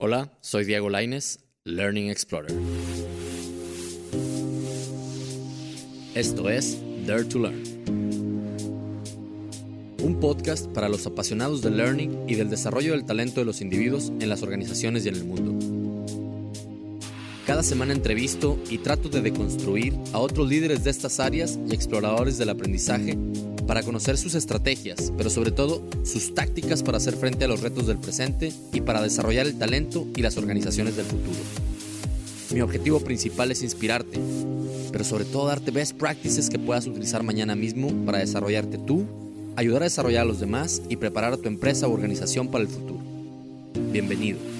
Hola, 0.00 0.30
soy 0.42 0.64
Diego 0.64 0.88
Laines, 0.90 1.40
Learning 1.64 2.08
Explorer. 2.08 2.52
Esto 6.14 6.48
es 6.48 6.80
Dare 7.04 7.24
to 7.24 7.40
Learn. 7.40 7.60
Un 10.00 10.20
podcast 10.20 10.68
para 10.68 10.88
los 10.88 11.04
apasionados 11.04 11.62
del 11.62 11.78
learning 11.78 12.26
y 12.28 12.36
del 12.36 12.48
desarrollo 12.48 12.92
del 12.92 13.06
talento 13.06 13.40
de 13.40 13.46
los 13.46 13.60
individuos 13.60 14.12
en 14.20 14.28
las 14.28 14.44
organizaciones 14.44 15.04
y 15.04 15.08
en 15.08 15.16
el 15.16 15.24
mundo. 15.24 15.77
Cada 17.48 17.62
semana 17.62 17.94
entrevisto 17.94 18.58
y 18.68 18.76
trato 18.76 19.08
de 19.08 19.22
deconstruir 19.22 19.94
a 20.12 20.18
otros 20.18 20.46
líderes 20.46 20.84
de 20.84 20.90
estas 20.90 21.18
áreas 21.18 21.58
y 21.66 21.72
exploradores 21.72 22.36
del 22.36 22.50
aprendizaje 22.50 23.16
para 23.66 23.82
conocer 23.82 24.18
sus 24.18 24.34
estrategias, 24.34 25.10
pero 25.16 25.30
sobre 25.30 25.50
todo 25.50 25.82
sus 26.04 26.34
tácticas 26.34 26.82
para 26.82 26.98
hacer 26.98 27.16
frente 27.16 27.46
a 27.46 27.48
los 27.48 27.62
retos 27.62 27.86
del 27.86 27.96
presente 27.96 28.52
y 28.70 28.82
para 28.82 29.00
desarrollar 29.00 29.46
el 29.46 29.56
talento 29.56 30.06
y 30.14 30.20
las 30.20 30.36
organizaciones 30.36 30.96
del 30.96 31.06
futuro. 31.06 31.38
Mi 32.52 32.60
objetivo 32.60 33.00
principal 33.00 33.50
es 33.50 33.62
inspirarte, 33.62 34.20
pero 34.92 35.04
sobre 35.04 35.24
todo 35.24 35.46
darte 35.46 35.70
best 35.70 35.96
practices 35.96 36.50
que 36.50 36.58
puedas 36.58 36.86
utilizar 36.86 37.22
mañana 37.22 37.56
mismo 37.56 37.88
para 38.04 38.18
desarrollarte 38.18 38.76
tú, 38.76 39.06
ayudar 39.56 39.80
a 39.80 39.86
desarrollar 39.86 40.24
a 40.24 40.28
los 40.28 40.38
demás 40.38 40.82
y 40.90 40.96
preparar 40.96 41.38
tu 41.38 41.48
empresa 41.48 41.88
o 41.88 41.94
organización 41.94 42.48
para 42.48 42.64
el 42.64 42.68
futuro. 42.68 43.00
Bienvenido. 43.90 44.57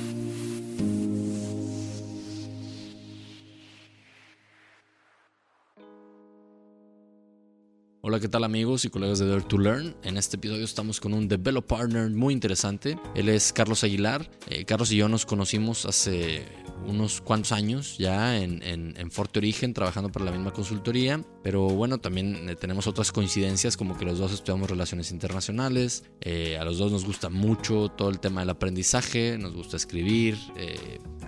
Hola, 8.08 8.20
¿qué 8.20 8.28
tal 8.28 8.42
amigos 8.42 8.86
y 8.86 8.88
colegas 8.88 9.18
de 9.18 9.26
Dare 9.26 9.42
to 9.42 9.58
Learn? 9.58 9.94
En 10.02 10.16
este 10.16 10.36
episodio 10.36 10.64
estamos 10.64 10.98
con 10.98 11.12
un 11.12 11.28
developer 11.28 11.76
partner 11.78 12.08
muy 12.08 12.32
interesante. 12.32 12.98
Él 13.14 13.28
es 13.28 13.52
Carlos 13.52 13.84
Aguilar. 13.84 14.30
Eh, 14.48 14.64
Carlos 14.64 14.90
y 14.92 14.96
yo 14.96 15.10
nos 15.10 15.26
conocimos 15.26 15.84
hace 15.84 16.42
unos 16.86 17.20
cuantos 17.20 17.52
años 17.52 17.98
ya 17.98 18.38
en, 18.38 18.62
en, 18.62 19.10
Forte 19.10 19.38
Origen 19.38 19.74
trabajando 19.74 20.10
para 20.10 20.26
la 20.26 20.30
misma 20.32 20.52
consultoría, 20.52 21.22
pero 21.42 21.68
bueno, 21.68 21.98
también 21.98 22.48
eh, 22.48 22.56
tenemos 22.56 22.86
otras 22.86 23.10
coincidencias 23.10 23.76
como 23.76 23.96
que 23.96 24.04
los 24.04 24.18
dos 24.18 24.32
estudiamos 24.32 24.70
relaciones 24.70 25.10
internacionales, 25.10 26.04
eh, 26.20 26.58
a 26.58 26.64
los 26.64 26.78
dos 26.78 26.92
nos 26.92 27.04
gusta 27.04 27.30
mucho 27.30 27.88
todo 27.88 28.10
el 28.10 28.20
tema 28.20 28.40
del 28.40 28.50
aprendizaje, 28.50 29.38
nos 29.38 29.54
gusta 29.54 29.76
escribir, 29.76 30.36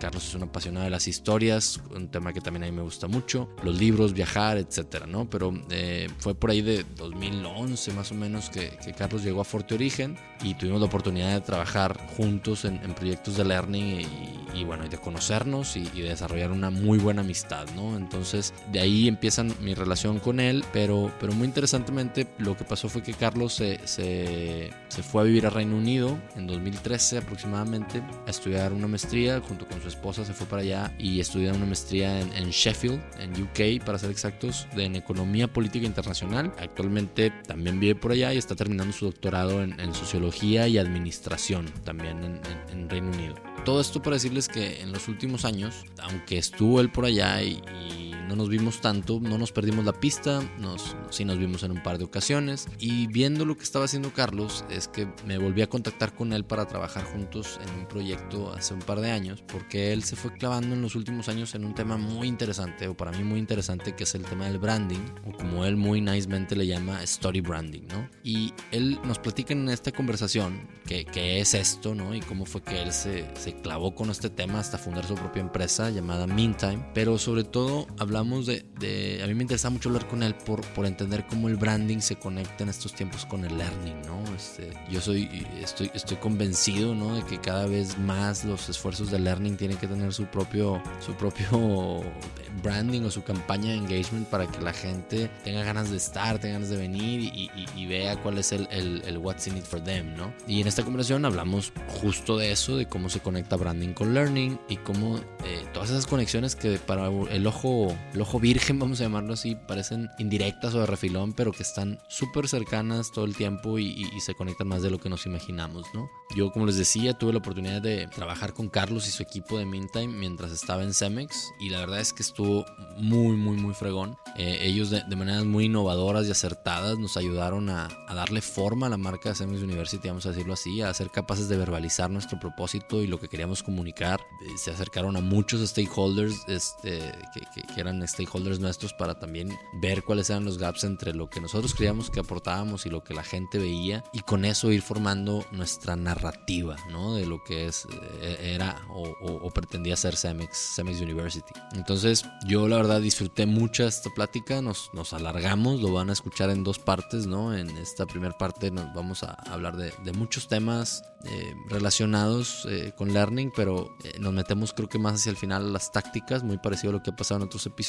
Carlos 0.01 0.27
es 0.27 0.35
un 0.35 0.43
apasionado 0.43 0.85
de 0.85 0.91
las 0.91 1.07
historias, 1.07 1.81
un 1.95 2.09
tema 2.09 2.33
que 2.33 2.41
también 2.41 2.65
a 2.65 2.67
mí 2.67 2.73
me 2.73 2.83
gusta 2.83 3.07
mucho, 3.07 3.51
los 3.63 3.79
libros, 3.79 4.15
viajar, 4.15 4.57
etcétera, 4.57 5.07
¿no? 5.07 5.29
Pero 5.29 5.53
eh, 5.71 6.09
fue 6.19 6.35
por 6.35 6.51
ahí 6.51 6.63
de 6.63 6.85
2011 6.97 7.93
más 7.93 8.11
o 8.11 8.15
menos 8.15 8.51
que, 8.51 8.71
Carlos 8.97 9.23
llegó 9.23 9.41
a 9.41 9.45
Forte 9.45 9.75
Origen 9.75 10.17
y 10.43 10.55
tuvimos 10.55 10.81
la 10.81 10.87
oportunidad 10.87 11.33
de 11.33 11.41
trabajar 11.41 11.97
juntos 12.17 12.65
en, 12.65 12.81
proyectos 12.95 13.37
de 13.37 13.45
learning 13.45 14.07
y, 14.55 14.65
bueno, 14.65 14.85
y 14.85 14.89
de 14.89 14.97
conocernos 15.41 15.77
y, 15.77 16.03
de 16.03 16.09
desarrollar 16.11 16.51
una 16.51 16.71
muy 16.71 16.99
buena 16.99 17.23
amistad, 17.23 17.67
¿no? 17.75 17.97
Entonces 17.97 18.53
de 18.73 18.81
ahí 18.81 19.09
empieza 19.09 19.43
mi 19.43 19.75
relación 19.75 20.19
con 20.19 20.41
él, 20.41 20.65
pero, 20.73 21.13
pero 21.21 21.33
muy 21.33 21.47
interesantemente 21.47 22.27
lo 22.39 22.57
que 22.57 22.65
pasó 22.65 22.89
fue 22.89 23.03
que 23.03 23.15
Carlos 23.15 23.55
se, 23.55 23.81
se, 23.87 24.71
se 24.89 25.03
fue 25.03 25.23
a 25.23 25.25
vivir 25.25 25.47
a 25.47 25.51
Reino 25.51 25.77
Unido 25.77 26.19
en 26.37 26.47
2013 26.47 27.19
aproximadamente 27.19 28.03
a 28.27 28.31
estudiar 28.31 28.73
una 28.73 28.87
maestría 28.87 29.41
junto 29.41 29.67
con 29.67 29.81
su 29.81 29.89
esposa 29.89 30.25
se 30.25 30.33
fue 30.33 30.47
para 30.47 30.63
allá 30.63 30.95
y 30.99 31.21
estudió 31.21 31.53
una 31.55 31.67
maestría 31.67 32.21
en, 32.21 32.51
Sheffield, 32.51 33.01
en 33.19 33.43
UK, 33.43 33.85
para 33.85 33.99
ser 33.99 34.11
exactos, 34.11 34.67
en 34.77 34.97
Economía 34.97 35.53
Política 35.53 35.87
Internacional. 35.87 36.53
Actualmente 36.59 37.31
también 37.47 37.81
vive 37.81 37.95
por 37.95 38.13
allá 38.13 38.33
y 38.35 38.39
está 38.39 38.55
terminando 38.55 38.93
su 38.93 39.07
doctorado 39.07 39.63
en, 39.63 39.91
Sociología 39.91 40.69
y 40.69 40.79
Administración, 40.79 41.67
también 41.85 42.23
en, 42.23 42.41
en 42.73 42.89
Reino 42.89 43.11
Unido. 43.11 43.35
Todo 43.65 43.81
esto 43.81 44.01
para 44.01 44.17
decirles 44.17 44.49
que 44.49 44.81
en 44.81 44.91
los 44.91 45.09
últimos 45.09 45.30
años, 45.45 45.85
aunque 45.99 46.39
estuvo 46.39 46.81
él 46.81 46.91
por 46.91 47.05
allá 47.05 47.43
y, 47.43 48.10
no 48.31 48.37
nos 48.37 48.49
vimos 48.49 48.81
tanto, 48.81 49.19
no 49.21 49.39
nos 49.39 49.51
perdimos 49.51 49.85
la 49.85 49.93
pista, 49.93 50.41
nos, 50.61 50.97
sí 51.11 51.25
nos 51.25 51.37
vimos 51.37 51.65
en 51.65 51.73
un 51.73 51.83
par 51.83 51.99
de 51.99 52.05
ocasiones 52.05 52.69
y 52.79 53.09
viendo 53.09 53.45
lo 53.45 53.57
que 53.57 53.65
estaba 53.65 53.87
haciendo 53.87 54.13
Carlos 54.13 54.65
es 54.71 54.87
que 54.87 55.09
me 55.27 55.37
volví 55.37 55.63
a 55.63 55.69
contactar 55.69 56.15
con 56.15 56.33
él 56.33 56.45
para 56.45 56.69
trabajar 56.69 57.03
juntos 57.03 57.59
en 57.61 57.81
un 57.81 57.89
proyecto 57.89 58.53
hace 58.53 58.73
un 58.73 58.83
par 58.83 59.01
de 59.01 59.11
años 59.11 59.43
porque 59.49 59.93
él 59.93 60.05
se 60.05 60.15
fue 60.15 60.33
clavando 60.33 60.77
en 60.77 60.83
los 60.83 60.95
últimos 60.95 61.29
años 61.29 61.57
en 61.57 61.65
un 61.65 61.75
tema 61.75 61.97
muy 61.97 62.29
interesante 62.29 62.87
o 62.87 62.97
para 62.97 63.11
mí 63.11 63.25
muy 63.25 63.41
interesante 63.41 63.97
que 63.97 64.05
es 64.05 64.15
el 64.15 64.23
tema 64.23 64.45
del 64.45 64.61
branding 64.61 65.05
o 65.27 65.37
como 65.37 65.65
él 65.65 65.77
muy 65.77 66.01
nicemente 66.01 66.55
le 66.55 66.69
llama 66.69 67.03
story 67.03 67.41
branding, 67.41 67.83
¿no? 67.89 68.09
Y 68.23 68.55
él 68.71 69.01
nos 69.03 69.19
platica 69.19 69.55
en 69.55 69.69
esta 69.71 69.91
conversación 69.91 70.69
que, 70.87 71.05
que 71.05 71.41
es 71.41 71.55
esto, 71.55 71.97
¿no? 71.97 72.15
Y 72.15 72.21
cómo 72.21 72.47
fue 72.47 72.63
que 72.63 72.81
él 72.81 72.93
se, 72.93 73.29
se 73.35 73.55
clavó 73.61 73.93
con 73.93 74.09
este 74.11 74.31
tema 74.31 74.61
hasta 74.61 74.79
fundar 74.79 75.05
su 75.05 75.17
propia 75.17 75.41
empresa 75.41 75.91
llamada 75.91 76.29
Meantime, 76.29 76.87
pero 76.95 77.19
sobre 77.19 77.43
todo 77.43 77.89
hablamos 78.21 78.47
de, 78.47 79.21
a 79.23 79.27
mí 79.27 79.35
me 79.35 79.43
interesa 79.43 79.71
mucho 79.71 79.89
hablar 79.89 80.07
con 80.07 80.23
él 80.23 80.35
por, 80.35 80.61
por 80.73 80.87
entender 80.87 81.27
cómo 81.27 81.49
el 81.49 81.57
branding 81.57 82.01
se 82.01 82.17
conecta 82.17 82.65
en 82.65 82.69
estos 82.69 82.95
tiempos 82.95 83.25
con 83.25 83.45
el 83.45 83.57
learning, 83.57 84.03
¿no? 84.03 84.23
Este, 84.35 84.71
yo 84.91 85.01
soy, 85.01 85.47
estoy, 85.61 85.91
estoy 85.95 86.19
convencido, 86.19 86.95
¿no? 86.95 87.15
De 87.17 87.23
que 87.23 87.39
cada 87.39 87.67
vez 87.67 87.99
más 87.99 88.45
los 88.45 88.69
esfuerzos 88.69 89.11
de 89.11 89.19
learning 89.19 89.57
tienen 89.57 89.79
que 89.79 89.87
tener 89.87 90.13
su 90.13 90.27
propio, 90.27 90.83
su 91.01 91.15
propio 91.15 92.03
branding 92.63 93.03
o 93.03 93.11
su 93.11 93.23
campaña 93.23 93.71
de 93.71 93.77
engagement 93.77 94.29
para 94.29 94.47
que 94.47 94.61
la 94.61 94.73
gente 94.73 95.31
tenga 95.43 95.65
ganas 95.65 95.91
de 95.91 95.97
estar, 95.97 96.39
tenga 96.39 96.55
ganas 96.55 96.69
de 96.69 96.77
venir 96.77 97.33
y, 97.35 97.87
vea 97.91 98.23
cuál 98.23 98.39
es 98.39 98.53
el, 98.53 98.69
el, 98.71 99.03
el, 99.05 99.19
what's 99.19 99.49
in 99.49 99.57
it 99.57 99.65
for 99.65 99.83
them, 99.83 100.15
¿no? 100.15 100.33
Y 100.47 100.61
en 100.61 100.69
esta 100.69 100.85
conversación 100.85 101.25
hablamos 101.25 101.73
justo 101.89 102.37
de 102.37 102.53
eso, 102.53 102.77
de 102.77 102.87
cómo 102.87 103.09
se 103.09 103.19
conecta 103.19 103.57
branding 103.57 103.95
con 103.95 104.15
learning 104.15 104.61
y 104.69 104.77
cómo 104.77 105.17
eh, 105.45 105.65
todas 105.73 105.91
esas 105.91 106.07
conexiones 106.07 106.55
que 106.55 106.79
para 106.79 107.09
el 107.09 107.47
ojo, 107.49 107.97
el 108.13 108.21
ojo 108.21 108.41
virgen, 108.41 108.79
vamos 108.79 109.01
a 109.01 109.05
llamarlo 109.05 109.35
así, 109.35 109.57
parecen 109.57 110.09
indirectas 110.19 110.75
o 110.75 110.81
de 110.81 110.87
refilón, 110.87 111.33
pero 111.33 111.53
que 111.53 111.63
están 111.63 111.99
súper 112.09 112.49
cercanas 112.49 113.13
todo 113.13 113.25
el 113.25 113.37
tiempo 113.37 113.79
y, 113.79 114.09
se 114.21 114.35
conectan 114.35 114.69
más 114.69 114.83
de 114.83 114.91
lo 114.91 114.99
que 114.99 115.09
nos 115.09 115.25
imaginamos, 115.25 115.87
¿no? 115.95 116.11
Yo, 116.37 116.53
como 116.53 116.67
les 116.67 116.77
decía, 116.77 117.15
tuve 117.15 117.33
la 117.33 117.39
oportunidad 117.39 117.81
de 117.81 118.07
trabajar 118.09 118.53
con 118.53 118.69
Carlos 118.69 119.09
y 119.09 119.11
su 119.11 119.23
equipo 119.23 119.59
de 119.59 119.65
Meantime 119.65 120.09
mientras 120.09 120.53
estaba 120.53 120.83
en 120.83 120.93
Cemex 120.93 121.51
y 121.59 121.71
la 121.71 121.81
verdad 121.81 122.01
es 122.01 122.13
que 122.13 122.23
estuvo 122.23 122.67
muy, 122.99 123.37
muy, 123.37 123.57
muy 123.57 123.73
fregón. 123.73 124.17
Eh, 124.37 124.59
ellos 124.63 124.91
de, 124.91 125.03
maneras 125.17 125.45
muy 125.45 125.65
innovadoras 125.65 126.27
y 126.27 126.31
acertadas 126.31 126.99
nos 126.99 127.17
ayudaron 127.17 127.71
a, 127.71 127.89
darle 128.15 128.43
forma 128.43 128.87
a 128.87 128.91
la 128.91 128.99
marca 128.99 129.31
de 129.31 129.35
Cemex 129.35 129.63
University, 129.63 130.09
vamos 130.09 130.27
a 130.27 130.31
decirlo 130.31 130.53
así, 130.53 130.83
a 130.83 130.93
ser 130.93 131.11
capaces 131.11 131.49
de 131.49 131.57
verbalizar 131.57 132.11
nuestro 132.11 132.39
propósito 132.39 133.03
y 133.03 133.07
lo 133.07 133.19
que 133.19 133.29
queríamos 133.29 133.63
comunicar. 133.63 134.21
Eh, 134.21 134.59
se 134.59 134.71
acercaron 134.71 135.17
a 135.17 135.21
muchos 135.21 135.67
stakeholders 135.67 136.45
este, 136.47 137.13
que, 137.35 137.81
eran 137.81 137.90
stakeholders 138.07 138.61
nuestros 138.61 138.93
para 138.95 139.19
también 139.19 139.57
ver 139.81 140.05
cuáles 140.05 140.31
eran 140.31 140.45
los 140.45 140.59
gaps 140.59 140.85
entre 140.85 141.15
lo 141.15 141.29
que 141.29 141.41
nosotros 141.41 141.75
creíamos 141.75 142.11
que 142.11 142.21
aportábamos 142.21 142.87
y 142.87 142.91
lo 142.91 143.03
que 143.03 143.15
la 143.15 143.23
gente 143.23 143.59
veía 143.59 144.05
y 144.13 144.21
con 144.21 144.45
eso 144.45 144.73
ir 144.73 144.83
formando 144.83 145.45
nuestra 145.53 145.97
narrativa 145.97 146.77
¿no? 146.91 147.15
de 147.15 147.27
lo 147.27 147.43
que 147.43 147.67
es, 147.67 147.87
eh, 148.23 148.55
era 148.55 148.83
o, 148.91 149.51
pretendía 149.51 149.97
ser 149.97 150.17
Cemex, 150.17 150.75
Cemex 150.77 151.01
University. 151.01 151.53
Entonces 151.75 152.25
yo 152.47 152.69
la 152.69 152.77
verdad 152.77 153.01
disfruté 153.01 153.47
mucho 153.47 153.87
esta 153.87 154.11
plática, 154.11 154.63
nos, 154.63 154.91
nos 154.93 155.13
alargamos, 155.13 155.81
lo 155.81 155.93
van 155.93 156.11
a 156.11 156.13
escuchar 156.13 156.51
en 156.51 156.63
dos 156.63 156.79
partes, 156.79 157.27
¿no? 157.27 157.55
En 157.55 157.71
esta 157.79 158.07
primera 158.07 158.37
parte 158.39 158.71
nos 158.71 158.93
vamos 158.95 159.23
a 159.23 159.33
hablar 159.51 159.77
de, 159.77 159.93
de 160.05 160.13
muchos 160.13 160.49
temas 160.49 161.03
eh, 161.25 161.55
relacionados 161.69 162.67
con 162.97 163.13
learning 163.13 163.53
pero 163.55 163.97
eh, 164.05 164.19
nos 164.19 164.33
metemos 164.33 164.73
creo 164.73 164.89
que 164.89 164.99
más 164.99 165.15
hacia 165.15 165.31
el 165.31 165.37
final 165.37 165.67
a 165.67 165.71
las 165.71 165.93
tácticas, 165.93 166.43
muy 166.43 166.59
parecido 166.59 166.91
a 166.91 166.93
lo 166.95 167.03
que 167.03 167.11
ha 167.11 167.17
pasado 167.17 167.41
en 167.41 167.47
otros 167.47 167.67
episodios 167.67 167.80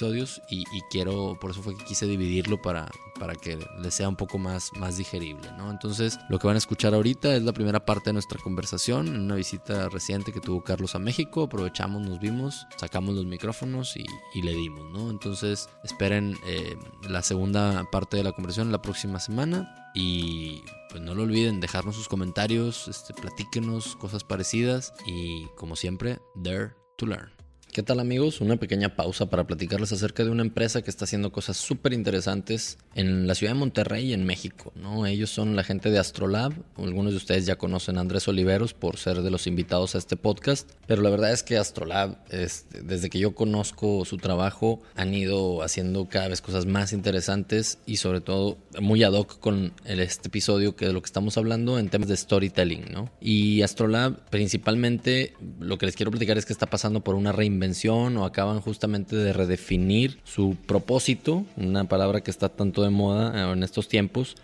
y, 0.49 0.65
quiero, 0.89 1.37
por 1.39 1.51
eso 1.51 1.61
fue 1.61 1.75
que 1.75 1.83
quise 1.83 2.05
dividirlo 2.05 2.61
para, 2.61 2.89
para 3.19 3.35
que 3.35 3.57
les 3.79 3.93
sea 3.93 4.09
un 4.09 4.15
poco 4.15 4.37
más, 4.37 4.71
más 4.77 4.97
digerible, 4.97 5.49
¿no? 5.57 5.69
Entonces, 5.69 6.19
lo 6.29 6.39
que 6.39 6.47
van 6.47 6.55
a 6.55 6.59
escuchar 6.59 6.93
ahorita 6.93 7.35
es 7.35 7.43
la 7.43 7.53
primera 7.53 7.85
parte 7.85 8.09
de 8.09 8.13
nuestra 8.13 8.39
conversación, 8.41 9.07
en 9.07 9.21
una 9.21 9.35
visita 9.35 9.89
reciente 9.89 10.31
que 10.31 10.39
tuvo 10.39 10.63
Carlos 10.63 10.95
a 10.95 10.99
México, 10.99 11.43
aprovechamos, 11.43 12.01
nos 12.01 12.19
vimos, 12.19 12.65
sacamos 12.77 13.15
los 13.15 13.25
micrófonos 13.25 13.95
y, 13.97 14.41
le 14.41 14.53
dimos, 14.53 14.89
¿no? 14.91 15.09
Entonces, 15.09 15.69
esperen 15.83 16.35
eh, 16.45 16.75
la 17.07 17.21
segunda 17.21 17.85
parte 17.91 18.17
de 18.17 18.23
la 18.23 18.31
conversación 18.31 18.71
la 18.71 18.81
próxima 18.81 19.19
semana 19.19 19.91
y 19.93 20.61
pues 20.89 21.01
no 21.01 21.13
lo 21.13 21.23
olviden 21.23 21.59
dejarnos 21.59 21.95
sus 21.95 22.07
comentarios, 22.07 22.87
este, 22.87 23.13
platíquenos 23.13 23.95
cosas 23.95 24.23
parecidas 24.23 24.93
y 25.05 25.45
como 25.55 25.75
siempre, 25.75 26.19
dare 26.35 26.73
to 26.97 27.05
learn. 27.05 27.40
¿Qué 27.71 27.83
tal 27.83 28.01
amigos? 28.01 28.41
Una 28.41 28.57
pequeña 28.57 28.97
pausa 28.97 29.29
para 29.29 29.47
platicarles 29.47 29.93
acerca 29.93 30.25
de 30.25 30.29
una 30.29 30.41
empresa 30.41 30.81
que 30.81 30.89
está 30.89 31.05
haciendo 31.05 31.31
cosas 31.31 31.55
súper 31.55 31.93
interesantes 31.93 32.77
en 32.95 33.27
la 33.27 33.33
ciudad 33.33 33.53
de 33.53 33.59
Monterrey, 33.59 34.11
en 34.11 34.25
México. 34.25 34.73
¿no? 34.75 35.05
Ellos 35.05 35.29
son 35.29 35.55
la 35.55 35.63
gente 35.63 35.89
de 35.89 35.97
Astrolab. 35.97 36.51
Algunos 36.75 37.13
de 37.13 37.17
ustedes 37.17 37.45
ya 37.45 37.55
conocen 37.55 37.97
a 37.97 38.01
Andrés 38.01 38.27
Oliveros 38.27 38.73
por 38.73 38.97
ser 38.97 39.21
de 39.21 39.31
los 39.31 39.47
invitados 39.47 39.95
a 39.95 39.99
este 39.99 40.17
podcast. 40.17 40.69
Pero 40.85 41.01
la 41.01 41.09
verdad 41.09 41.31
es 41.31 41.43
que 41.43 41.57
Astrolab, 41.57 42.17
este, 42.29 42.81
desde 42.81 43.09
que 43.09 43.19
yo 43.19 43.35
conozco 43.35 44.03
su 44.03 44.17
trabajo, 44.17 44.81
han 44.97 45.13
ido 45.13 45.63
haciendo 45.63 46.09
cada 46.09 46.27
vez 46.27 46.41
cosas 46.41 46.65
más 46.65 46.91
interesantes 46.91 47.77
y 47.85 47.97
sobre 47.97 48.19
todo 48.19 48.57
muy 48.81 49.01
ad 49.03 49.13
hoc 49.13 49.39
con 49.39 49.71
este 49.85 50.27
episodio 50.27 50.75
que 50.75 50.87
de 50.87 50.91
lo 50.91 51.01
que 51.01 51.07
estamos 51.07 51.37
hablando 51.37 51.79
en 51.79 51.87
temas 51.87 52.09
de 52.09 52.17
storytelling. 52.17 52.91
¿no? 52.91 53.09
Y 53.21 53.61
Astrolab 53.61 54.29
principalmente 54.29 55.35
lo 55.61 55.77
que 55.77 55.85
les 55.85 55.95
quiero 55.95 56.11
platicar 56.11 56.37
es 56.37 56.45
que 56.45 56.51
está 56.51 56.65
pasando 56.65 57.01
por 57.01 57.15
una 57.15 57.31
reinvención 57.31 57.60
o 58.17 58.25
acaban 58.25 58.61
justamente 58.61 59.15
de 59.15 59.33
redefinir 59.33 60.19
su 60.23 60.55
propósito, 60.65 61.45
una 61.57 61.85
palabra 61.85 62.21
que 62.21 62.31
está 62.31 62.49
tanto 62.49 62.83
de 62.83 62.89
moda 62.89 63.49
eh, 63.49 63.53
en 63.53 63.63
estos 63.63 63.87
tiempos, 63.87 64.35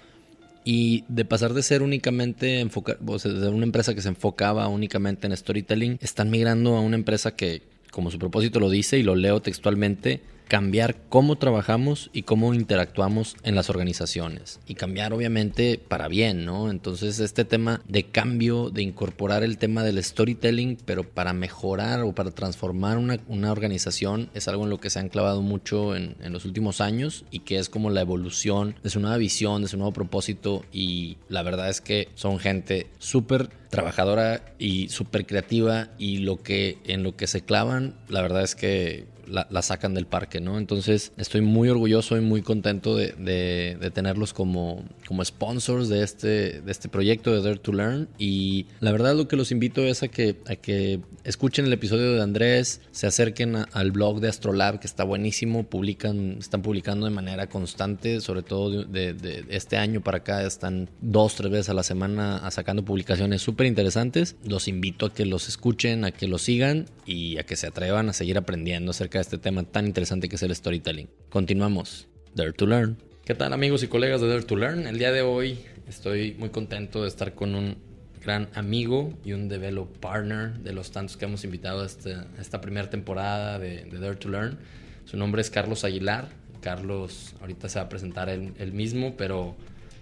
y 0.63 1.05
de 1.07 1.23
pasar 1.23 1.53
de 1.53 1.63
ser 1.63 1.81
únicamente 1.81 2.59
enfocar, 2.59 2.97
o 3.05 3.17
sea, 3.19 3.31
de 3.31 3.47
una 3.47 3.65
empresa 3.65 3.95
que 3.95 4.01
se 4.01 4.09
enfocaba 4.09 4.67
únicamente 4.67 5.25
en 5.25 5.35
storytelling, 5.35 5.97
están 6.01 6.29
migrando 6.29 6.75
a 6.75 6.81
una 6.81 6.95
empresa 6.95 7.35
que, 7.35 7.61
como 7.89 8.11
su 8.11 8.19
propósito 8.19 8.59
lo 8.59 8.69
dice 8.69 8.97
y 8.97 9.03
lo 9.03 9.15
leo 9.15 9.41
textualmente, 9.41 10.21
cambiar 10.47 10.95
cómo 11.09 11.35
trabajamos 11.35 12.09
y 12.13 12.23
cómo 12.23 12.53
interactuamos 12.53 13.35
en 13.43 13.55
las 13.55 13.69
organizaciones. 13.69 14.59
Y 14.67 14.75
cambiar 14.75 15.13
obviamente 15.13 15.79
para 15.79 16.07
bien, 16.07 16.45
¿no? 16.45 16.69
Entonces 16.69 17.19
este 17.19 17.45
tema 17.45 17.81
de 17.87 18.03
cambio, 18.03 18.69
de 18.69 18.81
incorporar 18.81 19.43
el 19.43 19.57
tema 19.57 19.83
del 19.83 20.03
storytelling, 20.03 20.77
pero 20.85 21.03
para 21.03 21.33
mejorar 21.33 22.01
o 22.01 22.13
para 22.13 22.31
transformar 22.31 22.97
una, 22.97 23.51
organización 23.51 24.29
es 24.33 24.47
algo 24.47 24.65
en 24.65 24.69
lo 24.69 24.79
que 24.79 24.89
se 24.89 24.99
han 24.99 25.09
clavado 25.09 25.41
mucho 25.41 25.95
en, 25.95 26.15
en 26.21 26.33
los 26.33 26.43
últimos 26.43 26.81
años 26.81 27.23
y 27.31 27.39
que 27.39 27.59
es 27.59 27.69
como 27.69 27.89
la 27.89 28.01
evolución 28.01 28.75
de 28.83 28.89
su 28.89 28.99
nueva 28.99 29.17
visión, 29.17 29.61
de 29.61 29.67
su 29.67 29.77
nuevo 29.77 29.93
propósito 29.93 30.65
y 30.71 31.17
la 31.29 31.43
verdad 31.43 31.69
es 31.69 31.81
que 31.81 32.09
son 32.15 32.39
gente 32.39 32.87
súper 32.99 33.49
trabajadora 33.69 34.53
y 34.59 34.89
súper 34.89 35.25
creativa 35.25 35.89
y 35.97 36.17
lo 36.17 36.41
que 36.41 36.77
en 36.85 37.03
lo 37.03 37.15
que 37.15 37.27
se 37.27 37.41
clavan, 37.41 37.95
la 38.09 38.21
verdad 38.21 38.43
es 38.43 38.55
que 38.55 39.05
la, 39.27 39.61
sacan 39.61 39.93
del 39.93 40.05
parque, 40.05 40.39
¿no? 40.39 40.57
Entonces 40.57 41.11
estoy 41.17 41.41
muy 41.41 41.69
orgulloso 41.69 42.17
y 42.17 42.21
muy 42.21 42.41
contento 42.41 42.95
de, 42.95 43.13
de, 43.17 43.91
tenerlos 43.91 44.33
como, 44.33 44.83
como 45.07 45.23
sponsors 45.23 45.89
de 45.89 46.03
este, 46.03 46.61
de 46.61 46.71
este 46.71 46.89
proyecto 46.89 47.31
de 47.31 47.41
Dare 47.41 47.59
to 47.59 47.73
Learn. 47.73 48.09
Y 48.17 48.67
la 48.79 48.91
verdad 48.91 49.15
lo 49.15 49.27
que 49.27 49.35
los 49.35 49.51
invito 49.51 49.83
es 49.83 50.03
a 50.03 50.07
que, 50.07 50.37
a 50.47 50.55
que 50.55 50.99
escuchen 51.23 51.65
el 51.65 51.73
episodio 51.73 52.13
de 52.13 52.21
Andrés, 52.21 52.81
se 52.91 53.07
acerquen 53.07 53.55
al 53.71 53.91
blog 53.91 54.19
de 54.19 54.29
Astrolab, 54.29 54.79
que 54.79 54.87
está 54.87 55.03
buenísimo, 55.03 55.63
publican, 55.63 56.37
están 56.39 56.61
publicando 56.61 57.05
de 57.05 57.11
manera 57.11 57.47
constante, 57.47 58.21
sobre 58.21 58.43
todo 58.43 58.83
de, 58.83 59.13
de 59.13 59.45
este 59.49 59.77
año 59.77 60.01
para 60.01 60.19
acá, 60.19 60.43
están 60.43 60.89
dos, 61.01 61.35
tres 61.35 61.51
veces 61.51 61.69
a 61.69 61.73
la 61.73 61.83
semana 61.83 62.49
sacando 62.51 62.85
publicaciones 62.85 63.41
súper 63.41 63.67
interesantes. 63.67 64.35
Los 64.43 64.67
invito 64.67 65.07
a 65.07 65.13
que 65.13 65.25
los 65.25 65.47
escuchen, 65.47 66.05
a 66.05 66.11
que 66.11 66.27
los 66.27 66.43
sigan 66.43 66.85
y 67.05 67.37
a 67.37 67.43
que 67.43 67.55
se 67.55 67.67
atrevan 67.67 68.09
a 68.09 68.13
seguir 68.13 68.37
aprendiendo 68.37 68.91
acerca 68.91 69.16
este 69.21 69.37
tema 69.37 69.63
tan 69.63 69.85
interesante 69.85 70.29
que 70.29 70.35
es 70.35 70.43
el 70.43 70.55
storytelling. 70.55 71.09
Continuamos. 71.29 72.07
Dare 72.35 72.53
to 72.53 72.67
Learn. 72.67 72.97
¿Qué 73.25 73.35
tal 73.35 73.51
amigos 73.51 73.83
y 73.83 73.87
colegas 73.87 74.21
de 74.21 74.27
Dare 74.27 74.43
to 74.43 74.55
Learn? 74.55 74.87
El 74.87 74.99
día 74.99 75.11
de 75.11 75.21
hoy 75.21 75.59
estoy 75.87 76.35
muy 76.37 76.49
contento 76.49 77.01
de 77.01 77.07
estar 77.07 77.33
con 77.33 77.55
un 77.55 77.77
gran 78.23 78.49
amigo 78.53 79.17
y 79.23 79.33
un 79.33 79.47
develop 79.47 79.97
partner 79.99 80.53
de 80.59 80.73
los 80.73 80.91
tantos 80.91 81.17
que 81.17 81.25
hemos 81.25 81.43
invitado 81.43 81.81
a, 81.81 81.85
este, 81.85 82.15
esta 82.39 82.61
primera 82.61 82.89
temporada 82.89 83.57
de, 83.57 83.85
Dare 83.85 84.15
to 84.15 84.29
Learn. 84.29 84.57
Su 85.05 85.17
nombre 85.17 85.41
es 85.41 85.49
Carlos 85.49 85.83
Aguilar. 85.83 86.29
Carlos 86.61 87.35
ahorita 87.39 87.69
se 87.69 87.79
va 87.79 87.85
a 87.85 87.89
presentar 87.89 88.29
él, 88.29 88.71
mismo, 88.73 89.15
pero 89.17 89.55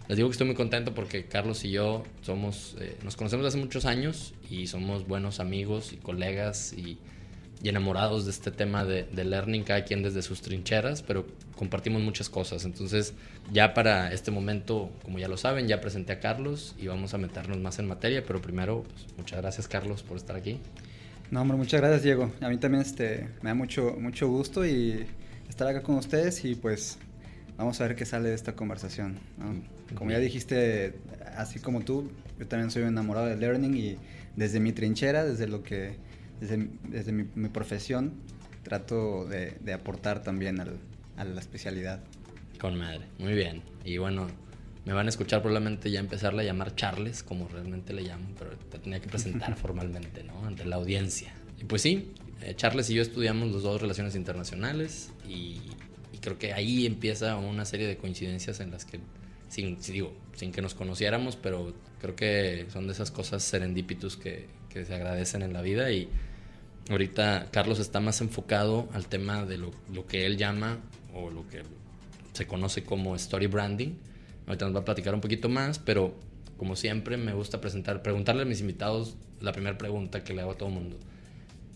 les 0.08 0.18
digo 0.18 0.30
que 0.30 0.34
estoy 0.34 0.48
muy 0.48 0.56
contento 0.56 0.94
porque 0.94 1.26
Carlos 1.26 1.64
y 1.66 1.72
yo 1.72 2.04
somos, 2.22 2.76
eh, 2.80 2.98
nos 3.04 3.16
conocemos 3.16 3.46
hace 3.46 3.58
muchos 3.58 3.86
años 3.86 4.34
y 4.50 4.68
somos 4.68 5.08
buenos 5.08 5.40
amigos 5.40 5.94
y 5.94 5.98
colegas 5.98 6.74
y 6.74 6.98
y 7.66 7.70
enamorados 7.70 8.26
de 8.26 8.32
este 8.32 8.52
tema 8.52 8.86
de, 8.86 9.08
learning, 9.12 9.64
cada 9.64 9.84
quien 9.86 10.04
desde 10.04 10.22
sus 10.22 10.44
trincheras, 10.44 11.02
pero 11.02 11.26
compartimos 11.56 12.00
muchas 12.00 12.30
cosas. 12.30 12.64
Entonces, 12.64 13.16
ya 13.52 13.74
para 13.74 14.14
este 14.14 14.30
momento, 14.30 14.92
como 15.02 15.18
ya 15.18 15.28
lo 15.28 15.36
saben, 15.36 15.68
ya 15.68 15.82
presenté 15.82 16.14
a 16.14 16.20
Carlos 16.20 16.76
y 16.78 16.86
vamos 16.86 17.16
a 17.16 17.18
meternos 17.18 17.58
más 17.58 17.80
en 17.80 17.88
materia, 17.88 18.24
pero 18.24 18.40
primero, 18.40 18.84
pues, 18.84 19.08
muchas 19.18 19.42
gracias 19.42 19.68
Carlos 19.68 20.04
por 20.04 20.16
estar 20.16 20.36
aquí. 20.36 20.60
No, 21.32 21.42
hombre, 21.42 21.58
muchas 21.58 21.82
gracias 21.82 22.04
Diego. 22.04 22.32
A 22.40 22.50
mí 22.50 22.58
también 22.60 22.84
este, 22.84 23.30
me 23.42 23.50
da 23.50 23.56
mucho, 23.56 23.96
mucho 24.00 24.28
gusto 24.28 24.64
y 24.64 25.04
estar 25.50 25.68
acá 25.68 25.82
con 25.82 25.96
ustedes 25.96 26.46
y 26.46 26.54
pues 26.54 27.00
vamos 27.58 27.82
a 27.82 27.88
ver 27.88 27.96
qué 27.96 28.06
sale 28.06 28.30
de 28.30 28.36
esta 28.36 28.56
conversación. 28.56 29.18
Como 29.96 30.12
ya 30.12 30.20
dijiste, 30.20 30.94
así 31.36 31.58
como 31.58 31.82
tú, 31.82 32.12
yo 32.38 32.46
también 32.46 32.70
soy 32.70 32.84
enamorado 32.84 33.26
de 33.26 33.38
learning 33.38 33.76
y 33.76 33.98
desde 34.36 34.60
mi 34.60 34.72
trinchera, 34.72 35.26
desde 35.26 35.48
lo 35.48 35.64
que 35.64 35.96
desde, 36.40 37.12
mi, 37.12 37.50
profesión, 37.50 38.14
trato 38.64 39.26
de, 39.26 39.74
aportar 39.74 40.24
también 40.24 40.60
a 40.60 41.24
la 41.26 41.40
especialidad. 41.40 42.04
Con 42.60 42.78
madre, 42.78 43.06
muy 43.20 43.34
bien. 43.34 43.62
Y 43.84 43.98
bueno, 43.98 44.28
me 44.86 44.94
van 44.94 45.08
a 45.08 45.10
escuchar 45.10 45.42
probablemente 45.42 45.90
ya 45.90 46.00
empezarle 46.00 46.44
a 46.44 46.46
llamar 46.46 46.76
Charles, 46.76 47.24
como 47.24 47.48
realmente 47.48 47.92
le 47.92 48.04
llamo, 48.04 48.28
pero 48.38 48.52
te 48.56 48.78
tenía 48.78 49.00
que 49.00 49.08
presentar 49.08 49.56
formalmente, 49.58 50.24
¿no? 50.24 50.46
Ante 50.46 50.66
la 50.66 50.76
audiencia. 50.76 51.34
Y 51.60 51.66
pues 51.66 51.82
sí, 51.82 52.12
eh, 52.42 52.54
Charles 52.56 52.90
y 52.92 52.94
yo 52.94 53.02
estudiamos 53.02 53.52
los 53.52 53.64
dos 53.64 53.82
relaciones 53.82 54.16
internacionales 54.16 55.12
y, 55.28 55.60
creo 56.22 56.40
que 56.40 56.54
ahí 56.54 56.88
empieza 56.88 57.36
una 57.36 57.66
serie 57.66 57.86
de 57.86 57.98
coincidencias 57.98 58.60
en 58.60 58.72
las 58.72 58.84
que, 58.84 59.00
sin, 59.48 59.80
digo, 59.80 60.12
sin 60.36 60.52
que 60.52 60.60
nos 60.64 60.74
conociéramos, 60.74 61.36
pero 61.36 61.76
creo 62.02 62.16
que 62.16 62.66
son 62.74 62.88
de 62.88 62.94
esas 62.94 63.12
cosas 63.12 63.44
serendípitus 63.44 64.18
que, 64.18 64.48
que 64.76 64.84
se 64.84 64.94
agradecen 64.94 65.42
en 65.42 65.54
la 65.54 65.62
vida 65.62 65.90
y 65.92 66.10
ahorita 66.90 67.48
Carlos 67.50 67.80
está 67.80 68.02
más 68.02 68.20
enfocado 68.20 68.90
al 68.92 69.08
tema 69.08 69.46
de 69.46 69.58
lo, 69.58 69.72
que 70.06 70.26
él 70.26 70.36
llama 70.36 70.80
o 71.14 71.32
lo 71.32 71.48
que 71.48 71.62
se 72.34 72.46
conoce 72.46 72.84
como 72.84 73.16
story 73.16 73.48
branding. 73.48 73.94
Ahorita 74.48 74.66
nos 74.66 74.76
va 74.76 74.80
a 74.82 74.86
platicar 74.86 75.16
un 75.16 75.22
poquito 75.22 75.48
más, 75.48 75.80
pero 75.80 76.14
como 76.58 76.76
siempre 76.76 77.16
me 77.16 77.34
gusta 77.34 77.62
presentar, 77.62 78.02
preguntarle 78.02 78.42
a 78.42 78.46
mis 78.46 78.60
invitados 78.60 79.16
la 79.40 79.54
primera 79.54 79.78
pregunta 79.78 80.26
que 80.26 80.34
le 80.34 80.42
hago 80.42 80.52
a 80.52 80.58
todo 80.58 80.68
el 80.68 80.76
mundo. 80.76 81.00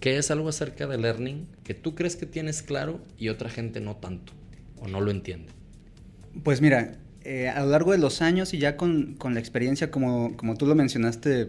¿Qué 0.02 0.18
es 0.18 0.30
algo 0.30 0.50
acerca 0.50 0.86
de 0.86 0.98
learning 0.98 1.48
que 1.64 1.74
tú 1.74 1.96
crees 1.96 2.18
que 2.18 2.26
tienes 2.26 2.62
claro 2.62 3.00
y 3.18 3.30
otra 3.30 3.50
gente 3.50 3.80
no 3.80 3.96
tanto 3.96 4.34
o 4.78 4.90
no 4.90 5.00
lo 5.00 5.10
entiende? 5.10 5.54
Pues 6.44 6.60
mira, 6.60 6.98
eh, 7.24 7.48
a 7.48 7.62
lo 7.62 7.68
largo 7.68 7.94
de 7.94 7.98
los 7.98 8.22
años 8.22 8.54
y 8.54 8.58
ya 8.58 8.76
con, 8.76 9.14
con 9.14 9.36
la 9.36 9.40
experiencia, 9.40 9.90
como, 9.90 10.36
como 10.36 10.58
tú 10.58 10.66
lo 10.66 10.76
mencionaste 10.76 11.48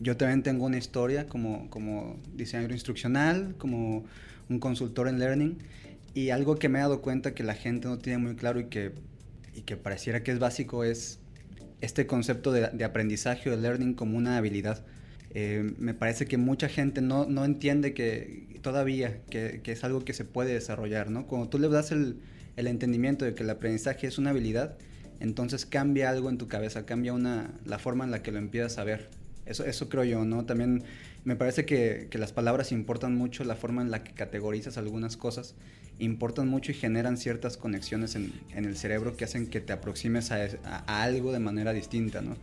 yo 0.00 0.16
también 0.16 0.42
tengo 0.42 0.66
una 0.66 0.78
historia 0.78 1.26
como, 1.26 1.68
como 1.70 2.20
diseñador 2.34 2.72
instruccional, 2.72 3.54
como 3.58 4.04
un 4.48 4.58
consultor 4.58 5.08
en 5.08 5.18
learning 5.18 5.58
y 6.14 6.30
algo 6.30 6.56
que 6.56 6.68
me 6.68 6.78
he 6.78 6.82
dado 6.82 7.00
cuenta 7.00 7.34
que 7.34 7.42
la 7.42 7.54
gente 7.54 7.88
no 7.88 7.98
tiene 7.98 8.18
muy 8.18 8.36
claro 8.36 8.60
y 8.60 8.64
que, 8.64 8.92
y 9.54 9.62
que 9.62 9.76
pareciera 9.76 10.22
que 10.22 10.32
es 10.32 10.38
básico 10.38 10.84
es 10.84 11.18
este 11.80 12.06
concepto 12.06 12.52
de, 12.52 12.68
de 12.68 12.84
aprendizaje 12.84 13.50
o 13.50 13.56
de 13.56 13.62
learning 13.62 13.94
como 13.94 14.16
una 14.16 14.36
habilidad. 14.36 14.84
Eh, 15.34 15.74
me 15.78 15.94
parece 15.94 16.26
que 16.26 16.36
mucha 16.36 16.68
gente 16.68 17.00
no, 17.00 17.24
no 17.24 17.44
entiende 17.44 17.94
que 17.94 18.58
todavía 18.60 19.22
que, 19.30 19.60
que, 19.62 19.72
es 19.72 19.82
algo 19.82 20.04
que 20.04 20.12
se 20.12 20.24
puede 20.24 20.52
desarrollar, 20.52 21.10
¿no? 21.10 21.26
Cuando 21.26 21.48
tú 21.48 21.58
le 21.58 21.68
das 21.68 21.90
el, 21.90 22.20
el, 22.56 22.66
entendimiento 22.66 23.24
de 23.24 23.34
que 23.34 23.42
el 23.42 23.48
aprendizaje 23.48 24.06
es 24.06 24.18
una 24.18 24.30
habilidad, 24.30 24.76
entonces 25.20 25.64
cambia 25.64 26.10
algo 26.10 26.28
en 26.28 26.36
tu 26.36 26.48
cabeza, 26.48 26.84
cambia 26.84 27.14
una, 27.14 27.50
la 27.64 27.78
forma 27.78 28.04
en 28.04 28.10
la 28.10 28.22
que 28.22 28.30
lo 28.30 28.38
empiezas 28.38 28.76
a 28.76 28.84
ver. 28.84 29.08
Eso, 29.60 29.88
creo 29.88 30.04
yo, 30.04 30.24
¿no? 30.24 30.44
También 30.44 30.82
me 31.24 31.36
parece 31.36 31.64
que, 31.64 32.08
que, 32.10 32.18
las 32.18 32.32
palabras 32.32 32.72
importan 32.72 33.14
mucho, 33.14 33.44
la 33.44 33.56
forma 33.56 33.82
en 33.82 33.90
la 33.90 34.02
que 34.02 34.12
categorizas 34.12 34.78
algunas 34.78 35.16
cosas 35.16 35.54
importan 35.98 36.48
mucho 36.48 36.72
y 36.72 36.74
generan 36.74 37.16
ciertas 37.16 37.56
conexiones 37.56 38.14
en, 38.16 38.32
en 38.54 38.64
el 38.64 38.76
cerebro 38.76 39.16
que 39.16 39.24
hacen 39.24 39.46
que 39.46 39.60
te 39.60 39.72
aproximes 39.72 40.32
a, 40.32 40.48
a, 40.64 41.02
algo 41.02 41.32
de 41.32 41.38
manera 41.38 41.72
distinta, 41.72 42.22
¿no? 42.22 42.36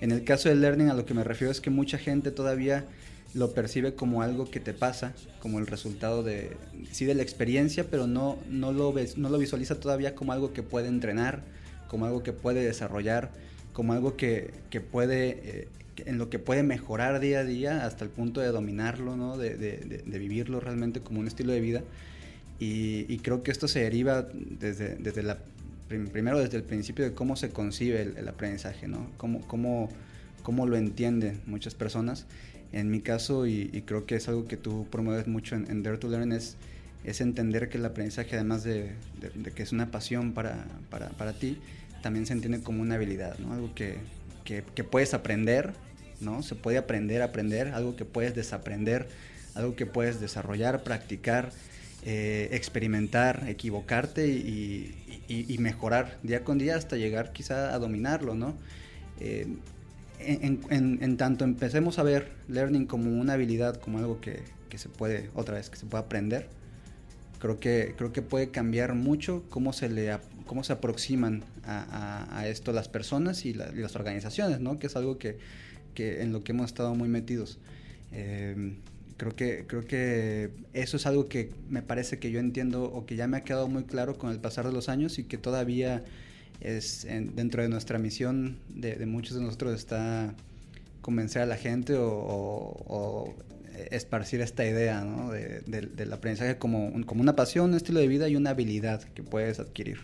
En 0.00 0.10
el 0.10 0.24
caso 0.24 0.48
del 0.48 0.60
learning 0.60 0.88
a 0.88 0.94
lo 0.94 1.04
que 1.04 1.14
me 1.14 1.22
refiero 1.22 1.50
es 1.50 1.60
que 1.60 1.70
mucha 1.70 1.98
gente 1.98 2.30
todavía 2.30 2.86
lo 3.34 3.52
percibe 3.52 3.94
como 3.94 4.22
algo 4.22 4.50
que 4.50 4.60
te 4.60 4.74
pasa, 4.74 5.14
como 5.40 5.58
el 5.58 5.66
resultado 5.66 6.22
de, 6.22 6.56
sí, 6.90 7.04
de 7.04 7.14
la 7.14 7.22
experiencia, 7.22 7.86
pero 7.90 8.06
no, 8.06 8.38
no, 8.48 8.72
lo, 8.72 8.92
ves, 8.92 9.16
no 9.16 9.30
lo 9.30 9.38
visualiza 9.38 9.80
todavía 9.80 10.14
como 10.14 10.32
algo 10.32 10.52
que 10.52 10.62
puede 10.62 10.88
entrenar, 10.88 11.42
como 11.88 12.04
algo 12.04 12.22
que 12.22 12.32
puede 12.32 12.64
desarrollar, 12.64 13.30
como 13.72 13.92
algo 13.92 14.16
que, 14.16 14.50
que 14.70 14.80
puede 14.80 15.40
eh, 15.44 15.68
en 16.06 16.18
lo 16.18 16.30
que 16.30 16.38
puede 16.38 16.62
mejorar 16.62 17.20
día 17.20 17.40
a 17.40 17.44
día 17.44 17.86
hasta 17.86 18.04
el 18.04 18.10
punto 18.10 18.40
de 18.40 18.48
dominarlo, 18.48 19.16
¿no? 19.16 19.36
de, 19.36 19.56
de, 19.56 20.18
vivirlo 20.18 20.60
realmente 20.60 21.00
como 21.00 21.20
un 21.20 21.26
estilo 21.26 21.52
de 21.52 21.60
vida. 21.60 21.82
Y, 22.64 23.18
creo 23.18 23.42
que 23.42 23.50
esto 23.50 23.66
se 23.66 23.80
deriva 23.80 24.28
desde, 24.32 24.94
desde 24.94 25.24
la, 25.24 25.38
primero 25.88 26.38
desde 26.38 26.58
el 26.58 26.62
principio 26.62 27.04
de 27.04 27.12
cómo 27.12 27.34
se 27.34 27.50
concibe 27.50 28.02
el, 28.16 28.28
aprendizaje, 28.28 28.86
¿no? 28.86 29.10
Cómo, 29.16 29.40
cómo, 29.48 29.88
cómo 30.44 30.66
lo 30.66 30.76
entienden 30.76 31.40
muchas 31.46 31.74
personas. 31.74 32.24
En 32.72 32.88
mi 32.88 33.00
caso, 33.00 33.48
y, 33.48 33.82
creo 33.84 34.06
que 34.06 34.14
es 34.14 34.28
algo 34.28 34.46
que 34.46 34.56
tú 34.56 34.86
promueves 34.90 35.26
mucho 35.26 35.56
en, 35.56 35.82
Dare 35.82 35.98
to 35.98 36.08
Learn, 36.08 36.30
es, 36.30 36.56
es 37.02 37.20
entender 37.20 37.68
que 37.68 37.78
el 37.78 37.84
aprendizaje, 37.84 38.36
además 38.36 38.62
de, 38.62 38.92
que 39.56 39.62
es 39.64 39.72
una 39.72 39.90
pasión 39.90 40.32
para, 40.32 40.64
para, 40.88 41.08
para, 41.08 41.32
ti, 41.32 41.58
también 42.00 42.26
se 42.26 42.32
entiende 42.32 42.62
como 42.62 42.80
una 42.80 42.94
habilidad, 42.94 43.38
¿no? 43.40 43.54
Algo 43.54 43.74
que, 43.74 43.96
que 44.44 44.84
puedes 44.84 45.14
aprender, 45.14 45.72
¿no? 46.22 46.42
Se 46.42 46.54
puede 46.54 46.78
aprender, 46.78 47.22
aprender, 47.22 47.68
algo 47.68 47.96
que 47.96 48.04
puedes 48.04 48.34
desaprender, 48.34 49.08
algo 49.54 49.76
que 49.76 49.86
puedes 49.86 50.20
desarrollar, 50.20 50.82
practicar, 50.82 51.50
eh, 52.04 52.48
experimentar, 52.52 53.48
equivocarte 53.48 54.26
y, 54.28 54.98
mejorar 55.58 56.18
día 56.22 56.42
con 56.42 56.58
día 56.58 56.74
hasta 56.76 56.96
llegar 56.96 57.32
quizá 57.32 57.72
a 57.72 57.78
dominarlo, 57.78 58.34
¿no? 58.34 58.56
Eh, 59.20 59.46
en, 60.18 61.16
tanto 61.16 61.44
empecemos 61.44 61.98
a 61.98 62.02
ver 62.02 62.32
learning 62.48 62.86
como 62.86 63.10
una 63.10 63.34
habilidad, 63.34 63.76
como 63.76 63.98
algo 63.98 64.20
que, 64.20 64.42
se 64.76 64.88
puede, 64.88 65.30
otra 65.34 65.54
vez, 65.54 65.70
que 65.70 65.76
se 65.76 65.86
puede 65.86 66.04
aprender, 66.04 66.48
creo 67.38 67.60
que, 67.60 67.94
creo 67.96 68.12
que 68.12 68.22
puede 68.22 68.50
cambiar 68.50 68.94
mucho 68.94 69.44
cómo 69.48 69.72
se, 69.72 69.88
le, 69.88 70.16
cómo 70.46 70.64
se 70.64 70.72
aproximan 70.72 71.44
a, 71.64 72.44
esto 72.46 72.72
las 72.72 72.88
personas 72.88 73.44
y, 73.44 73.54
las 73.54 73.96
organizaciones, 73.96 74.60
¿no? 74.60 74.78
Que 74.78 74.88
es 74.88 74.96
algo 74.96 75.18
que, 75.18 75.38
en 75.96 76.32
lo 76.32 76.42
que 76.44 76.52
hemos 76.52 76.66
estado 76.66 76.94
muy 76.94 77.08
metidos. 77.08 77.58
Eh, 78.12 78.74
Creo 79.22 79.36
que, 79.36 79.66
creo 79.68 79.86
que 79.86 80.50
eso 80.72 80.96
es 80.96 81.06
algo 81.06 81.28
que 81.28 81.50
me 81.68 81.80
parece 81.80 82.18
que 82.18 82.32
yo 82.32 82.40
entiendo 82.40 82.82
o 82.84 83.06
que 83.06 83.14
ya 83.14 83.28
me 83.28 83.36
ha 83.36 83.44
quedado 83.44 83.68
muy 83.68 83.84
claro 83.84 84.18
con 84.18 84.32
el 84.32 84.40
pasar 84.40 84.66
de 84.66 84.72
los 84.72 84.88
años 84.88 85.16
y 85.20 85.22
que 85.22 85.38
todavía 85.38 86.02
es 86.60 87.06
dentro 87.08 87.62
de 87.62 87.68
nuestra 87.68 88.00
misión 88.00 88.58
de, 88.68 89.06
muchos 89.06 89.36
de 89.36 89.44
nosotros 89.44 89.74
está 89.74 90.34
convencer 91.02 91.40
a 91.42 91.46
la 91.46 91.56
gente 91.56 91.94
o, 91.96 93.32
esparcir 93.92 94.40
esta 94.40 94.66
idea 94.66 95.02
¿no? 95.02 95.30
de, 95.30 95.60
del 95.60 96.12
aprendizaje 96.12 96.58
como, 96.58 96.90
como 97.06 97.22
una 97.22 97.36
pasión, 97.36 97.70
un 97.70 97.76
estilo 97.76 98.00
de 98.00 98.08
vida 98.08 98.28
y 98.28 98.34
una 98.34 98.50
habilidad 98.50 99.04
que 99.14 99.22
puedes 99.22 99.60
adquirir. 99.60 100.00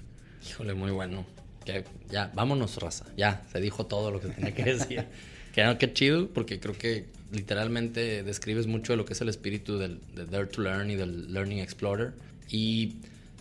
Híjole, 0.48 0.74
muy 0.74 0.92
bueno. 0.92 1.26
Que 1.64 1.82
ya, 2.08 2.30
vámonos, 2.36 2.76
raza. 2.76 3.06
Ya, 3.16 3.44
se 3.50 3.60
dijo 3.60 3.86
todo 3.86 4.12
lo 4.12 4.20
que 4.20 4.28
tenía 4.28 4.54
que 4.54 4.62
decir. 4.62 5.06
que, 5.66 5.78
qué 5.78 5.92
chido, 5.92 6.28
porque 6.28 6.60
creo 6.60 6.76
que 6.76 7.06
literalmente 7.32 8.22
describes 8.22 8.66
mucho 8.66 8.92
de 8.92 8.96
lo 8.96 9.04
que 9.04 9.12
es 9.12 9.20
el 9.20 9.28
espíritu 9.28 9.78
del, 9.78 10.00
Dare 10.30 10.46
to 10.46 10.62
Learn 10.62 10.90
y 10.90 10.96
del 10.96 11.32
Learning 11.32 11.58
Explorer. 11.58 12.12
Y 12.50 12.96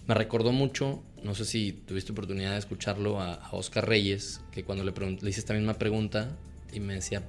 me 0.08 0.16
recordó 0.16 0.52
mucho, 0.52 1.04
no 1.24 1.36
sé 1.36 1.46
si 1.46 1.72
tuviste 1.72 2.12
oportunidad 2.12 2.54
de 2.54 2.60
escucharlo, 2.60 3.22
a, 3.22 3.50
Oscar 3.52 3.88
Reyes, 3.88 4.42
que 4.52 4.64
cuando 4.64 4.84
le, 4.84 4.92
le 4.92 5.30
hice 5.30 5.40
esta 5.40 5.54
misma 5.54 5.76
pregunta 5.76 6.36
y 6.74 6.80
me 6.80 6.96
decía, 6.96 7.24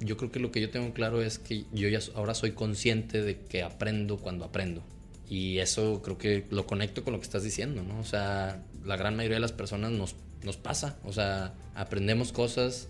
yo 0.00 0.16
creo 0.16 0.30
que 0.30 0.38
lo 0.38 0.52
que 0.52 0.60
yo 0.60 0.70
tengo 0.70 0.92
claro 0.92 1.22
es 1.22 1.38
que 1.38 1.64
yo 1.72 1.88
ya 1.88 1.98
ahora 2.14 2.34
soy 2.34 2.52
consciente 2.52 3.22
de 3.22 3.40
que 3.40 3.62
aprendo 3.62 4.18
cuando 4.18 4.44
aprendo. 4.44 4.82
Y 5.28 5.58
eso 5.58 6.00
creo 6.02 6.16
que 6.16 6.46
lo 6.50 6.66
conecto 6.66 7.04
con 7.04 7.12
lo 7.12 7.18
que 7.18 7.24
estás 7.24 7.42
diciendo, 7.42 7.82
¿no? 7.82 7.98
O 7.98 8.04
sea, 8.04 8.62
la 8.84 8.96
gran 8.96 9.16
mayoría 9.16 9.36
de 9.36 9.40
las 9.42 9.52
personas 9.52 9.90
nos, 9.90 10.14
nos 10.42 10.56
pasa, 10.56 10.96
o 11.04 11.12
sea, 11.12 11.54
aprendemos 11.74 12.32
cosas. 12.32 12.88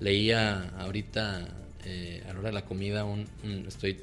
Leía 0.00 0.70
ahorita 0.78 1.48
eh, 1.84 2.22
a 2.28 2.32
la 2.32 2.38
hora 2.40 2.48
de 2.48 2.54
la 2.54 2.64
comida 2.64 3.04
un, 3.04 3.26
estoy 3.66 4.00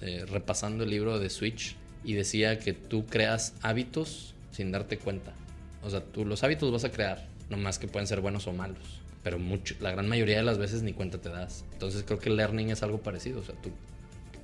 eh, 0.00 0.24
repasando 0.28 0.84
el 0.84 0.90
libro 0.90 1.18
de 1.18 1.30
Switch 1.30 1.76
y 2.04 2.14
decía 2.14 2.58
que 2.58 2.72
tú 2.72 3.06
creas 3.06 3.54
hábitos 3.62 4.34
sin 4.52 4.72
darte 4.72 4.98
cuenta. 4.98 5.32
O 5.82 5.90
sea, 5.90 6.02
tú 6.02 6.24
los 6.24 6.42
hábitos 6.44 6.70
vas 6.72 6.84
a 6.84 6.90
crear, 6.90 7.28
no 7.50 7.56
más 7.56 7.78
que 7.78 7.88
pueden 7.88 8.06
ser 8.06 8.20
buenos 8.20 8.46
o 8.46 8.52
malos. 8.52 9.00
Pero 9.22 9.38
mucho, 9.38 9.74
la 9.80 9.90
gran 9.90 10.08
mayoría 10.08 10.36
de 10.36 10.42
las 10.42 10.58
veces 10.58 10.82
ni 10.82 10.92
cuenta 10.92 11.18
te 11.18 11.28
das. 11.28 11.64
Entonces 11.72 12.04
creo 12.04 12.18
que 12.18 12.28
el 12.28 12.36
learning 12.36 12.70
es 12.70 12.82
algo 12.82 12.98
parecido. 12.98 13.40
O 13.40 13.44
sea, 13.44 13.54
tú 13.56 13.70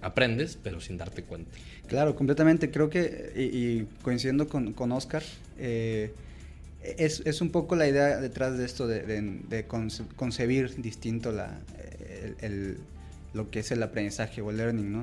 aprendes, 0.03 0.59
pero 0.63 0.81
sin 0.81 0.99
darte 0.99 1.23
cuenta. 1.23 1.51
Claro, 1.87 2.15
completamente. 2.15 2.71
Creo 2.71 2.91
que, 2.91 3.33
y, 3.37 3.85
coincidiendo 4.03 4.49
con, 4.49 4.73
con 4.73 4.93
Oscar, 4.93 5.23
eh, 5.59 6.13
es, 6.85 7.23
es, 7.25 7.41
un 7.41 7.51
poco 7.51 7.77
la 7.77 7.89
idea 7.89 8.21
detrás 8.21 8.59
de 8.59 8.65
esto 8.65 8.87
de, 8.87 9.67
concebir 10.17 10.81
distinto 10.81 11.33
la, 11.33 11.59
el, 12.41 12.79
lo 13.33 13.51
que 13.51 13.61
es 13.61 13.71
el 13.71 13.83
aprendizaje 13.83 14.41
o 14.41 14.51
el 14.51 14.57
learning, 14.57 14.93
¿no? 14.93 15.03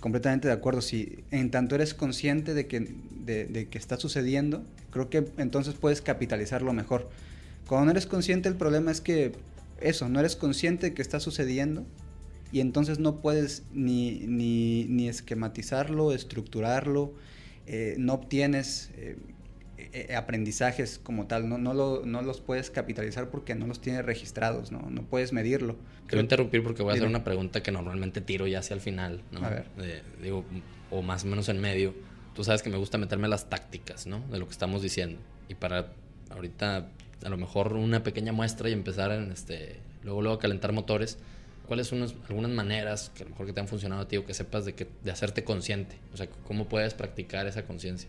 Completamente 0.00 0.48
de 0.48 0.54
acuerdo. 0.54 0.80
Si 0.80 1.24
en 1.30 1.50
tanto 1.50 1.74
eres 1.74 1.94
consciente 1.94 2.54
de 2.54 2.66
que, 2.66 2.92
de, 3.24 3.68
que 3.70 3.78
está 3.78 3.96
sucediendo, 3.96 4.62
creo 4.90 5.10
que 5.10 5.24
entonces 5.36 5.74
puedes 5.74 6.00
capitalizarlo 6.00 6.72
mejor. 6.72 7.10
Cuando 7.66 7.86
no 7.86 7.90
eres 7.92 8.06
consciente, 8.06 8.48
el 8.48 8.56
problema 8.56 8.90
es 8.90 9.00
que 9.00 9.32
eso, 9.80 10.08
no 10.08 10.20
eres 10.20 10.36
consciente 10.36 10.88
de 10.88 10.94
que 10.94 11.02
está 11.02 11.20
sucediendo 11.20 11.84
y 12.52 12.60
entonces 12.60 12.98
no 12.98 13.20
puedes 13.20 13.62
ni, 13.72 14.20
ni, 14.26 14.84
ni 14.84 15.08
esquematizarlo, 15.08 16.12
estructurarlo, 16.12 17.12
eh, 17.66 17.94
no 17.98 18.14
obtienes 18.14 18.90
eh, 18.96 19.16
eh, 19.92 20.14
aprendizajes 20.14 21.00
como 21.02 21.26
tal, 21.26 21.48
no, 21.48 21.58
no, 21.58 21.74
lo, 21.74 22.02
no, 22.04 22.22
los 22.22 22.40
puedes 22.40 22.70
capitalizar 22.70 23.28
porque 23.30 23.54
no 23.54 23.66
los 23.66 23.80
tienes 23.80 24.04
registrados, 24.04 24.70
no, 24.70 24.88
no 24.90 25.02
puedes 25.02 25.32
medirlo. 25.32 25.76
Quiero 26.06 26.22
interrumpir 26.22 26.62
porque 26.62 26.82
voy 26.82 26.92
a 26.92 26.94
hacer 26.94 27.08
una 27.08 27.24
pregunta 27.24 27.62
que 27.62 27.72
normalmente 27.72 28.20
tiro 28.20 28.46
ya 28.46 28.60
hacia 28.60 28.74
el 28.74 28.80
final, 28.80 29.22
¿no? 29.32 29.44
A 29.44 29.50
ver. 29.50 29.64
digo, 30.22 30.44
o 30.90 31.02
más 31.02 31.24
o 31.24 31.26
menos 31.26 31.48
en 31.48 31.60
medio. 31.60 31.94
Tú 32.34 32.44
sabes 32.44 32.62
que 32.62 32.70
me 32.70 32.76
gusta 32.76 32.98
meterme 32.98 33.28
las 33.28 33.50
tácticas, 33.50 34.06
¿no? 34.06 34.20
De 34.30 34.38
lo 34.38 34.46
que 34.46 34.52
estamos 34.52 34.82
diciendo. 34.82 35.18
Y 35.48 35.54
para 35.54 35.92
ahorita, 36.30 36.88
a 37.24 37.28
lo 37.28 37.36
mejor 37.36 37.72
una 37.74 38.02
pequeña 38.02 38.32
muestra 38.32 38.68
y 38.68 38.72
empezar 38.72 39.10
en 39.12 39.32
este, 39.32 39.76
luego, 40.02 40.22
luego 40.22 40.36
a 40.36 40.40
calentar 40.40 40.72
motores. 40.72 41.18
¿Cuáles 41.66 41.86
son 41.86 42.02
algunas 42.28 42.50
maneras 42.50 43.12
que 43.14 43.22
a 43.22 43.24
lo 43.24 43.30
mejor 43.30 43.46
que 43.46 43.52
te 43.52 43.60
han 43.60 43.68
funcionado 43.68 44.02
a 44.02 44.08
ti 44.08 44.16
o 44.16 44.26
que 44.26 44.34
sepas 44.34 44.64
de, 44.64 44.74
que, 44.74 44.88
de 45.04 45.10
hacerte 45.10 45.44
consciente? 45.44 45.96
O 46.12 46.16
sea, 46.16 46.28
¿cómo 46.46 46.68
puedes 46.68 46.94
practicar 46.94 47.46
esa 47.46 47.64
conciencia? 47.64 48.08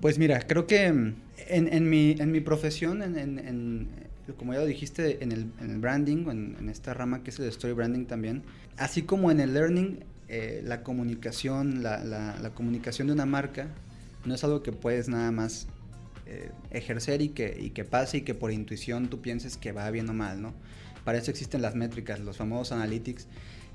Pues 0.00 0.18
mira, 0.18 0.40
creo 0.40 0.66
que 0.66 0.92
mm, 0.92 1.14
en, 1.48 1.88
mi, 1.88 2.16
en 2.18 2.30
mi 2.30 2.40
profesión, 2.40 3.02
en, 3.02 3.88
como 4.36 4.52
ya 4.52 4.60
lo 4.60 4.66
dijiste, 4.66 5.22
en 5.22 5.32
el, 5.32 5.78
branding, 5.78 6.28
en, 6.28 6.68
esta 6.68 6.94
rama 6.94 7.22
que 7.22 7.30
es 7.30 7.38
el 7.38 7.48
story 7.48 7.72
branding 7.72 8.06
también, 8.06 8.42
así 8.76 9.02
como 9.02 9.30
en 9.30 9.40
el 9.40 9.54
learning, 9.54 10.00
eh, 10.28 10.62
la 10.64 10.82
comunicación, 10.82 11.82
la, 11.82 12.52
comunicación 12.54 13.08
de 13.08 13.14
una 13.14 13.26
marca 13.26 13.68
no 14.24 14.34
es 14.34 14.44
algo 14.44 14.62
que 14.62 14.72
puedes 14.72 15.08
nada 15.08 15.32
más 15.32 15.66
eh, 16.26 16.50
ejercer 16.70 17.22
y 17.22 17.30
que, 17.30 17.56
y 17.60 17.70
que 17.70 17.84
pase 17.84 18.18
y 18.18 18.20
que 18.20 18.34
por 18.34 18.52
intuición 18.52 19.08
tú 19.08 19.20
pienses 19.20 19.56
que 19.56 19.72
va 19.72 19.90
bien 19.90 20.08
o 20.08 20.12
mal, 20.12 20.40
¿no? 20.40 20.52
Para 21.04 21.18
eso 21.18 21.30
existen 21.30 21.62
las 21.62 21.74
métricas, 21.74 22.20
los 22.20 22.36
famosos 22.36 22.72
analytics, 22.72 23.26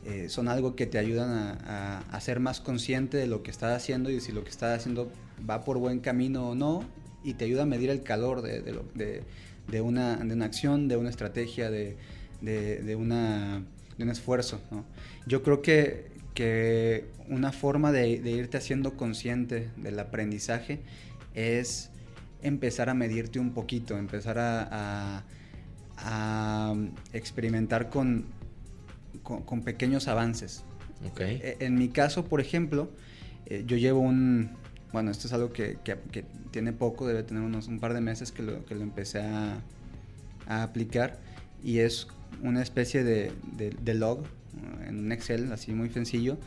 eh, 0.05 0.29
son 0.29 0.47
algo 0.47 0.75
que 0.75 0.85
te 0.85 0.99
ayudan 0.99 1.59
a, 1.65 1.97
a, 1.99 2.21
ser 2.21 2.39
más 2.39 2.61
consciente 2.61 3.17
de 3.17 3.25
lo 3.25 3.41
que 3.41 3.49
estás 3.49 3.75
haciendo 3.75 4.11
y 4.11 4.21
si 4.21 4.31
lo 4.31 4.43
que 4.43 4.51
estás 4.51 4.77
haciendo 4.77 5.11
va 5.47 5.63
por 5.63 5.77
buen 5.77 5.99
camino 5.99 6.49
o 6.49 6.55
no, 6.55 6.83
y 7.23 7.33
te 7.33 7.45
ayuda 7.45 7.63
a 7.63 7.65
medir 7.65 7.89
el 7.89 8.03
calor 8.03 8.41
de, 8.41 8.61
de, 8.61 9.23
de, 9.67 9.81
una, 9.81 10.17
de 10.17 10.33
una, 10.33 10.45
acción, 10.45 10.87
de 10.87 10.95
una 10.95 11.09
estrategia, 11.09 11.71
de, 11.71 11.97
una, 12.95 13.63
un 13.97 14.09
esfuerzo. 14.09 14.61
Yo 15.25 15.41
creo 15.41 15.61
que, 15.63 16.11
que 16.35 17.05
una 17.27 17.51
forma 17.51 17.91
de, 17.91 18.09
irte 18.09 18.57
haciendo 18.57 18.95
consciente 18.95 19.69
del 19.77 19.99
aprendizaje 19.99 20.81
es 21.33 21.89
empezar 22.43 22.89
a 22.89 22.93
medirte 22.93 23.39
un 23.39 23.53
poquito, 23.53 23.97
empezar 23.97 24.37
a, 24.37 25.23
a, 25.97 26.75
experimentar 27.11 27.89
con, 27.89 28.25
con, 29.23 29.63
pequeños 29.63 30.07
avances. 30.07 30.63
Okay. 31.11 31.39
E, 31.41 31.57
en 31.61 31.75
mi 31.75 31.89
caso, 31.89 32.25
por 32.25 32.39
ejemplo, 32.39 32.91
eh, 33.47 33.63
yo 33.65 33.77
llevo 33.77 33.99
un, 33.99 34.51
bueno, 34.91 35.11
esto 35.11 35.27
es 35.27 35.33
algo 35.33 35.51
que, 35.51 35.77
tiene 36.51 36.73
poco, 36.73 37.07
debe 37.07 37.23
tener 37.23 37.43
unos 37.43 37.67
un 37.67 37.79
par 37.79 37.93
de 37.93 38.01
meses 38.01 38.31
que 38.31 38.43
lo, 38.43 38.65
que 38.65 38.75
lo 38.75 38.81
empecé 38.81 39.19
a, 39.19 39.61
aplicar 40.47 41.17
y 41.63 41.79
es 41.79 42.07
una 42.43 42.61
especie 42.61 43.03
de, 43.03 43.33
log 43.95 44.23
en 44.87 44.99
un 44.99 45.11
Excel, 45.11 45.51
así 45.51 45.73
muy 45.73 45.89
sencillo, 45.89 46.37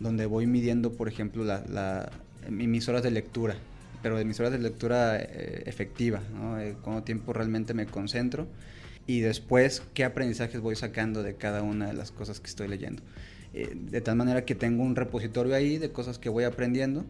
donde 0.00 0.24
voy 0.26 0.46
midiendo, 0.46 0.92
por 0.94 1.08
ejemplo, 1.08 1.44
la, 1.44 2.10
mis 2.48 2.88
horas 2.88 3.02
de 3.02 3.10
lectura, 3.10 3.56
pero 4.02 4.16
de 4.16 4.24
mis 4.24 4.40
horas 4.40 4.52
de 4.52 4.58
lectura 4.58 5.18
eh, 5.18 5.62
efectiva, 5.66 6.22
¿no? 6.34 6.56
cuánto 6.82 7.04
tiempo 7.04 7.32
realmente 7.32 7.74
me 7.74 7.86
concentro 7.86 8.48
y 9.06 9.20
después 9.20 9.82
qué 9.94 10.04
aprendizajes 10.04 10.60
voy 10.60 10.76
sacando 10.76 11.22
de 11.22 11.34
cada 11.34 11.62
una 11.62 11.86
de 11.86 11.94
las 11.94 12.10
cosas 12.10 12.40
que 12.40 12.48
estoy 12.48 12.68
leyendo. 12.68 13.02
Eh, 13.54 13.74
de 13.74 14.00
tal 14.00 14.16
manera 14.16 14.44
que 14.44 14.54
tengo 14.54 14.82
un 14.82 14.96
repositorio 14.96 15.54
ahí 15.54 15.78
de 15.78 15.90
cosas 15.90 16.18
que 16.18 16.28
voy 16.28 16.44
aprendiendo 16.44 17.04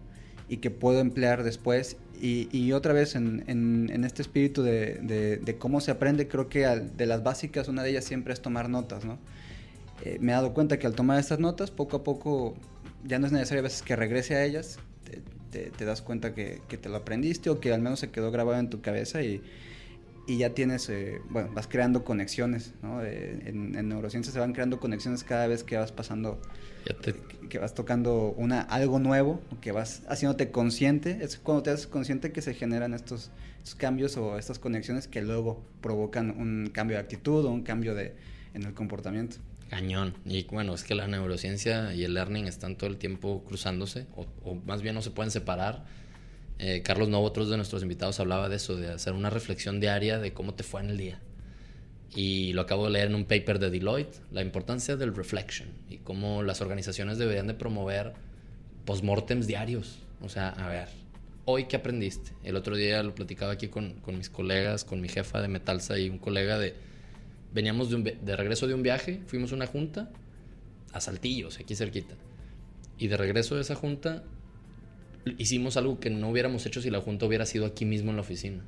y 0.49 0.59
que 0.59 0.71
puedo 0.71 1.01
emplear 1.01 1.43
después. 1.45 1.97
Y, 2.21 2.71
otra 2.71 2.93
vez 2.93 3.17
en, 3.17 3.43
en, 3.49 4.05
este 4.05 4.23
espíritu 4.23 4.63
de, 4.63 5.41
de, 5.43 5.59
cómo 5.59 5.81
se 5.81 5.91
aprende, 5.91 6.29
creo 6.29 6.49
que 6.49 6.67
de 6.67 7.07
las 7.07 7.25
básicas, 7.25 7.67
una 7.67 7.83
de 7.83 7.91
ellas 7.91 8.05
siempre 8.05 8.33
es 8.33 8.41
tomar 8.41 8.69
notas, 8.69 9.05
¿no? 9.05 9.19
Eh, 10.05 10.19
me 10.21 10.31
he 10.31 10.35
dado 10.35 10.55
cuenta 10.55 10.79
que 10.79 10.87
al 10.87 10.95
tomar 10.95 11.19
estas 11.19 11.41
notas, 11.41 11.73
poco 11.73 11.97
a 11.97 12.05
poco, 12.05 12.55
ya 13.05 13.19
no 13.19 13.27
es 13.27 13.33
necesario 13.33 13.61
a 13.61 13.63
veces 13.65 13.83
que 13.83 13.97
regrese 13.97 14.37
a 14.37 14.45
ellas, 14.45 14.79
te, 15.51 15.71
te, 15.71 15.85
das 15.85 16.01
cuenta 16.01 16.33
que, 16.33 16.61
que, 16.69 16.79
te 16.79 16.89
lo 16.89 16.97
aprendiste 16.97 17.51
o 17.51 17.59
que 17.59 17.73
al 17.73 17.81
menos 17.81 17.99
se 17.99 18.11
quedó 18.11 18.31
grabado 18.31 18.59
en 18.61 18.71
tu 18.71 18.81
cabeza 18.81 19.23
y, 19.23 19.43
y 20.27 20.39
ya 20.39 20.55
tienes, 20.55 20.89
eh, 20.89 21.21
bueno, 21.31 21.51
vas 21.53 21.67
creando 21.67 22.05
conexiones, 22.05 22.75
¿no? 22.83 23.03
Eh, 23.05 23.41
en, 23.47 23.75
en, 23.77 23.89
neurociencia 23.89 24.33
se 24.33 24.39
van 24.39 24.53
creando 24.53 24.79
conexiones 24.79 25.25
cada 25.25 25.47
vez 25.49 25.65
que 25.65 25.77
vas 25.77 25.91
pasando, 25.91 26.41
que 27.49 27.59
vas 27.59 27.75
tocando 27.75 28.33
una, 28.37 28.61
algo 28.61 29.01
nuevo, 29.01 29.41
que 29.61 29.73
vas 29.73 30.03
haciéndote 30.09 30.51
consciente, 30.53 31.19
es 31.23 31.39
cuando 31.39 31.65
te 31.65 31.71
haces 31.71 31.89
consciente 31.89 32.31
que 32.31 32.41
se 32.41 32.55
generan 32.55 32.95
estos, 32.95 33.31
estos 33.59 33.75
cambios 33.75 34.17
o 34.17 34.39
estas 34.39 34.59
conexiones 34.59 35.09
que 35.09 35.23
luego 35.23 35.65
provocan 35.81 36.31
un 36.31 36.71
cambio 36.73 36.97
de 36.97 37.03
actitud 37.03 37.45
o 37.45 37.51
un 37.51 37.63
cambio 37.63 37.95
de, 37.95 38.15
en 38.55 38.63
el 38.63 38.75
comportamiento. 38.75 39.39
Cañón. 39.71 40.15
Y 40.25 40.45
bueno, 40.45 40.75
es 40.75 40.85
que 40.85 40.95
la 40.95 41.09
neurociencia 41.09 41.95
y 41.95 42.05
el 42.05 42.15
learning 42.15 42.47
están 42.47 42.77
todo 42.77 42.91
el 42.91 42.99
tiempo 42.99 43.43
cruzándose, 43.45 44.07
o, 44.15 44.27
o 44.45 44.55
más 44.55 44.83
bien 44.83 44.95
no 44.95 45.03
se 45.03 45.11
pueden 45.11 45.33
separar 45.33 45.85
eh, 46.65 46.81
Carlos 46.83 47.09
Novo, 47.09 47.27
otros 47.27 47.51
de 47.51 47.57
nuestros 47.57 47.83
invitados, 47.83 48.21
hablaba 48.21 48.49
de 48.49 48.55
eso, 48.55 48.77
de 48.77 48.93
hacer 48.93 49.15
una 49.15 49.31
reflexión 49.31 49.81
diaria 49.81 50.21
de 50.21 50.33
cómo 50.33 50.55
te 50.55 50.63
fue 50.63 50.81
en 50.81 50.91
el 50.91 50.97
día. 50.97 51.21
Y 52.15 52.53
lo 52.53 52.63
acabo 52.63 52.85
de 52.85 52.93
leer 52.93 53.09
en 53.09 53.17
un 53.17 53.25
paper 53.25 53.59
de 53.59 53.69
Deloitte, 53.69 54.21
la 54.31 54.43
importancia 54.43 54.95
del 54.95 55.13
reflection 55.13 55.69
y 55.91 55.97
cómo 55.97 56.45
las 56.45 56.61
organizaciones 56.61 57.19
deberían 57.19 57.49
de 57.49 57.55
promover 57.55 58.13
postmortems 58.85 59.49
diarios. 59.49 59.99
O 60.21 60.29
sea, 60.29 60.51
a 60.51 60.69
ver, 60.69 60.89
hoy 61.47 61.65
qué 61.65 61.75
aprendiste. 61.75 62.31
El 62.45 62.55
otro 62.55 62.77
día 62.77 63.03
lo 63.03 63.13
platicaba 63.13 63.55
aquí 63.55 63.67
con, 63.67 63.95
con 63.95 64.17
mis 64.17 64.31
colegas, 64.31 64.85
con 64.85 65.01
mi 65.01 65.09
jefa 65.09 65.43
de 65.43 65.49
Metalsa 65.49 65.99
y 65.99 66.09
un 66.09 66.19
colega 66.19 66.61
de... 66.61 66.77
Veníamos 67.53 67.91
de, 67.91 68.19
de 68.23 68.37
regreso 68.37 68.69
de 68.69 68.75
un 68.75 68.85
viaje, 68.85 69.21
fuimos 69.27 69.51
a 69.51 69.57
una 69.57 69.67
junta 69.67 70.11
a 70.93 71.01
Saltillos, 71.01 71.59
aquí 71.59 71.75
cerquita. 71.75 72.15
Y 72.99 73.09
de 73.09 73.17
regreso 73.17 73.57
de 73.57 73.63
esa 73.63 73.75
junta 73.75 74.23
hicimos 75.39 75.77
algo 75.77 76.01
que 76.01 76.11
no 76.11 76.31
hubiéramos 76.31 76.67
hecho 76.67 76.81
si 76.83 76.91
la 76.91 77.01
junta 77.01 77.27
hubiera 77.27 77.47
sido 77.47 77.67
aquí 77.67 77.85
mismo 77.85 78.11
en 78.11 78.17
la 78.17 78.23
oficina. 78.23 78.65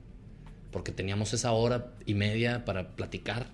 Porque 0.71 0.93
teníamos 0.93 1.33
esa 1.33 1.53
hora 1.53 1.93
y 2.07 2.15
media 2.15 2.65
para 2.65 2.97
platicar 2.97 3.47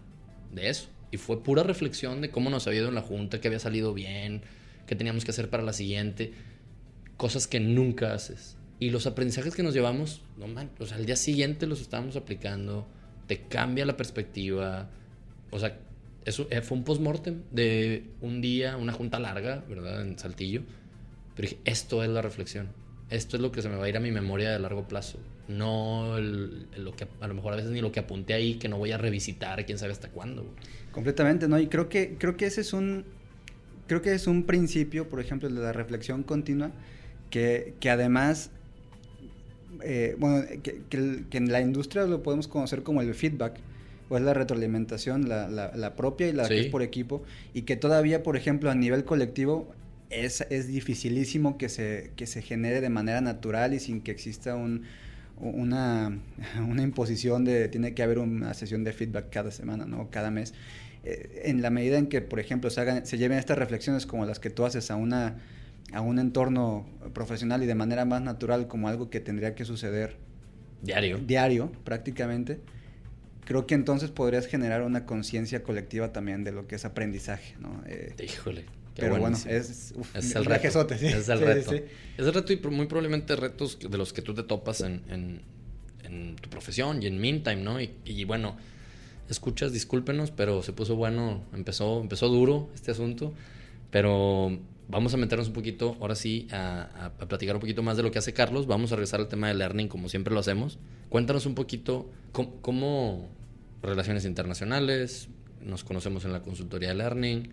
de 0.52 0.71
eso. 0.71 0.88
Y 1.11 1.16
fue 1.16 1.42
pura 1.42 1.62
reflexión 1.62 2.21
de 2.21 2.30
cómo 2.30 2.50
nos 2.50 2.66
había 2.66 2.80
ido 2.80 2.88
en 2.88 2.95
la 2.95 3.02
junta, 3.02 3.40
qué 3.40 3.49
había 3.49 3.59
salido 3.59 3.92
bien, 3.92 4.42
qué 4.87 4.97
teníamos 4.97 5.25
que 5.25 5.33
hacer 5.33 5.50
para 5.50 5.62
la 5.62 5.73
siguiente. 5.73 6.33
Cosas 7.16 7.47
que 7.47 7.61
nunca 7.61 8.14
haces. 8.14 8.57
Y 8.78 8.90
los 8.90 9.07
aprendizajes 9.07 9.54
que 9.54 9.62
nos 9.62 9.75
llevamos, 9.75 10.23
no 10.38 10.47
man, 10.47 10.71
o 10.78 10.87
sea, 10.87 10.97
al 10.97 11.04
día 11.04 11.16
siguiente 11.16 11.66
los 11.66 11.83
estábamos 11.83 12.16
aplicando, 12.16 12.87
te 13.26 13.42
cambia 13.42 13.85
la 13.85 13.97
perspectiva. 13.97 14.88
O 15.50 15.59
sea, 15.59 15.78
eso 16.25 16.47
eh, 16.50 16.62
fue 16.62 16.78
un 16.78 16.85
postmortem 16.85 17.42
de 17.50 18.04
un 18.23 18.40
día, 18.40 18.78
una 18.78 18.92
junta 18.92 19.19
larga, 19.19 19.64
¿verdad? 19.69 20.00
En 20.00 20.19
Saltillo. 20.19 20.62
Pero 21.35 21.49
dije, 21.49 21.61
esto 21.64 22.02
es 22.02 22.09
la 22.09 22.23
reflexión 22.23 22.80
esto 23.11 23.37
es 23.37 23.43
lo 23.43 23.50
que 23.50 23.61
se 23.61 23.69
me 23.69 23.76
va 23.76 23.85
a 23.85 23.88
ir 23.88 23.97
a 23.97 24.00
mi 24.00 24.12
memoria 24.12 24.50
de 24.50 24.59
largo 24.61 24.87
plazo. 24.87 25.19
No 25.49 26.17
lo 26.19 26.95
que 26.95 27.09
a 27.21 27.26
lo 27.26 27.35
mejor 27.35 27.52
a 27.52 27.57
veces 27.57 27.73
ni 27.73 27.81
lo 27.81 27.90
que 27.90 28.00
apunté 28.00 28.35
ahí, 28.35 28.55
que 28.55 28.69
no 28.69 28.79
voy 28.79 28.93
a 28.93 28.99
revisitar, 28.99 29.67
quién 29.67 29.79
sabe 29.79 29.93
hasta 29.93 30.09
cuándo. 30.11 30.47
Completamente, 30.93 31.49
¿no? 31.49 31.59
Y 31.59 31.67
creo 31.67 31.88
que, 31.88 32.17
creo 32.19 32.37
que 32.37 32.47
ese 32.47 32.61
es 32.61 32.73
un, 32.73 33.05
creo 33.88 34.00
que 34.00 34.14
es 34.14 34.29
un 34.29 34.45
principio, 34.45 35.09
por 35.09 35.19
ejemplo, 35.19 35.49
de 35.49 35.61
la 35.61 35.73
reflexión 35.73 36.23
continua, 36.23 36.71
que, 37.31 37.75
que 37.81 37.90
además, 37.90 38.50
eh, 39.83 40.14
bueno, 40.19 40.47
que, 40.62 40.83
que, 40.88 41.37
en 41.37 41.50
la 41.50 41.61
industria 41.61 42.05
lo 42.05 42.23
podemos 42.23 42.47
conocer 42.47 42.85
como 42.85 43.02
el 43.02 43.12
feedback, 43.14 43.59
o 44.09 44.17
es 44.17 44.23
la 44.23 44.35
retroalimentación, 44.35 45.29
la, 45.29 45.49
la, 45.49 45.97
propia 45.97 46.29
y 46.29 46.33
la 46.33 46.47
que 46.47 46.61
es 46.61 46.67
por 46.67 46.83
equipo, 46.83 47.23
y 47.55 47.62
que 47.62 47.76
todavía, 47.76 48.23
por 48.23 48.37
ejemplo, 48.37 48.71
a 48.71 48.75
nivel 48.76 49.05
colectivo, 49.05 49.73
es, 50.11 50.45
es 50.50 50.67
dificilísimo 50.67 51.57
que 51.57 51.69
se, 51.69 52.11
que 52.17 52.26
se 52.26 52.43
genere 52.43 52.81
de 52.81 52.90
manera 52.90 53.21
natural 53.21 53.75
y 53.75 53.81
sin 53.81 54.00
que 54.02 54.11
exista 54.11 54.57
un, 54.57 54.83
una, 55.37 56.19
una, 56.69 56.83
imposición 56.83 57.45
de 57.45 57.69
tiene 57.69 57.95
que 57.95 58.02
haber 58.02 58.19
una 58.19 58.52
sesión 58.55 58.85
de 58.85 58.93
feedback 58.93 59.31
cada 59.31 59.50
semana, 59.50 59.87
¿no? 59.87 60.11
Cada 60.11 60.31
mes. 60.31 60.52
Eh, 61.02 61.43
en 61.47 61.62
la 61.62 61.71
medida 61.71 61.97
en 61.97 62.09
que, 62.09 62.21
por 62.21 62.40
ejemplo, 62.40 62.69
se, 62.69 62.81
hagan, 62.81 63.07
se 63.07 63.17
lleven 63.17 63.38
estas 63.38 63.57
reflexiones 63.57 64.05
como 64.05 64.26
las 64.26 64.38
que 64.38 64.50
tú 64.50 64.64
haces 64.64 64.90
a, 64.90 64.97
una, 64.97 65.38
a 65.93 66.00
un 66.02 66.19
entorno 66.19 66.87
profesional 67.14 67.62
y 67.62 67.67
de 67.67 67.75
manera 67.75 68.05
más 68.05 68.21
natural 68.21 68.69
como 68.69 68.88
algo 68.88 69.09
que 69.09 69.21
tendría 69.21 69.55
que 69.55 69.64
suceder 69.64 70.17
diario, 70.83 71.19
diario 71.19 71.73
prácticamente, 71.85 72.61
creo 73.47 73.67
que 73.67 73.75
entonces 73.75 74.11
podrías 74.11 74.47
generar 74.47 74.83
una 74.83 75.07
conciencia 75.07 75.62
colectiva 75.62 76.12
también 76.12 76.45
de 76.45 76.52
lo 76.52 76.67
que 76.67 76.75
es 76.75 76.85
aprendizaje, 76.85 77.55
¿no? 77.61 77.83
Eh, 77.87 78.14
Híjole. 78.23 78.64
Pero 78.97 79.19
bueno, 79.19 79.37
es, 79.37 79.95
es 80.15 80.35
el 80.35 80.45
reto. 80.45 80.67
Es 80.93 81.29
el 81.29 81.41
reto. 81.41 81.75
Es 81.75 82.27
el 82.27 82.35
reto 82.35 82.53
y 82.53 82.57
muy 82.71 82.87
probablemente 82.87 83.37
retos 83.37 83.79
de 83.79 83.97
los 83.97 84.13
que 84.13 84.23
tú 84.23 84.35
te 84.35 84.43
topas 84.43 84.81
en, 84.81 85.03
en, 85.09 85.43
en 86.05 86.37
tu 86.37 86.51
profesión 86.51 87.03
y 87.03 87.07
en 87.07 87.19
Meantime, 87.19 87.57
¿no? 87.57 87.81
Y, 87.81 87.93
y, 88.05 88.25
bueno, 88.25 88.57
escuchas, 89.29 89.73
discúlpenos, 89.73 90.31
pero 90.31 90.63
se 90.63 90.73
puso 90.73 90.97
bueno, 90.97 91.43
empezó, 91.55 92.01
empezó 92.01 92.29
duro 92.29 92.69
este 92.75 92.91
asunto, 92.91 93.33
pero 93.91 94.59
vamos 94.89 95.15
a 95.15 95.17
meternos 95.17 95.49
un 95.49 95.55
poquito, 95.55 95.97
ahora 96.01 96.15
sí, 96.15 96.49
a, 96.51 97.11
a, 97.21 97.29
platicar 97.29 97.55
un 97.57 97.61
poquito 97.61 97.83
más 97.83 97.97
de 97.97 98.03
lo 98.03 98.11
que 98.11 98.19
hace 98.19 98.33
Carlos. 98.33 98.67
Vamos 98.67 98.93
a 98.93 98.97
regresar 98.97 99.21
al 99.21 99.29
tema 99.29 99.49
de 99.49 99.55
learning 99.55 99.89
como 99.89 100.09
siempre 100.09 100.35
lo 100.35 100.41
hacemos. 100.41 100.79
Cuéntanos 101.09 101.47
un 101.47 101.55
poquito 101.55 102.11
cómo, 102.33 102.61
cómo 102.61 103.29
relaciones 103.83 104.25
internacionales, 104.25 105.29
nos 105.65 105.85
conocemos 105.85 106.25
en 106.25 106.33
la 106.33 106.43
consultoría 106.43 106.89
de 106.89 106.95
learning 106.97 107.50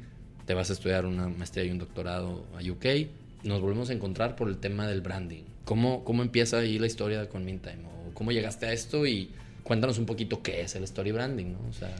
te 0.48 0.54
vas 0.54 0.70
a 0.70 0.74
estudiar 0.74 1.06
una 1.06 1.28
maestría 1.28 1.66
y 1.66 1.70
un 1.70 1.78
doctorado 1.78 2.46
a 2.58 2.72
UK, 2.72 3.10
nos 3.44 3.62
volvemos 3.62 3.90
a 3.90 3.94
encontrar 3.94 4.38
por 4.38 4.48
el 4.48 4.58
tema 4.58 4.88
del 4.88 5.02
branding. 5.02 5.44
¿Cómo, 5.66 6.06
cómo 6.06 6.24
empieza 6.24 6.60
ahí 6.60 6.80
la 6.80 6.88
historia 6.88 7.28
con 7.28 7.44
Mintime? 7.44 7.84
¿O 7.86 8.14
¿Cómo 8.14 8.32
llegaste 8.32 8.66
a 8.66 8.72
esto? 8.72 9.06
Y 9.06 9.30
cuéntanos 9.64 9.98
un 10.00 10.06
poquito 10.06 10.42
qué 10.42 10.62
es 10.62 10.76
el 10.76 10.86
story 10.86 11.12
branding, 11.12 11.52
¿no? 11.52 11.60
O 11.70 11.74
sea... 11.74 11.94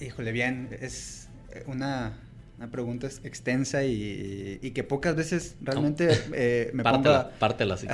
Híjole, 0.00 0.32
bien, 0.32 0.70
es 0.80 1.28
una, 1.66 2.18
una 2.56 2.70
pregunta 2.70 3.06
extensa 3.22 3.84
y, 3.84 4.58
y, 4.62 4.70
que 4.70 4.82
pocas 4.82 5.14
veces 5.14 5.56
realmente 5.60 6.08
eh, 6.32 6.70
me 6.72 6.82
pártela, 6.82 7.32
Pártela, 7.38 7.76
sí. 7.76 7.86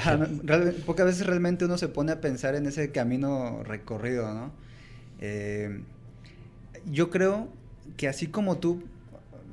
pocas 0.86 1.06
veces 1.06 1.26
realmente 1.26 1.64
uno 1.64 1.76
se 1.76 1.88
pone 1.88 2.12
a 2.12 2.20
pensar 2.20 2.54
en 2.54 2.66
ese 2.66 2.92
camino 2.92 3.64
recorrido, 3.64 4.32
¿no? 4.32 4.52
Eh, 5.20 5.80
yo 6.86 7.10
creo 7.10 7.48
que 7.96 8.06
así 8.06 8.28
como 8.28 8.58
tú 8.58 8.84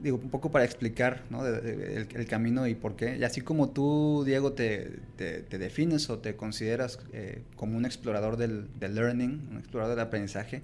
digo, 0.01 0.17
un 0.17 0.29
poco 0.29 0.51
para 0.51 0.65
explicar 0.65 1.23
¿no? 1.29 1.45
el, 1.45 2.25
camino 2.27 2.67
y 2.67 2.75
por 2.75 2.95
qué. 2.95 3.17
Y 3.17 3.23
así 3.23 3.41
como 3.41 3.69
tú, 3.69 4.23
Diego, 4.25 4.53
te, 4.53 4.99
te, 5.15 5.57
defines 5.57 6.09
o 6.09 6.19
te 6.19 6.35
consideras 6.35 6.99
eh, 7.13 7.41
como 7.55 7.77
un 7.77 7.85
explorador 7.85 8.37
del, 8.37 8.67
del, 8.79 8.95
learning, 8.95 9.47
un 9.51 9.57
explorador 9.57 9.95
del 9.95 10.05
aprendizaje, 10.05 10.61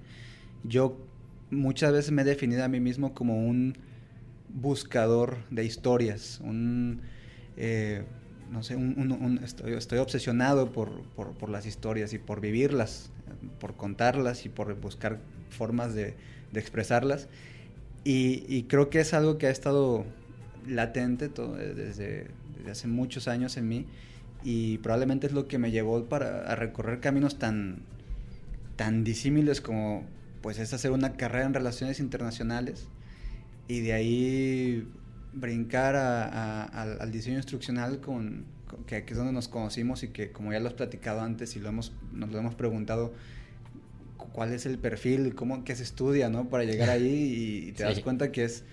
yo 0.63 0.98
muchas 1.52 1.91
veces 1.91 2.12
me 2.12 2.22
he 2.22 2.26
definido 2.26 2.63
a 2.63 2.67
mí 2.67 2.80
mismo 2.80 3.13
como 3.13 3.46
un 3.46 3.78
buscador 4.50 5.38
de 5.50 5.65
historias, 5.65 6.39
un... 6.43 7.02
Eh, 7.58 8.04
no 8.52 8.62
sé, 8.62 8.76
un, 8.76 9.39
estoy, 9.43 9.74
estoy, 9.74 9.98
obsesionado 9.98 10.72
por, 10.72 11.02
por, 11.15 11.34
por, 11.34 11.50
las 11.50 11.65
historias 11.65 12.13
y 12.13 12.19
por 12.19 12.39
vivirlas, 12.39 13.10
por 13.60 13.76
contarlas 13.76 14.46
y 14.46 14.50
por 14.50 14.80
buscar 14.80 15.19
formas 15.50 15.96
de, 15.96 16.13
de 16.52 16.60
expresarlas. 16.60 17.30
Y, 18.05 18.63
creo 18.63 18.89
que 18.89 18.99
es 18.99 19.13
algo 19.13 19.37
que 19.37 19.47
ha 19.47 19.49
estado 19.49 20.05
latente 20.67 21.29
todo, 21.29 21.59
eh, 21.59 21.73
desde, 21.73 22.27
hace 22.69 22.87
muchos 22.87 23.27
años 23.27 23.57
en 23.57 23.67
mí 23.67 23.85
y 24.43 24.77
probablemente 24.79 25.27
es 25.27 25.33
lo 25.33 25.47
que 25.47 25.57
me 25.57 25.71
llevó 25.71 26.05
para, 26.05 26.45
a 26.45 26.55
recorrer 26.55 26.99
caminos 26.99 27.39
tan, 27.39 27.79
tan 28.75 29.03
disímiles 29.03 29.61
como 29.61 30.05
pues 30.41 30.59
es 30.59 30.73
hacer 30.73 30.91
una 30.91 31.13
carrera 31.13 31.45
en 31.45 31.53
relaciones 31.53 31.99
internacionales 31.99 32.87
y 33.67 33.81
de 33.81 33.93
ahí 33.93 34.87
brincar 35.33 35.95
al 35.95 37.11
diseño 37.11 37.37
instruccional 37.37 37.99
con, 37.99 38.45
que, 38.85 39.03
es 39.07 39.17
donde 39.17 39.33
nos 39.33 39.47
conocimos 39.47 40.03
y 40.03 40.09
que 40.09 40.31
como 40.31 40.51
ya 40.51 40.59
lo 40.59 40.67
has 40.67 40.73
platicado 40.73 41.21
antes 41.21 41.55
y 41.55 41.59
lo 41.59 41.69
hemos, 41.69 41.93
nos 42.11 42.31
lo 42.31 42.39
hemos 42.39 42.55
preguntado 42.55 43.13
cuál 44.31 44.53
es 44.53 44.65
el 44.65 44.77
perfil, 44.77 45.36
cómo, 45.36 45.63
qué 45.63 45.75
se 45.75 45.83
estudia, 45.83 46.29
¿no? 46.29 46.49
Para 46.49 46.63
llegar 46.63 46.89
ahí 46.89 47.67
y, 47.67 47.71
te 47.73 47.83
das 47.83 47.99
cuenta 47.99 48.31
que 48.31 48.45
es 48.45 48.63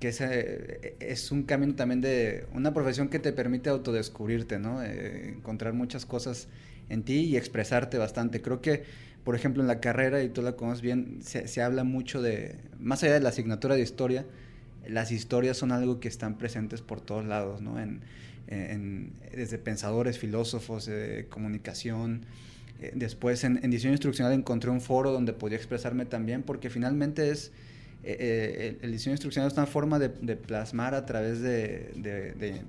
que 0.00 0.08
es, 0.08 0.20
eh, 0.20 0.94
es, 1.00 1.32
un 1.32 1.44
camino 1.44 1.74
también 1.74 2.02
de 2.02 2.46
una 2.52 2.74
profesión 2.74 3.08
que 3.08 3.18
te 3.18 3.32
permite 3.32 3.70
autodescubrirte, 3.70 4.58
¿no? 4.58 4.82
Eh, 4.82 5.30
encontrar 5.36 5.72
muchas 5.72 6.04
cosas 6.04 6.48
en 6.90 7.02
ti 7.02 7.20
y 7.20 7.36
expresarte 7.38 7.96
bastante. 7.96 8.42
Creo 8.42 8.60
que, 8.60 8.84
por 9.24 9.34
ejemplo, 9.34 9.62
en 9.62 9.68
la 9.68 9.80
carrera, 9.80 10.22
y 10.22 10.28
tú 10.28 10.42
la 10.42 10.52
conoces 10.52 10.82
bien, 10.82 11.20
se, 11.22 11.48
se 11.48 11.62
habla 11.62 11.82
mucho 11.82 12.20
de, 12.20 12.56
más 12.78 13.02
allá 13.04 13.14
de 13.14 13.20
la 13.20 13.30
asignatura 13.30 13.74
de 13.74 13.80
historia, 13.80 14.26
las 14.86 15.10
historias 15.12 15.56
son 15.56 15.72
algo 15.72 15.98
que 15.98 16.08
están 16.08 16.36
presentes 16.36 16.82
por 16.82 17.00
todos 17.00 17.24
lados, 17.24 17.62
¿no? 17.62 17.80
En, 17.80 18.02
en, 18.48 19.12
desde 19.34 19.58
pensadores, 19.58 20.18
filósofos, 20.18 20.86
de 20.86 21.26
comunicación, 21.28 22.26
eh, 22.80 22.92
después 22.94 23.44
en, 23.44 23.60
diseño 23.70 23.92
instruccional 23.92 24.32
encontré 24.32 24.70
un 24.70 24.80
foro 24.80 25.12
donde 25.12 25.32
podía 25.32 25.56
expresarme 25.56 26.04
también, 26.04 26.42
porque 26.42 26.70
finalmente 26.70 27.30
es, 27.30 27.52
eh, 28.02 28.16
eh, 28.18 28.78
el, 28.82 28.92
diseño 28.92 29.14
instruccional 29.14 29.50
es 29.50 29.56
una 29.56 29.66
forma 29.66 29.98
de, 29.98 30.08
plasmar 30.36 30.94
a 30.94 31.06
través 31.06 31.40
de, 31.40 31.92
de, 31.96 32.62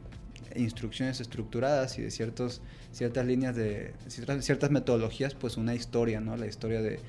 instrucciones 0.55 1.19
estructuradas 1.19 1.99
y 1.99 2.01
de 2.01 2.09
ciertos, 2.09 2.61
ciertas 2.91 3.25
líneas 3.25 3.55
de 3.55 3.93
ciertas, 4.07 4.43
ciertas, 4.43 4.71
metodologías, 4.71 5.35
pues 5.35 5.57
una 5.57 5.75
historia, 5.75 6.19
¿no? 6.19 6.35
La 6.37 6.47
historia 6.47 6.81
de, 6.81 6.99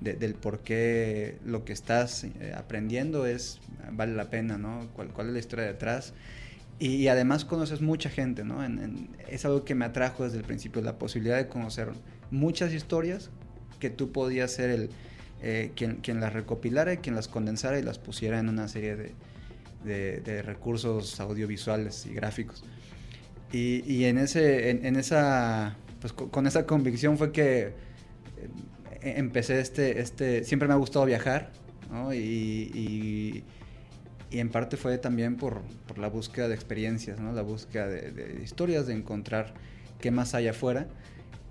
del 0.00 0.34
por 0.34 0.60
qué 0.60 1.38
lo 1.44 1.64
que 1.64 1.72
estás 1.72 2.24
eh, 2.24 2.52
aprendiendo 2.56 3.26
es 3.26 3.60
vale 3.92 4.14
la 4.14 4.30
pena, 4.30 4.58
¿no? 4.58 4.88
¿Cuál, 4.94 5.08
cuál 5.08 5.28
es 5.28 5.32
la 5.34 5.38
historia 5.38 5.66
detrás? 5.66 6.14
Y, 6.78 7.08
además 7.08 7.46
conoces 7.46 7.80
mucha 7.80 8.10
gente, 8.10 8.44
¿no? 8.44 8.58
es 9.28 9.46
algo 9.46 9.64
que 9.64 9.74
me 9.74 9.86
atrajo 9.86 10.24
desde 10.24 10.36
el 10.36 10.44
principio, 10.44 10.82
la 10.82 10.98
posibilidad 10.98 11.38
de 11.38 11.48
conocer 11.48 11.88
muchas 12.30 12.72
historias 12.72 13.30
que 13.80 13.90
tú 13.90 14.12
podías 14.12 14.50
ser 14.50 14.70
el, 14.70 14.90
eh, 15.42 15.72
quien, 15.74 15.96
quien, 15.96 16.20
las 16.20 16.32
recopilara 16.32 16.96
quien 16.96 17.14
las 17.14 17.28
condensara 17.28 17.78
y 17.78 17.82
las 17.82 17.98
pusiera 17.98 18.38
en 18.38 18.48
una 18.48 18.68
serie 18.68 18.96
de, 18.96 20.20
de, 20.20 20.42
recursos 20.42 21.20
audiovisuales 21.20 22.06
y 22.06 22.14
gráficos. 22.14 22.64
Y, 23.52 23.82
y 23.90 24.06
en, 24.06 24.18
ese, 24.18 24.70
en, 24.70 24.96
esa, 24.96 25.76
pues 26.00 26.12
con 26.12 26.46
esa 26.46 26.66
convicción 26.66 27.16
fue 27.16 27.30
que 27.30 27.66
eh, 27.66 27.72
empecé 29.02 29.60
este, 29.60 30.00
este, 30.00 30.44
siempre 30.44 30.66
me 30.66 30.74
ha 30.74 30.78
gustado 30.78 31.04
viajar, 31.04 31.52
¿no? 31.90 32.12
y, 32.12 33.44
y 34.30 34.40
en 34.40 34.50
parte 34.50 34.76
fue 34.76 34.98
también 34.98 35.36
por, 35.36 35.62
por, 35.86 35.98
la 35.98 36.08
búsqueda 36.08 36.48
de 36.48 36.54
experiencias, 36.54 37.20
¿no? 37.20 37.32
La 37.32 37.42
búsqueda 37.42 37.86
de, 37.86 38.40
historias, 38.42 38.86
de 38.86 38.94
encontrar 38.94 39.54
qué 40.00 40.10
más 40.10 40.34
hay 40.34 40.48
afuera. 40.48 40.88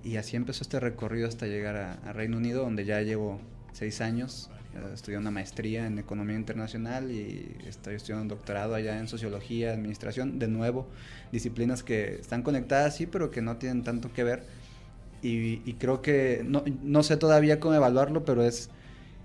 Y 0.05 0.17
así 0.17 0.35
empezó 0.35 0.63
este 0.63 0.79
recorrido 0.79 1.27
hasta 1.27 1.47
llegar 1.47 1.75
a, 1.75 2.13
Reino 2.13 2.37
Unido, 2.37 2.61
donde 2.61 2.85
ya 2.85 3.01
llevo 3.01 3.41
seis 3.73 4.01
años. 4.01 4.51
Estudié 4.93 5.17
una 5.17 5.31
maestría 5.31 5.87
en 5.87 5.97
Economía 5.97 6.35
Internacional 6.35 7.09
y 7.09 7.57
estoy 7.65 7.95
estudiando 7.95 8.21
un 8.21 8.27
doctorado 8.27 8.75
allá 8.75 8.99
en 8.99 9.07
Sociología, 9.07 9.73
Administración. 9.73 10.37
De 10.37 10.47
nuevo, 10.47 10.87
disciplinas 11.31 11.81
que 11.81 12.15
están 12.15 12.43
conectadas, 12.43 12.95
sí, 12.95 13.07
pero 13.07 13.31
que 13.31 13.41
no 13.41 13.57
tienen 13.57 13.83
tanto 13.83 14.13
que 14.13 14.23
ver. 14.23 14.43
Y, 15.23 15.61
y 15.65 15.73
creo 15.79 16.03
que, 16.03 16.43
no, 16.45 16.63
no 16.83 17.01
sé 17.01 17.17
todavía 17.17 17.59
cómo 17.59 17.73
evaluarlo, 17.73 18.25
pero 18.25 18.43
es 18.43 18.69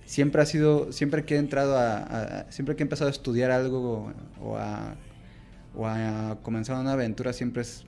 siempre 0.07 0.41
ha 0.41 0.47
sido, 0.47 0.93
siempre 0.93 1.25
que 1.27 1.37
he 1.37 1.39
entrado 1.39 1.77
a, 1.79 2.47
siempre 2.51 2.75
que 2.75 2.83
he 2.83 2.87
empezado 2.87 3.09
a 3.09 3.13
estudiar 3.13 3.51
algo 3.51 4.13
o 4.41 4.57
a, 4.57 4.95
o 5.77 5.87
a 5.87 6.39
comenzar 6.43 6.81
una 6.81 6.93
aventura, 6.93 7.33
siempre 7.33 7.63
es 7.63 7.85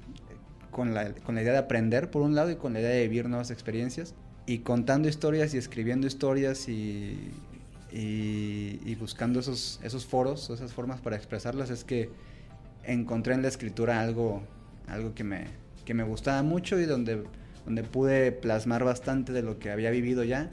con 0.72 0.92
la, 0.92 1.14
con 1.14 1.36
la 1.36 1.42
idea 1.42 1.52
de 1.52 1.58
aprender 1.58 2.10
por 2.10 2.22
un 2.22 2.34
lado 2.34 2.50
y 2.50 2.56
con 2.56 2.72
la 2.72 2.80
idea 2.80 2.90
de 2.90 3.02
vivir 3.06 3.28
nuevas 3.28 3.52
experiencias. 3.52 4.14
Y 4.46 4.58
contando 4.58 5.08
historias 5.08 5.54
y 5.54 5.58
escribiendo 5.58 6.08
historias 6.08 6.68
y, 6.68 7.30
y, 7.92 8.94
buscando 8.96 9.38
esos, 9.38 9.78
esos 9.84 10.04
foros, 10.04 10.50
esas 10.50 10.72
formas 10.72 11.00
para 11.00 11.14
expresarlas, 11.14 11.70
es 11.70 11.84
que 11.84 12.10
encontré 12.82 13.34
en 13.34 13.42
la 13.42 13.48
escritura 13.48 14.00
algo, 14.00 14.42
algo 14.88 15.14
que, 15.14 15.22
me, 15.22 15.44
que 15.84 15.94
me 15.94 16.02
gustaba 16.02 16.42
mucho 16.42 16.80
y 16.80 16.86
donde, 16.86 17.22
donde 17.64 17.84
pude 17.84 18.32
plasmar 18.32 18.82
bastante 18.82 19.32
de 19.32 19.42
lo 19.42 19.60
que 19.60 19.70
había 19.70 19.92
vivido 19.92 20.24
ya 20.24 20.50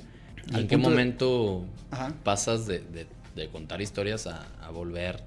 ¿En 0.54 0.68
qué 0.68 0.78
momento 0.78 1.66
pasas 2.24 2.66
de, 2.66 2.84
contar 3.52 3.82
historias 3.82 4.28
a, 4.28 4.70
volver 4.72 5.22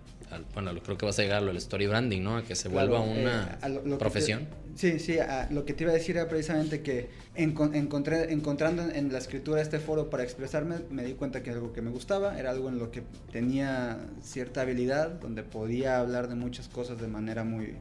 bueno, 0.54 0.72
creo 0.82 0.96
que 0.96 1.06
vas 1.06 1.18
a 1.18 1.22
llegar 1.22 1.42
al 1.42 1.56
story 1.56 1.86
branding, 1.86 2.22
¿no? 2.22 2.36
A 2.36 2.42
que 2.42 2.54
se 2.54 2.68
vuelva 2.68 3.04
eh, 3.04 3.58
una 3.84 3.98
profesión. 3.98 4.48
sí, 4.74 4.98
sí, 4.98 5.16
lo 5.50 5.64
que 5.64 5.74
te 5.74 5.84
iba 5.84 5.92
a 5.92 5.94
decir 5.94 6.16
era 6.16 6.28
precisamente 6.28 6.82
que 6.82 7.10
encontré, 7.34 8.32
encontrando 8.32 8.82
en 8.82 9.12
la 9.12 9.18
escritura 9.18 9.60
este 9.60 9.78
foro 9.78 10.10
para 10.10 10.22
expresarme, 10.22 10.76
me 10.90 11.04
di 11.04 11.14
cuenta 11.14 11.42
que 11.42 11.50
algo 11.50 11.72
que 11.72 11.82
me 11.82 11.90
gustaba, 11.90 12.38
era 12.38 12.50
algo 12.50 12.68
en 12.68 12.78
lo 12.78 12.90
que 12.90 13.02
tenía 13.30 13.98
cierta 14.22 14.62
habilidad, 14.62 15.08
donde 15.20 15.42
podía 15.42 15.98
hablar 15.98 16.28
de 16.28 16.34
muchas 16.34 16.68
cosas 16.68 17.00
de 17.00 17.08
manera 17.08 17.44
muy, 17.44 17.74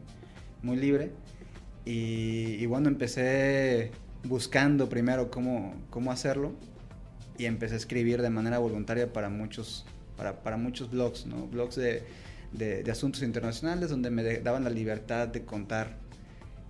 muy 0.61 0.77
libre. 0.77 1.11
Y, 1.85 2.57
y 2.59 2.65
bueno, 2.67 2.89
empecé 2.89 3.91
buscando 4.23 4.87
primero 4.87 5.31
cómo, 5.31 5.73
cómo 5.89 6.11
hacerlo 6.11 6.53
y 7.37 7.45
empecé 7.45 7.73
a 7.73 7.77
escribir 7.77 8.21
de 8.21 8.29
manera 8.29 8.59
voluntaria 8.59 9.11
para 9.11 9.29
muchos, 9.29 9.85
para, 10.15 10.43
para 10.43 10.57
muchos 10.57 10.91
blogs, 10.91 11.25
¿no? 11.25 11.47
blogs 11.47 11.75
de, 11.75 12.03
de, 12.53 12.89
asuntos 12.91 13.23
internacionales 13.23 13.89
donde 13.89 14.09
me 14.11 14.23
daban 14.39 14.63
la 14.63 14.69
libertad 14.69 15.27
de 15.27 15.43
contar 15.45 15.97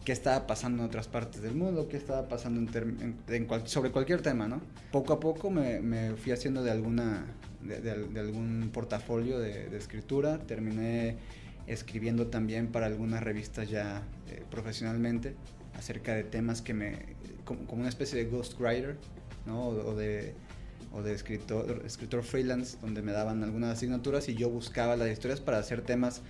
qué 0.06 0.12
estaba 0.12 0.48
pasando 0.48 0.84
en 0.84 0.90
otras 0.90 1.08
partes 1.08 1.42
del 1.42 1.56
mundo, 1.56 1.88
qué 1.88 1.98
estaba 1.98 2.28
pasando 2.28 2.60
en 2.60 3.18
en, 3.28 3.68
sobre 3.68 3.92
cualquier 3.92 4.22
tema, 4.22 4.48
¿no? 4.48 4.62
Poco 4.92 5.14
a 5.14 5.20
poco 5.20 5.50
me, 5.50 5.80
me 5.80 6.16
fui 6.16 6.32
haciendo 6.32 6.64
de 6.64 6.72
alguna 6.72 7.26
de, 7.62 7.80
de, 7.80 8.20
algún 8.20 8.72
portafolio 8.74 9.40
de, 9.40 9.76
escritura, 9.78 10.40
terminé 10.40 11.18
escribiendo 11.68 12.28
también 12.28 12.68
para 12.68 12.88
algunas 12.88 13.22
revistas 13.22 13.70
ya 13.70 14.02
eh, 14.30 14.44
profesionalmente 14.50 15.36
acerca 15.76 16.16
de 16.16 16.24
temas 16.24 16.62
que 16.62 16.74
me 16.74 16.98
como, 17.46 17.66
como, 17.68 17.82
una 17.82 17.90
especie 17.90 18.18
de 18.18 18.30
ghostwriter, 18.30 18.98
¿no? 19.46 19.68
o 19.68 19.96
de 19.96 20.34
o 20.94 21.02
de 21.02 21.14
escritor, 21.14 21.84
escritor 21.86 22.24
freelance, 22.24 22.78
donde 22.82 23.02
me 23.02 23.12
daban 23.12 23.44
algunas 23.44 23.72
asignaturas 23.72 24.28
y 24.30 24.36
yo 24.36 24.50
buscaba 24.50 24.96
las 24.96 25.10
historias 25.10 25.40
para 25.40 25.58
hacer 25.58 25.82
temas 25.82 26.22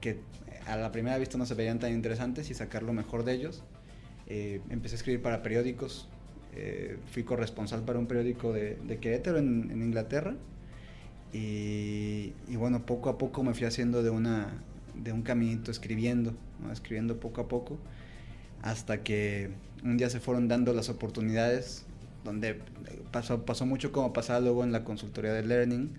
que 0.00 0.18
a 0.66 0.76
la 0.76 0.92
primera 0.92 1.18
vista 1.18 1.38
no 1.38 1.46
se 1.46 1.54
veían 1.54 1.78
tan 1.78 1.92
interesantes 1.92 2.50
y 2.50 2.54
sacar 2.54 2.82
lo 2.82 2.92
mejor 2.92 3.24
de 3.24 3.32
ellos. 3.32 3.62
Eh, 4.26 4.60
empecé 4.70 4.94
a 4.94 4.98
escribir 4.98 5.22
para 5.22 5.42
periódicos, 5.42 6.08
eh, 6.54 6.98
fui 7.10 7.24
corresponsal 7.24 7.84
para 7.84 7.98
un 7.98 8.06
periódico 8.06 8.52
de, 8.52 8.76
de 8.76 8.98
Querétaro 8.98 9.38
en, 9.38 9.70
Inglaterra. 9.82 10.36
Y, 11.32 12.32
bueno, 12.56 12.84
poco 12.86 13.08
a 13.08 13.18
poco 13.18 13.42
me 13.44 13.54
fui 13.54 13.64
haciendo 13.64 14.02
de, 14.02 14.10
una, 14.10 14.62
de 14.94 15.12
un 15.12 15.22
caminito 15.22 15.70
escribiendo, 15.70 16.34
escribiendo 16.72 17.20
poco 17.20 17.40
a 17.40 17.48
poco, 17.48 17.78
hasta 18.62 19.02
que 19.02 19.50
un 19.84 19.96
día 19.96 20.10
se 20.10 20.18
fueron 20.20 20.48
dando 20.48 20.72
las 20.74 20.88
oportunidades 20.88 21.86
donde 22.24 22.58
pasó, 23.10 23.44
pasó 23.44 23.66
mucho 23.66 23.92
como 23.92 24.12
pasaba 24.12 24.40
luego 24.40 24.64
en 24.64 24.72
la 24.72 24.84
consultoría 24.84 25.32
de 25.32 25.42
Learning, 25.42 25.90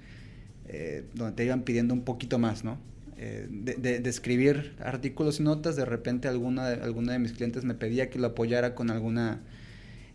eh, 0.67 1.03
donde 1.13 1.35
te 1.35 1.45
iban 1.45 1.63
pidiendo 1.63 1.93
un 1.93 2.01
poquito 2.01 2.39
más, 2.39 2.63
¿no? 2.63 2.77
Eh, 3.17 3.47
de, 3.49 4.09
escribir 4.09 4.73
artículos 4.79 5.39
y 5.39 5.43
notas, 5.43 5.75
de 5.75 5.85
repente 5.85 6.27
alguna 6.27 6.69
alguna 6.69 7.13
de 7.13 7.19
mis 7.19 7.33
clientes 7.33 7.63
me 7.63 7.75
pedía 7.75 8.09
que 8.09 8.19
lo 8.19 8.27
apoyara 8.27 8.75
con 8.75 8.89
alguna... 8.89 9.41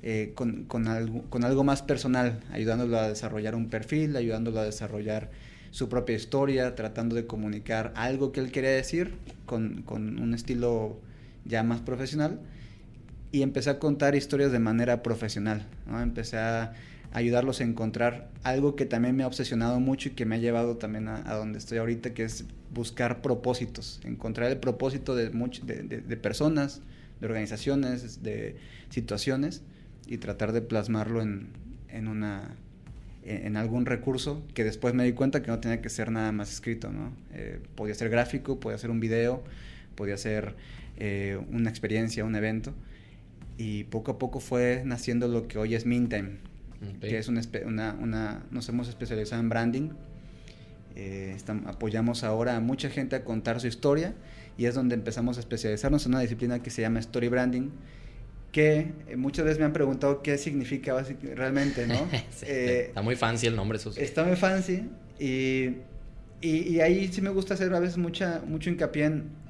Eh, 0.03 0.33
con, 0.35 0.65
con, 0.65 0.87
algo, 0.87 1.23
con 1.31 1.43
algo 1.43 1.65
más 1.65 1.83
personal, 1.83 2.39
ayudándolo 2.53 2.99
a 2.99 3.09
desarrollar 3.09 3.57
un 3.57 3.71
perfil, 3.71 4.15
ayudándolo 4.15 4.61
a 4.61 4.65
desarrollar 4.65 5.31
su 5.73 5.89
propia 5.89 6.15
historia, 6.15 6.77
tratando 6.77 7.17
de 7.17 7.27
comunicar 7.27 7.93
algo 7.97 8.31
que 8.31 8.39
él 8.41 8.53
quería 8.53 8.71
decir 8.71 9.15
con, 9.47 9.83
con 9.83 10.21
un 10.21 10.35
estilo 10.35 11.01
ya 11.45 11.65
más 11.65 11.81
profesional 11.81 12.39
y 13.37 13.43
empecé 13.43 13.69
a 13.69 13.79
contar 13.79 14.15
historias 14.15 14.51
de 14.51 14.59
manera 14.61 15.03
profesional. 15.03 15.67
¿no? 15.87 16.01
Empecé 16.01 16.39
a 16.39 16.73
ayudarlos 17.13 17.61
a 17.61 17.65
encontrar 17.65 18.31
algo 18.45 18.77
que 18.77 18.87
también 18.87 19.15
me 19.15 19.25
ha 19.25 19.27
obsesionado 19.27 19.79
mucho 19.79 20.09
y 20.09 20.13
que 20.13 20.25
me 20.25 20.37
ha 20.37 20.39
llevado 20.39 20.79
también 20.79 21.07
a, 21.09 21.35
donde 21.35 21.59
estoy 21.59 21.77
ahorita, 21.77 22.15
que 22.15 22.25
es 22.25 22.47
buscar 22.73 23.21
propósitos, 23.21 24.01
encontrar 24.05 24.51
el 24.51 24.57
propósito 24.57 25.15
de, 25.15 25.29
de, 25.29 26.01
de, 26.01 26.17
personas, 26.17 26.81
de 27.21 27.27
organizaciones, 27.27 28.23
de 28.23 28.57
situaciones 28.89 29.63
y 30.07 30.17
tratar 30.17 30.53
de 30.53 30.63
plasmarlo 30.63 31.21
en, 31.21 31.49
en, 31.91 33.57
algún 33.59 33.85
recurso 33.85 34.43
que 34.55 34.65
después 34.65 34.95
me 34.95 35.05
di 35.05 35.13
cuenta 35.13 35.43
que 35.43 35.51
no 35.51 35.61
tenía 35.61 35.83
que 35.83 35.91
ser 35.91 36.11
nada 36.11 36.33
más 36.33 36.51
escrito. 36.51 36.91
¿no? 36.91 37.13
Eh, 37.35 37.61
podía 37.75 37.95
ser 37.95 38.09
gráfico, 38.09 38.59
podía 38.61 38.79
ser 38.79 38.91
un 38.91 39.01
video, 39.01 39.45
podía 39.95 40.17
ser 40.17 40.55
eh, 40.97 41.39
una 41.51 41.69
experiencia, 41.69 42.25
un 42.25 42.35
evento 42.35 42.73
y 43.59 43.85
poco 43.85 44.13
a 44.13 44.19
poco 44.19 44.41
fue 44.41 44.83
naciendo 44.85 45.29
lo 45.29 45.49
que 45.49 45.59
hoy 45.59 45.75
es 45.75 45.87
Meantime, 45.87 46.39
que 47.01 47.19
es 47.19 47.29
una, 47.29 47.97
una, 48.01 48.45
nos 48.51 48.69
hemos 48.69 48.89
especializado 48.89 49.41
en 49.41 49.49
branding. 49.49 49.91
Eh, 50.95 51.37
apoyamos 51.67 52.25
ahora 52.25 52.57
a 52.57 52.61
mucha 52.61 52.89
gente 52.89 53.17
a 53.17 53.25
contar 53.25 53.61
su 53.61 53.67
historia 53.67 54.15
y 54.57 54.65
es 54.65 54.75
donde 54.75 54.95
empezamos 54.95 55.37
a 55.37 55.41
especializarnos 55.41 56.07
en 56.07 56.13
una 56.13 56.21
disciplina 56.21 56.63
que 56.63 56.71
se 56.71 56.83
llama 56.83 57.01
Story 57.01 57.29
Branding, 57.29 57.71
que 58.53 58.93
eh, 59.09 59.17
muchas 59.17 59.45
veces 59.45 59.59
me 59.59 59.67
han 59.67 59.73
preguntado 59.75 60.23
qué 60.23 60.39
significa 60.39 60.95
realmente, 61.35 61.87
¿no? 61.87 62.09
Eh, 62.43 62.87
está 62.89 63.03
muy 63.03 63.17
fancy 63.17 63.47
el 63.47 63.57
nombre, 63.57 63.79
eso 63.79 63.93
Está 63.97 64.25
muy 64.25 64.37
fancy 64.37 64.89
y, 65.19 65.77
y, 66.41 66.75
y, 66.75 66.81
ahí 66.81 67.11
sí 67.13 67.21
me 67.21 67.31
gusta 67.31 67.55
hacer 67.55 67.73
a 67.75 67.81
veces 67.81 67.99
mucha, 67.99 68.43
mucho 68.47 68.71
hincapié 68.71 69.05
en 69.05 69.46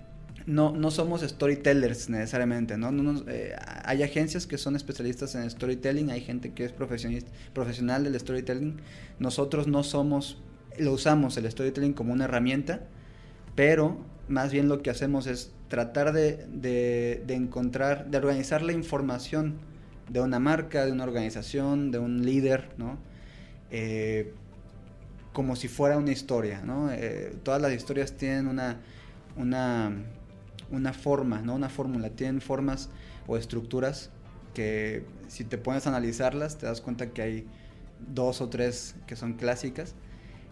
no, 0.46 0.70
no 0.70 0.92
somos 0.92 1.22
storytellers 1.22 2.08
necesariamente, 2.08 2.78
¿no? 2.78 2.90
Eh, 3.26 3.54
hay 3.84 4.04
agencias 4.04 4.46
que 4.46 4.58
son 4.58 4.76
especialistas 4.76 5.34
en 5.34 5.50
storytelling, 5.50 6.10
hay 6.10 6.20
gente 6.20 6.52
que 6.52 6.64
es 6.64 6.72
profesional 6.72 8.04
del 8.04 8.18
storytelling. 8.18 8.80
Nosotros 9.18 9.66
no 9.66 9.82
somos, 9.82 10.38
lo 10.78 10.92
usamos 10.92 11.36
el 11.36 11.50
storytelling 11.50 11.94
como 11.94 12.12
una 12.12 12.24
herramienta, 12.24 12.82
pero 13.56 13.98
más 14.28 14.52
bien 14.52 14.68
lo 14.68 14.82
que 14.82 14.90
hacemos 14.90 15.26
es 15.26 15.50
tratar 15.68 16.12
de, 16.12 16.46
de, 16.46 17.34
encontrar, 17.34 18.08
de 18.08 18.18
organizar 18.18 18.62
la 18.62 18.72
información 18.72 19.54
de 20.08 20.20
una 20.20 20.38
marca, 20.38 20.86
de 20.86 20.92
una 20.92 21.02
organización, 21.02 21.90
de 21.90 21.98
un 21.98 22.24
líder, 22.24 22.70
¿no? 22.78 22.98
Eh, 23.72 24.32
como 25.32 25.56
si 25.56 25.66
fuera 25.66 25.98
una 25.98 26.12
historia, 26.12 26.62
¿no? 26.62 26.90
Eh, 26.92 27.34
todas 27.42 27.60
las 27.60 27.72
historias 27.72 28.12
tienen 28.12 28.46
una, 28.46 28.80
una 29.36 29.92
una 30.70 30.92
forma, 30.92 31.42
¿no? 31.42 31.54
Una 31.54 31.68
fórmula. 31.68 32.10
Tienen 32.10 32.40
formas 32.40 32.90
o 33.26 33.36
estructuras 33.36 34.10
que 34.54 35.04
si 35.28 35.44
te 35.44 35.58
pones 35.58 35.86
a 35.86 35.90
analizarlas 35.90 36.56
te 36.56 36.66
das 36.66 36.80
cuenta 36.80 37.10
que 37.10 37.22
hay 37.22 37.46
dos 38.12 38.40
o 38.40 38.48
tres 38.48 38.94
que 39.06 39.14
son 39.14 39.34
clásicas 39.34 39.94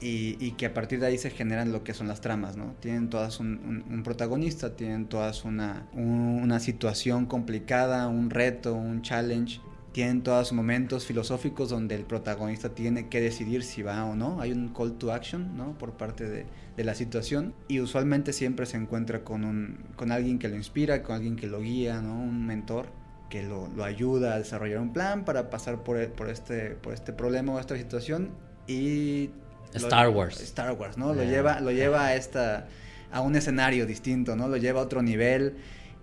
y, 0.00 0.50
que 0.52 0.66
a 0.66 0.74
partir 0.74 1.00
de 1.00 1.06
ahí 1.06 1.16
se 1.16 1.30
generan 1.30 1.72
lo 1.72 1.82
que 1.82 1.94
son 1.94 2.08
las 2.08 2.20
tramas, 2.20 2.58
¿no? 2.58 2.74
Tienen 2.80 3.08
todas 3.08 3.40
un, 3.40 4.02
protagonista, 4.04 4.76
tienen 4.76 5.06
todas 5.06 5.46
una, 5.46 5.86
una 5.94 6.60
situación 6.60 7.24
complicada, 7.24 8.06
un 8.08 8.28
reto, 8.28 8.74
un 8.74 9.00
challenge 9.00 9.60
tienen 9.94 10.24
todos 10.24 10.52
momentos 10.52 11.06
filosóficos 11.06 11.70
donde 11.70 11.94
el 11.94 12.02
protagonista 12.02 12.70
tiene 12.70 13.08
que 13.08 13.20
decidir 13.20 13.62
si 13.62 13.82
va 13.82 14.04
o 14.04 14.16
no. 14.16 14.40
Hay 14.40 14.50
un 14.50 14.74
call 14.74 14.98
to 14.98 15.12
action, 15.12 15.56
¿no? 15.56 15.78
Por 15.78 15.92
parte 15.92 16.28
de, 16.28 16.46
de 16.76 16.84
la 16.84 16.96
situación. 16.96 17.54
Y 17.68 17.78
usualmente 17.78 18.32
siempre 18.32 18.66
se 18.66 18.76
encuentra 18.76 19.22
con, 19.22 19.44
un, 19.44 19.84
con 19.94 20.10
alguien 20.10 20.40
que 20.40 20.48
lo 20.48 20.56
inspira, 20.56 21.04
con 21.04 21.14
alguien 21.14 21.36
que 21.36 21.46
lo 21.46 21.60
guía, 21.60 22.00
¿no? 22.02 22.12
Un 22.12 22.44
mentor 22.44 22.86
que 23.30 23.44
lo, 23.44 23.68
lo 23.68 23.84
ayuda 23.84 24.34
a 24.34 24.38
desarrollar 24.38 24.80
un 24.80 24.92
plan 24.92 25.24
para 25.24 25.48
pasar 25.48 25.84
por, 25.84 26.04
por, 26.10 26.28
este, 26.28 26.70
por 26.70 26.92
este 26.92 27.12
problema 27.12 27.52
o 27.52 27.60
esta 27.60 27.76
situación. 27.76 28.30
Y... 28.66 29.30
Star 29.74 30.08
Wars. 30.08 30.40
Star 30.40 30.72
Wars, 30.72 30.98
¿no? 30.98 31.14
Lo 31.14 31.22
lleva, 31.22 31.60
lo 31.60 31.70
lleva 31.70 32.06
a, 32.06 32.16
esta, 32.16 32.66
a 33.12 33.20
un 33.20 33.36
escenario 33.36 33.86
distinto, 33.86 34.34
¿no? 34.34 34.48
Lo 34.48 34.56
lleva 34.56 34.80
a 34.80 34.82
otro 34.82 35.02
nivel 35.02 35.54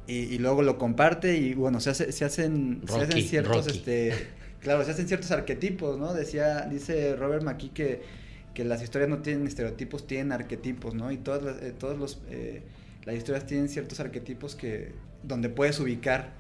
y, 0.08 0.38
luego 0.40 0.62
lo 0.62 0.78
comparte 0.78 1.38
y 1.38 1.54
bueno, 1.54 1.80
se, 1.80 1.92
hace, 1.92 2.12
se 2.12 2.26
hacen, 2.26 2.82
se 2.88 3.00
hacen 3.00 3.24
ciertos, 3.24 3.68
este, 3.68 4.14
claro, 4.60 4.84
se 4.84 4.92
hacen 4.92 5.08
ciertos 5.08 5.32
arquetipos, 5.32 5.98
¿no? 5.98 6.14
Decía, 6.14 6.62
dice 6.62 7.16
Robert 7.16 7.44
McKee 7.44 7.70
que, 7.70 8.02
que 8.54 8.66
las 8.66 8.82
historias 8.84 9.10
no 9.10 9.20
tienen 9.20 9.48
estereotipos, 9.48 10.08
tienen 10.08 10.32
arquetipos, 10.34 10.96
¿no? 10.96 11.12
Y 11.12 11.18
todas 11.18 11.44
las, 11.44 11.62
eh, 11.62 11.74
todos 11.78 11.98
los, 11.98 12.20
eh, 12.30 12.62
las 13.06 13.16
historias 13.16 13.46
tienen 13.46 13.70
ciertos 13.70 14.00
arquetipos 14.00 14.56
que, 14.56 14.94
donde 15.24 15.50
puedes 15.50 15.80
ubicar 15.80 16.34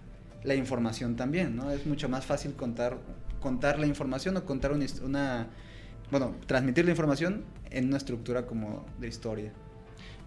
la 0.43 0.55
información 0.55 1.15
también, 1.15 1.55
¿no? 1.55 1.71
Es 1.71 1.85
mucho 1.85 2.09
más 2.09 2.25
fácil 2.25 2.53
contar, 2.53 2.97
contar 3.39 3.79
la 3.79 3.87
información 3.87 4.35
o 4.37 4.45
contar 4.45 4.71
una, 4.71 4.85
una 5.03 5.47
bueno, 6.09 6.35
transmitir 6.45 6.83
la 6.85 6.91
información 6.91 7.43
en 7.69 7.87
una 7.87 7.97
estructura 7.97 8.45
como 8.45 8.85
de 8.99 9.07
historia. 9.07 9.53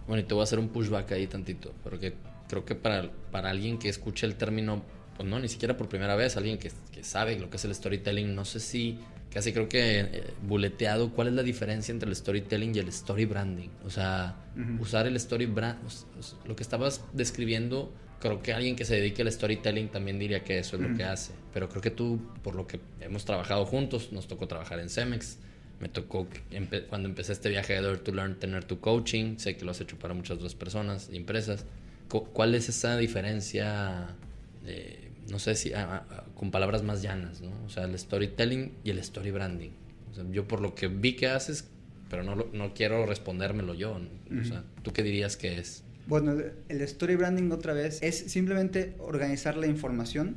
Bueno, 0.07 0.21
y 0.21 0.25
te 0.25 0.33
voy 0.33 0.41
a 0.41 0.45
hacer 0.45 0.57
un 0.59 0.69
pushback 0.69 1.11
ahí 1.11 1.27
tantito, 1.27 1.73
porque 1.83 2.15
creo 2.47 2.65
que 2.65 2.75
para, 2.75 3.11
para 3.31 3.49
alguien 3.49 3.77
que 3.77 3.89
escuche 3.89 4.25
el 4.25 4.35
término, 4.35 4.83
pues 5.17 5.27
no, 5.27 5.39
ni 5.39 5.47
siquiera 5.47 5.77
por 5.77 5.89
primera 5.89 6.15
vez, 6.15 6.37
alguien 6.37 6.57
que, 6.57 6.71
que 6.91 7.03
sabe 7.03 7.39
lo 7.39 7.49
que 7.49 7.57
es 7.57 7.65
el 7.65 7.73
storytelling, 7.73 8.35
no 8.35 8.45
sé 8.45 8.59
si, 8.59 8.99
casi 9.31 9.53
creo 9.53 9.69
que 9.69 9.99
eh, 9.99 10.23
buleteado, 10.43 11.11
¿cuál 11.11 11.29
es 11.29 11.33
la 11.33 11.43
diferencia 11.43 11.91
entre 11.91 12.09
el 12.09 12.15
storytelling 12.15 12.75
y 12.75 12.79
el 12.79 12.87
story 12.89 13.25
branding? 13.25 13.69
O 13.85 13.89
sea, 13.89 14.35
usar 14.79 15.07
el 15.07 15.15
story 15.17 15.45
brand, 15.45 15.79
lo 16.45 16.55
que 16.55 16.63
estabas 16.63 17.03
describiendo, 17.13 17.91
creo 18.19 18.41
que 18.41 18.53
alguien 18.53 18.75
que 18.75 18.85
se 18.85 18.95
dedique 18.95 19.21
al 19.21 19.31
storytelling 19.31 19.89
también 19.89 20.19
diría 20.19 20.43
que 20.43 20.59
eso 20.59 20.77
es 20.77 20.81
lo 20.81 20.95
que 20.95 21.03
hace, 21.03 21.33
pero 21.53 21.69
creo 21.69 21.81
que 21.81 21.91
tú, 21.91 22.19
por 22.43 22.55
lo 22.55 22.67
que 22.67 22.79
hemos 23.01 23.25
trabajado 23.25 23.65
juntos, 23.65 24.11
nos 24.11 24.27
tocó 24.27 24.47
trabajar 24.47 24.79
en 24.79 24.89
Cemex, 24.89 25.37
me 25.79 25.89
tocó 25.89 26.27
cuando 26.89 27.09
empecé 27.09 27.33
este 27.33 27.49
viaje 27.49 27.73
de 27.73 27.81
Dare 27.81 27.97
to 27.97 28.13
Learn 28.13 28.39
tener 28.39 28.63
tu 28.63 28.79
coaching, 28.79 29.37
sé 29.37 29.57
que 29.57 29.65
lo 29.65 29.71
has 29.71 29.81
hecho 29.81 29.97
para 29.99 30.13
muchas 30.13 30.37
otras 30.37 30.55
personas 30.55 31.09
y 31.11 31.17
empresas. 31.17 31.65
¿Cuál 32.07 32.55
es 32.55 32.69
esa 32.69 32.97
diferencia, 32.97 34.07
no 35.29 35.39
sé 35.39 35.55
si 35.55 35.71
con 36.35 36.51
palabras 36.51 36.83
más 36.83 37.01
llanas, 37.01 37.41
¿no? 37.41 37.51
O 37.65 37.69
sea, 37.69 37.83
el 37.83 37.97
storytelling 37.97 38.71
y 38.83 38.91
el 38.91 38.99
story 38.99 39.31
branding. 39.31 39.71
yo 40.31 40.47
por 40.47 40.61
lo 40.61 40.75
que 40.75 40.87
vi 40.87 41.15
que 41.15 41.27
haces, 41.27 41.67
pero 42.09 42.23
no, 42.23 42.35
no 42.35 42.73
quiero 42.73 43.05
respondérmelo 43.05 43.73
yo. 43.73 43.99
O 44.39 44.43
sea, 44.43 44.63
¿tú 44.83 44.93
qué 44.93 45.03
dirías 45.03 45.37
que 45.37 45.59
es? 45.59 45.83
Bueno, 46.07 46.35
el 46.69 46.81
story 46.81 47.15
branding 47.15 47.49
otra 47.51 47.73
vez 47.73 48.01
es 48.03 48.17
simplemente 48.31 48.93
organizar 48.99 49.57
la 49.57 49.65
información 49.65 50.35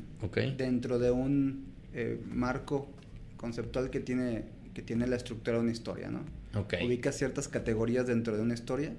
dentro 0.56 0.98
de 0.98 1.10
un 1.10 1.66
eh, 1.92 2.18
marco 2.26 2.88
conceptual 3.36 3.90
que 3.90 4.00
tiene, 4.00 4.44
que 4.72 4.80
tiene 4.82 5.06
la 5.06 5.16
estructura 5.16 5.58
de 5.58 5.64
una 5.64 5.72
historia, 5.72 6.10
¿no? 6.10 6.24
Okay. 6.58 6.86
Ubicas 6.86 7.16
ciertas 7.16 7.48
categorías 7.48 8.06
dentro 8.06 8.34
de 8.34 8.42
una 8.42 8.54
historia 8.54 8.94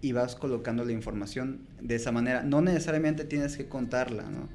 y 0.00 0.12
vas 0.12 0.34
colocando 0.36 0.84
la 0.84 0.92
información 0.92 1.66
de 1.80 1.96
esa 1.96 2.12
manera. 2.12 2.42
No 2.42 2.60
necesariamente 2.60 3.24
tienes 3.24 3.56
que 3.56 3.66
contarla, 3.66 4.24
¿no? 4.24 4.48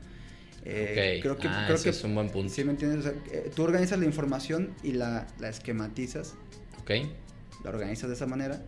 Eh, 0.65 1.19
creo 1.21 1.37
que, 1.37 1.47
ah, 1.47 1.65
creo 1.67 1.81
que 1.81 1.89
es 1.89 2.03
un 2.03 2.15
buen 2.15 2.29
punto. 2.29 2.53
Sí, 2.53 2.63
me 2.63 2.71
entiendes. 2.71 3.11
Eh, 3.31 3.51
tú 3.53 3.63
organizas 3.63 3.99
la 3.99 4.05
información 4.05 4.73
y 4.81 4.93
la, 4.93 5.27
la 5.39 5.49
esquematizas. 5.49 6.35
Ok. 6.81 6.91
La 7.63 7.69
organizas 7.69 8.09
de 8.09 8.15
esa 8.15 8.25
manera. 8.25 8.61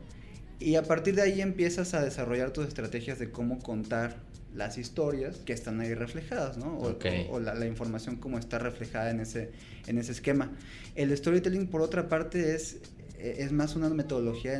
Y 0.60 0.76
a 0.76 0.84
partir 0.84 1.16
de 1.16 1.22
ahí 1.22 1.42
empiezas 1.42 1.94
a 1.94 2.04
desarrollar 2.04 2.52
tus 2.52 2.68
estrategias 2.68 3.20
de 3.20 3.30
cómo 3.32 3.60
contar 3.60 4.18
las 4.54 4.78
historias 4.78 5.38
que 5.40 5.54
están 5.54 5.82
ahí 5.82 5.94
reflejadas, 5.94 6.58
¿no? 6.58 6.78
O, 6.78 6.98
o, 7.30 7.40
la, 7.40 7.56
la, 7.56 7.66
información 7.66 8.16
como 8.16 8.40
está 8.40 8.58
reflejada 8.58 9.12
en 9.12 9.20
ese, 9.20 9.52
en 9.88 9.98
ese 9.98 10.14
esquema. 10.14 10.52
El 10.96 11.16
storytelling, 11.16 11.68
por 11.68 11.82
otra 11.82 12.08
parte, 12.08 12.56
es 12.56 12.80
es 13.32 13.52
más 13.52 13.76
una 13.76 13.90
metodología 13.90 14.60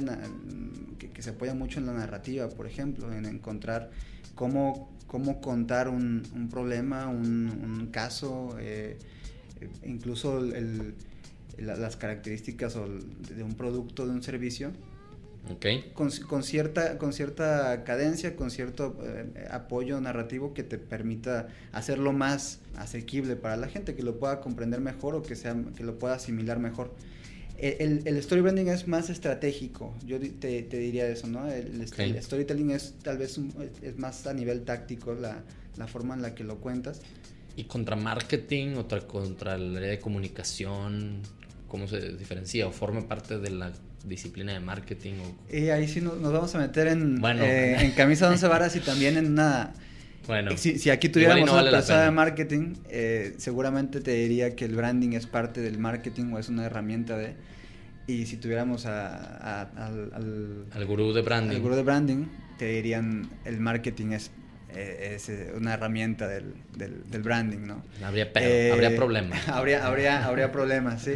que, 0.97 1.21
se 1.21 1.30
apoya 1.32 1.54
mucho 1.54 1.80
en 1.80 1.86
la 1.86 1.93
narrativa, 1.93 2.49
por 2.49 2.67
ejemplo, 2.67 3.12
en 3.13 3.25
encontrar 3.25 3.91
cómo, 4.36 4.91
cómo 5.08 5.41
contar 5.41 5.89
un, 5.89 6.47
problema, 6.51 7.08
un, 7.08 7.89
caso, 7.91 8.56
eh, 8.60 8.97
incluso 9.84 10.41
las 11.58 11.95
características 11.95 12.75
de 13.36 13.43
un 13.43 13.56
producto, 13.56 14.06
de 14.06 14.12
un 14.12 14.23
servicio. 14.23 14.71
Okay. 15.47 15.91
Con, 15.93 16.10
cierta, 16.41 16.97
con 16.97 17.13
cierta 17.13 17.84
cadencia, 17.84 18.36
con 18.36 18.49
cierto 18.49 18.97
eh, 19.04 19.47
apoyo 19.51 20.01
narrativo 20.01 20.56
que 20.56 20.63
te 20.63 20.80
permita 20.80 21.49
hacerlo 21.71 22.13
más 22.13 22.62
asequible 22.78 23.36
para 23.36 23.56
la 23.56 23.67
gente, 23.67 23.93
que 23.93 24.01
lo 24.01 24.17
pueda 24.17 24.41
comprender 24.41 24.82
mejor 24.82 25.13
o 25.13 25.21
que, 25.21 25.36
sea, 25.36 25.56
que 25.78 25.84
lo 25.84 25.99
pueda 25.99 26.15
asimilar 26.15 26.58
mejor. 26.58 26.91
El, 27.57 28.01
el, 28.05 28.17
story 28.17 28.41
branding 28.41 28.65
es 28.67 28.87
más 28.87 29.09
estratégico, 29.09 29.93
yo 30.05 30.19
te, 30.19 30.63
te 30.63 30.77
diría 30.77 31.07
eso, 31.07 31.27
¿no? 31.27 31.49
El, 31.49 31.87
storytelling 31.87 32.71
es 32.71 32.95
tal 33.01 33.17
vez 33.17 33.39
es 33.81 33.97
más 33.97 34.27
a 34.27 34.33
nivel 34.33 34.63
táctico 34.63 35.13
la, 35.13 35.43
la, 35.77 35.87
forma 35.87 36.15
en 36.15 36.21
la 36.21 36.35
que 36.35 36.43
lo 36.43 36.57
cuentas. 36.57 37.01
¿Y 37.55 37.63
contra 37.63 37.95
marketing, 37.95 38.75
otra 38.75 39.01
contra 39.01 39.57
la 39.57 39.77
área 39.77 39.89
de 39.89 39.99
comunicación? 39.99 41.21
¿Cómo 41.67 41.87
se 41.87 42.13
diferencia 42.17 42.67
o 42.67 42.71
forma 42.71 43.07
parte 43.07 43.39
de 43.39 43.49
la 43.49 43.71
disciplina 44.05 44.53
de 44.53 44.59
marketing? 44.59 45.13
O... 45.13 45.55
Y 45.55 45.69
ahí 45.69 45.87
sí 45.87 46.01
nos, 46.01 46.21
vamos 46.21 46.53
a 46.55 46.59
meter 46.59 46.87
en, 46.87 47.23
eh, 47.23 47.77
en 47.79 47.91
camisa 47.91 48.27
de 48.27 48.33
once 48.33 48.47
varas 48.47 48.75
y 48.75 48.79
también 48.81 49.17
en 49.17 49.27
una... 49.27 49.73
Bueno, 50.27 50.57
si, 50.57 50.79
si 50.79 50.89
aquí 50.89 51.09
tuviéramos 51.09 51.49
una 51.49 51.69
persona 51.69 52.03
de 52.03 52.11
marketing, 52.11 52.75
eh, 52.89 53.35
seguramente 53.38 54.01
te 54.01 54.11
diría 54.11 54.55
que 54.55 54.65
el 54.65 54.75
branding 54.75 55.11
es 55.13 55.27
parte 55.27 55.61
del 55.61 55.77
marketing 55.77 56.33
o 56.33 56.39
es 56.39 56.49
una 56.49 56.65
herramienta 56.65 57.17
de... 57.17 57.35
Y 58.07 58.27
si 58.27 58.38
tuviéramos 58.38 58.85
a, 58.85 59.63
al, 59.63 60.69
al, 60.71 60.85
gurú 60.85 61.11
de 61.11 61.21
branding. 61.21 61.55
Al 61.55 61.61
gurú 61.61 61.75
de 61.75 61.83
branding, 61.83 62.25
te 62.57 62.65
dirían 62.73 63.29
el 63.45 63.59
marketing 63.59 64.11
es, 64.11 64.29
eh, 64.75 65.13
es 65.15 65.29
eh, 65.29 65.51
una 65.55 65.73
herramienta 65.73 66.27
del, 66.27 66.53
del, 66.75 67.23
branding, 67.23 67.65
¿no? 67.65 67.83
Habría, 68.03 68.31
pero, 68.31 68.75
habría 68.75 68.95
problemas. 68.95 69.47
habría, 69.47 69.88
habría, 69.88 70.25
habría 70.25 70.51
problemas, 70.51 71.01
sí. 71.01 71.13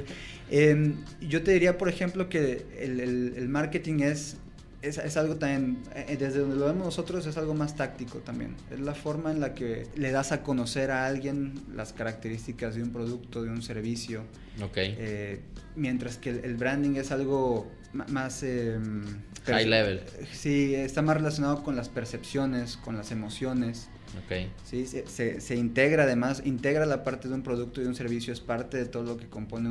Em, 0.49 0.95
yo 1.21 1.43
te 1.43 1.51
diría, 1.51 1.77
por 1.77 1.89
ejemplo, 1.89 2.27
que 2.27 2.65
el, 2.79 2.99
el, 2.99 3.33
el 3.37 3.49
marketing 3.49 3.99
es 3.99 4.37
es, 4.81 4.97
es, 4.97 5.17
algo 5.17 5.35
también, 5.35 5.83
eh, 5.93 6.15
desde 6.17 6.39
donde 6.39 6.55
lo 6.55 6.65
vemos 6.65 6.85
nosotros, 6.85 7.25
es 7.25 7.37
algo 7.37 7.53
más 7.53 7.75
táctico 7.75 8.19
también. 8.19 8.55
Es 8.71 8.79
la 8.79 8.95
forma 8.95 9.31
en 9.31 9.39
la 9.39 9.53
que 9.53 9.87
le 9.95 10.11
das 10.11 10.31
a 10.31 10.41
conocer 10.41 10.91
a 10.91 11.05
alguien 11.05 11.61
las 11.75 11.93
características 11.93 12.75
de 12.75 12.83
un 12.83 12.91
producto, 12.91 13.43
de 13.43 13.49
un 13.49 13.61
servicio. 13.61 14.23
Ok. 14.61 14.77
Eh, 14.77 15.41
mientras 15.75 16.17
que 16.17 16.29
el, 16.29 16.55
branding 16.55 16.95
es 16.95 17.11
algo 17.11 17.69
más... 17.93 18.43
Em, 18.43 19.03
High 19.45 19.65
level. 19.65 20.01
Sí, 20.31 20.75
está 20.75 21.01
más 21.01 21.17
relacionado 21.17 21.63
con 21.63 21.75
las 21.75 21.89
percepciones, 21.89 22.77
con 22.77 22.95
las 22.95 23.11
emociones. 23.11 23.89
Okay. 24.25 24.51
Sí, 24.63 24.85
se, 24.85 25.39
se, 25.39 25.55
integra 25.55 26.03
además, 26.03 26.41
integra 26.45 26.85
la 26.85 27.03
parte 27.03 27.27
de 27.27 27.35
un 27.35 27.43
producto 27.43 27.79
y 27.79 27.83
de 27.83 27.89
un 27.89 27.95
servicio, 27.95 28.33
es 28.33 28.41
parte 28.41 28.77
de 28.77 28.85
todo 28.85 29.03
lo 29.03 29.17
que 29.17 29.27
compone 29.27 29.69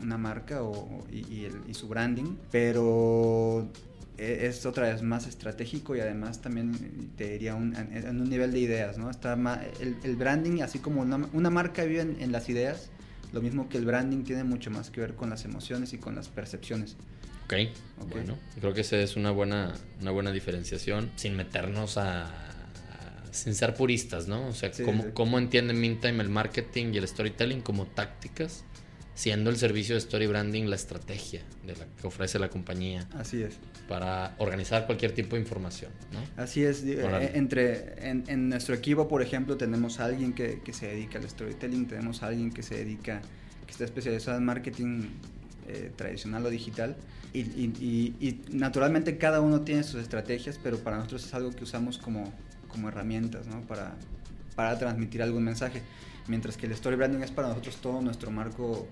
una 0.00 0.16
marca 0.16 0.62
o, 0.62 1.04
y, 1.10 1.44
el, 1.44 1.60
y, 1.68 1.74
su 1.74 1.86
branding, 1.86 2.36
pero 2.50 3.68
es 4.18 4.64
otra 4.64 4.88
vez 4.88 5.02
más 5.02 5.26
estratégico 5.26 5.94
y 5.94 6.00
además 6.00 6.40
también 6.40 7.12
te 7.16 7.32
diría 7.32 7.52
en 7.52 8.20
un 8.20 8.28
nivel 8.28 8.52
de 8.52 8.60
ideas, 8.60 8.98
¿no? 8.98 9.10
Está 9.10 9.34
el, 9.80 10.16
branding, 10.16 10.62
así 10.62 10.78
como 10.78 11.02
una, 11.02 11.50
marca 11.50 11.84
vive 11.84 12.00
en, 12.00 12.32
las 12.32 12.48
ideas, 12.48 12.90
lo 13.32 13.42
mismo 13.42 13.68
que 13.68 13.78
el 13.78 13.84
branding 13.84 14.24
tiene 14.24 14.44
mucho 14.44 14.70
más 14.70 14.90
que 14.90 15.00
ver 15.00 15.14
con 15.14 15.30
las 15.30 15.44
emociones 15.44 15.92
y 15.92 15.98
con 15.98 16.14
las 16.14 16.28
percepciones. 16.28 16.96
Ok, 17.44 17.54
bueno, 18.10 18.36
creo 18.58 18.74
que 18.74 18.80
esa 18.80 18.96
es 18.96 19.16
una 19.16 19.30
buena, 19.30 19.74
una 20.00 20.10
buena 20.10 20.32
diferenciación, 20.32 21.10
sin 21.16 21.36
meternos 21.36 21.96
a, 21.98 22.28
sin 23.30 23.54
ser 23.54 23.74
puristas, 23.74 24.26
¿no? 24.26 24.48
O 24.48 24.52
sea, 24.52 24.72
¿cómo, 24.84 25.12
¿cómo 25.12 25.38
entiende 25.38 25.74
Mintime 25.74 26.22
el 26.22 26.30
marketing 26.30 26.94
y 26.94 26.98
el 26.98 27.06
storytelling 27.06 27.60
como 27.60 27.86
tácticas? 27.86 28.64
Siendo 29.16 29.48
el 29.48 29.56
servicio 29.56 29.94
de 29.94 29.98
story 29.98 30.26
branding 30.26 30.64
la 30.64 30.76
estrategia 30.76 31.40
de 31.64 31.74
la 31.74 31.86
que 32.00 32.06
ofrece 32.06 32.38
la 32.38 32.50
compañía. 32.50 33.08
Así 33.14 33.42
es. 33.42 33.54
Para 33.88 34.34
organizar 34.36 34.84
cualquier 34.84 35.12
tipo 35.12 35.36
de 35.36 35.42
información, 35.42 35.90
¿no? 36.12 36.42
Así 36.42 36.62
es. 36.62 36.84
Eh, 36.84 37.30
entre, 37.34 38.10
en, 38.10 38.50
nuestro 38.50 38.74
equipo, 38.74 39.08
por 39.08 39.22
ejemplo, 39.22 39.56
tenemos 39.56 40.00
a 40.00 40.04
alguien 40.04 40.34
que, 40.34 40.60
que, 40.60 40.74
se 40.74 40.88
dedica 40.88 41.18
al 41.18 41.28
storytelling, 41.28 41.86
tenemos 41.86 42.22
a 42.22 42.26
alguien 42.26 42.52
que 42.52 42.62
se 42.62 42.76
dedica 42.76 43.22
que 43.64 43.72
está 43.72 43.84
especializado 43.84 44.36
en 44.36 44.44
marketing 44.44 45.08
eh, 45.66 45.90
tradicional 45.96 46.44
o 46.44 46.50
digital. 46.50 46.94
Y, 47.32 47.40
y, 47.40 48.42
naturalmente 48.50 49.16
cada 49.16 49.40
uno 49.40 49.62
tiene 49.62 49.82
sus 49.82 50.00
estrategias, 50.02 50.60
pero 50.62 50.78
para 50.78 50.98
nosotros 50.98 51.24
es 51.24 51.32
algo 51.32 51.52
que 51.52 51.64
usamos 51.64 51.96
como, 51.96 52.32
como 52.68 52.88
herramientas 52.88 53.46
¿no? 53.46 53.62
para, 53.62 53.94
para 54.54 54.78
transmitir 54.78 55.22
algún 55.22 55.44
mensaje. 55.44 55.80
Mientras 56.28 56.58
que 56.58 56.66
el 56.66 56.72
story 56.72 56.96
branding 56.96 57.20
es 57.20 57.30
para 57.30 57.48
nosotros 57.48 57.76
todo 57.76 58.02
nuestro 58.02 58.30
marco 58.30 58.86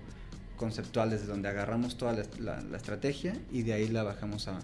conceptual, 0.55 1.09
desde 1.09 1.27
donde 1.27 1.49
agarramos 1.49 1.97
toda 1.97 2.13
la, 2.39 2.77
estrategia 2.77 3.37
y 3.51 3.63
de 3.63 3.73
ahí 3.73 3.87
la 3.87 4.03
bajamos 4.03 4.47
a, 4.47 4.59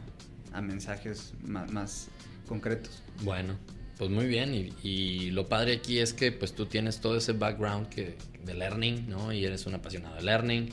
mensajes 0.62 1.34
más, 1.44 2.10
concretos. 2.48 3.02
Bueno, 3.24 3.58
pues 3.98 4.10
muy 4.10 4.26
bien. 4.26 4.74
Y, 4.84 5.32
lo 5.32 5.48
padre 5.48 5.74
aquí 5.74 6.00
es 6.00 6.14
que 6.14 6.32
pues 6.32 6.54
tú 6.54 6.66
tienes 6.66 7.00
todo 7.00 7.18
ese 7.18 7.34
background 7.34 7.88
de 7.94 8.54
learning, 8.54 9.10
¿no? 9.10 9.32
Y 9.32 9.46
eres 9.46 9.66
un 9.66 9.76
apasionado 9.76 10.16
de 10.16 10.24
learning 10.24 10.70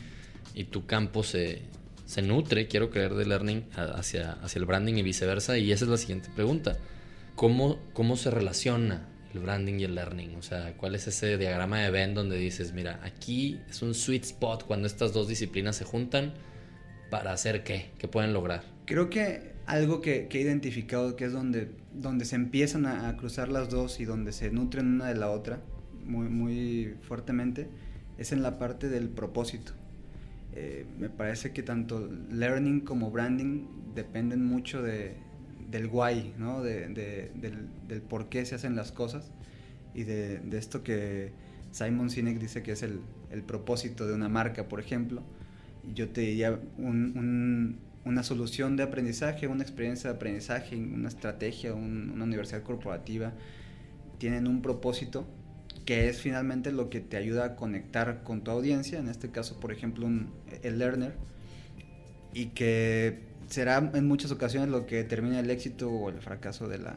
y 0.54 0.64
tu 0.64 0.86
campo 0.86 1.22
se, 1.22 1.62
se 2.06 2.22
nutre, 2.22 2.66
quiero 2.66 2.90
creer, 2.90 3.14
de 3.14 3.26
learning 3.26 3.68
hacia, 3.74 4.32
hacia 4.32 4.58
el 4.58 4.64
branding 4.64 4.94
y 4.94 5.02
viceversa. 5.02 5.58
Y 5.58 5.70
esa 5.72 5.84
es 5.84 5.90
la 5.90 5.98
siguiente 5.98 6.30
pregunta. 6.34 6.76
¿Cómo, 7.36 7.78
cómo 7.92 8.16
se 8.16 8.30
relaciona 8.30 9.06
el 9.34 9.40
branding 9.40 9.74
y 9.80 9.84
el 9.84 9.94
learning? 9.94 10.36
O 10.36 10.42
sea, 10.42 10.74
¿cuál 10.76 10.94
es 10.94 11.06
ese 11.06 11.36
diagrama 11.38 11.80
de 11.80 11.90
Venn 11.90 12.14
donde 12.14 12.36
dices, 12.36 12.72
mira, 12.72 13.00
aquí 13.02 13.60
es 13.68 13.82
un 13.82 13.94
sweet 13.94 14.24
spot 14.24 14.64
cuando 14.64 14.86
estas 14.86 15.12
dos 15.12 15.28
disciplinas 15.28 15.76
se 15.76 15.84
juntan 15.84 16.34
para 17.10 17.32
hacer 17.32 17.64
qué? 17.64 17.90
¿Qué 17.98 18.08
pueden 18.08 18.32
lograr? 18.32 18.62
Creo 18.86 19.10
que 19.10 19.52
algo 19.66 20.00
que, 20.00 20.28
he 20.30 20.40
identificado 20.40 21.14
que 21.14 21.26
es 21.26 21.32
donde, 21.32 21.70
donde 21.92 22.24
se 22.24 22.36
empiezan 22.36 22.86
a, 22.86 23.14
cruzar 23.16 23.48
las 23.48 23.68
dos 23.68 24.00
y 24.00 24.04
donde 24.04 24.32
se 24.32 24.50
nutren 24.50 24.86
una 24.86 25.08
de 25.08 25.14
la 25.14 25.30
otra 25.30 25.60
muy, 26.04 26.28
muy 26.28 26.94
fuertemente 27.02 27.68
es 28.16 28.32
en 28.32 28.42
la 28.42 28.58
parte 28.58 28.88
del 28.88 29.08
propósito. 29.10 29.72
Eh, 30.54 30.86
me 30.98 31.10
parece 31.10 31.52
que 31.52 31.62
tanto 31.62 32.08
learning 32.30 32.80
como 32.80 33.10
branding 33.10 33.66
dependen 33.94 34.44
mucho 34.44 34.82
de, 34.82 35.16
del 35.70 35.86
why, 35.86 36.34
¿no? 36.38 36.62
De, 36.62 36.88
del, 36.88 38.02
por 38.02 38.28
qué 38.28 38.44
se 38.44 38.54
hacen 38.54 38.76
las 38.76 38.92
cosas 38.92 39.30
y 39.94 40.04
de, 40.04 40.40
esto 40.52 40.82
que 40.82 41.32
Simon 41.70 42.10
Sinek 42.10 42.38
dice 42.38 42.62
que 42.62 42.72
es 42.72 42.82
el, 42.82 43.00
el, 43.30 43.42
propósito 43.42 44.06
de 44.06 44.14
una 44.14 44.28
marca, 44.28 44.68
por 44.68 44.80
ejemplo. 44.80 45.22
Yo 45.94 46.08
te 46.08 46.22
diría 46.22 46.58
un, 46.78 47.78
una 48.04 48.22
solución 48.22 48.76
de 48.76 48.82
aprendizaje, 48.82 49.46
una 49.46 49.62
experiencia 49.62 50.10
de 50.10 50.16
aprendizaje, 50.16 50.76
una 50.76 51.08
estrategia, 51.08 51.74
una 51.74 52.24
universidad 52.24 52.62
corporativa, 52.62 53.32
tienen 54.18 54.46
un 54.46 54.62
propósito 54.62 55.26
que 55.84 56.08
es 56.08 56.20
finalmente 56.20 56.72
lo 56.72 56.90
que 56.90 57.00
te 57.00 57.16
ayuda 57.16 57.44
a 57.44 57.56
conectar 57.56 58.22
con 58.22 58.42
tu 58.42 58.50
audiencia, 58.50 58.98
en 58.98 59.08
este 59.08 59.30
caso, 59.30 59.58
por 59.60 59.72
ejemplo, 59.72 60.06
un, 60.06 60.30
el 60.62 60.78
learner, 60.78 61.14
y 62.34 62.46
que 62.46 63.20
será 63.48 63.90
en 63.94 64.06
muchas 64.06 64.30
ocasiones 64.30 64.68
lo 64.70 64.86
que 64.86 64.96
determina 64.96 65.40
el 65.40 65.50
éxito 65.50 65.90
o 65.90 66.08
el 66.10 66.20
fracaso 66.20 66.68
de 66.68 66.78
la, 66.78 66.96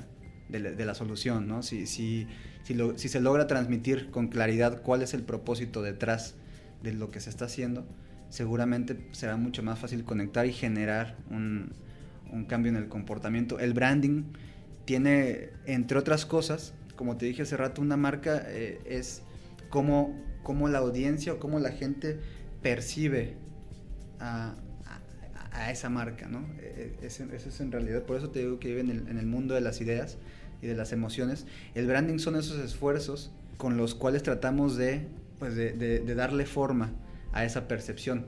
de 0.50 0.86
la, 0.86 0.94
solución, 0.94 1.48
¿no? 1.48 1.64
Si, 1.64 1.88
si, 1.88 2.28
si, 2.64 2.76
si 2.96 3.10
se 3.10 3.22
logra 3.22 3.48
transmitir 3.48 4.12
con 4.12 4.28
claridad 4.28 4.82
cuál 4.82 5.02
es 5.02 5.14
el 5.14 5.24
propósito 5.24 5.82
detrás 5.82 6.36
de 6.84 6.94
lo 6.94 7.10
que 7.10 7.22
se 7.22 7.30
está 7.30 7.46
haciendo, 7.46 7.86
seguramente 8.30 9.08
será 9.12 9.38
mucho 9.38 9.64
más 9.64 9.80
fácil 9.80 10.04
conectar 10.04 10.46
y 10.46 10.52
generar 10.52 11.18
un, 11.30 11.72
un 12.32 12.46
cambio 12.46 12.72
en 12.72 12.76
el 12.78 12.88
comportamiento. 12.90 13.60
El 13.60 13.74
branding 13.74 14.24
tiene, 14.86 15.52
entre 15.66 15.98
otras 15.98 16.26
cosas, 16.26 16.74
como 16.96 17.18
te 17.18 17.26
dije 17.26 17.44
hace 17.44 17.58
rato, 17.58 17.82
una 17.82 17.98
marca 17.98 18.44
eh, 18.48 18.82
es 18.86 19.24
cómo, 19.70 20.20
cómo, 20.44 20.68
la 20.68 20.80
audiencia 20.80 21.34
o 21.34 21.40
cómo 21.40 21.60
la 21.60 21.72
gente 21.72 22.20
percibe 22.62 23.38
a, 24.20 24.56
a, 25.52 25.72
esa 25.72 25.90
marca, 25.90 26.28
¿no? 26.28 26.46
E, 26.60 26.96
e, 27.02 27.06
eso 27.06 27.26
es 27.34 27.60
en 27.60 27.72
realidad, 27.72 28.04
por 28.04 28.18
eso 28.18 28.30
te 28.30 28.40
digo 28.40 28.60
que 28.60 28.70
vive 28.70 28.82
en 28.82 28.90
el, 28.90 29.08
en 29.08 29.18
el 29.18 29.26
mundo 29.26 29.54
de 29.54 29.62
las 29.62 29.82
ideas 29.82 30.18
y 30.62 30.68
de 30.68 30.76
las 30.76 30.92
emociones. 30.92 31.46
El 31.76 31.88
branding 31.88 32.20
son 32.20 32.36
esos 32.36 32.60
esfuerzos 32.60 33.32
con 33.58 33.78
los 33.78 33.96
cuales 33.96 34.24
tratamos 34.24 34.76
de, 34.78 35.08
pues 35.40 35.56
de, 35.56 35.72
de 35.74 36.16
darle 36.16 36.46
forma 36.46 36.92
a 37.34 37.46
esa 37.46 37.68
percepción. 37.68 38.26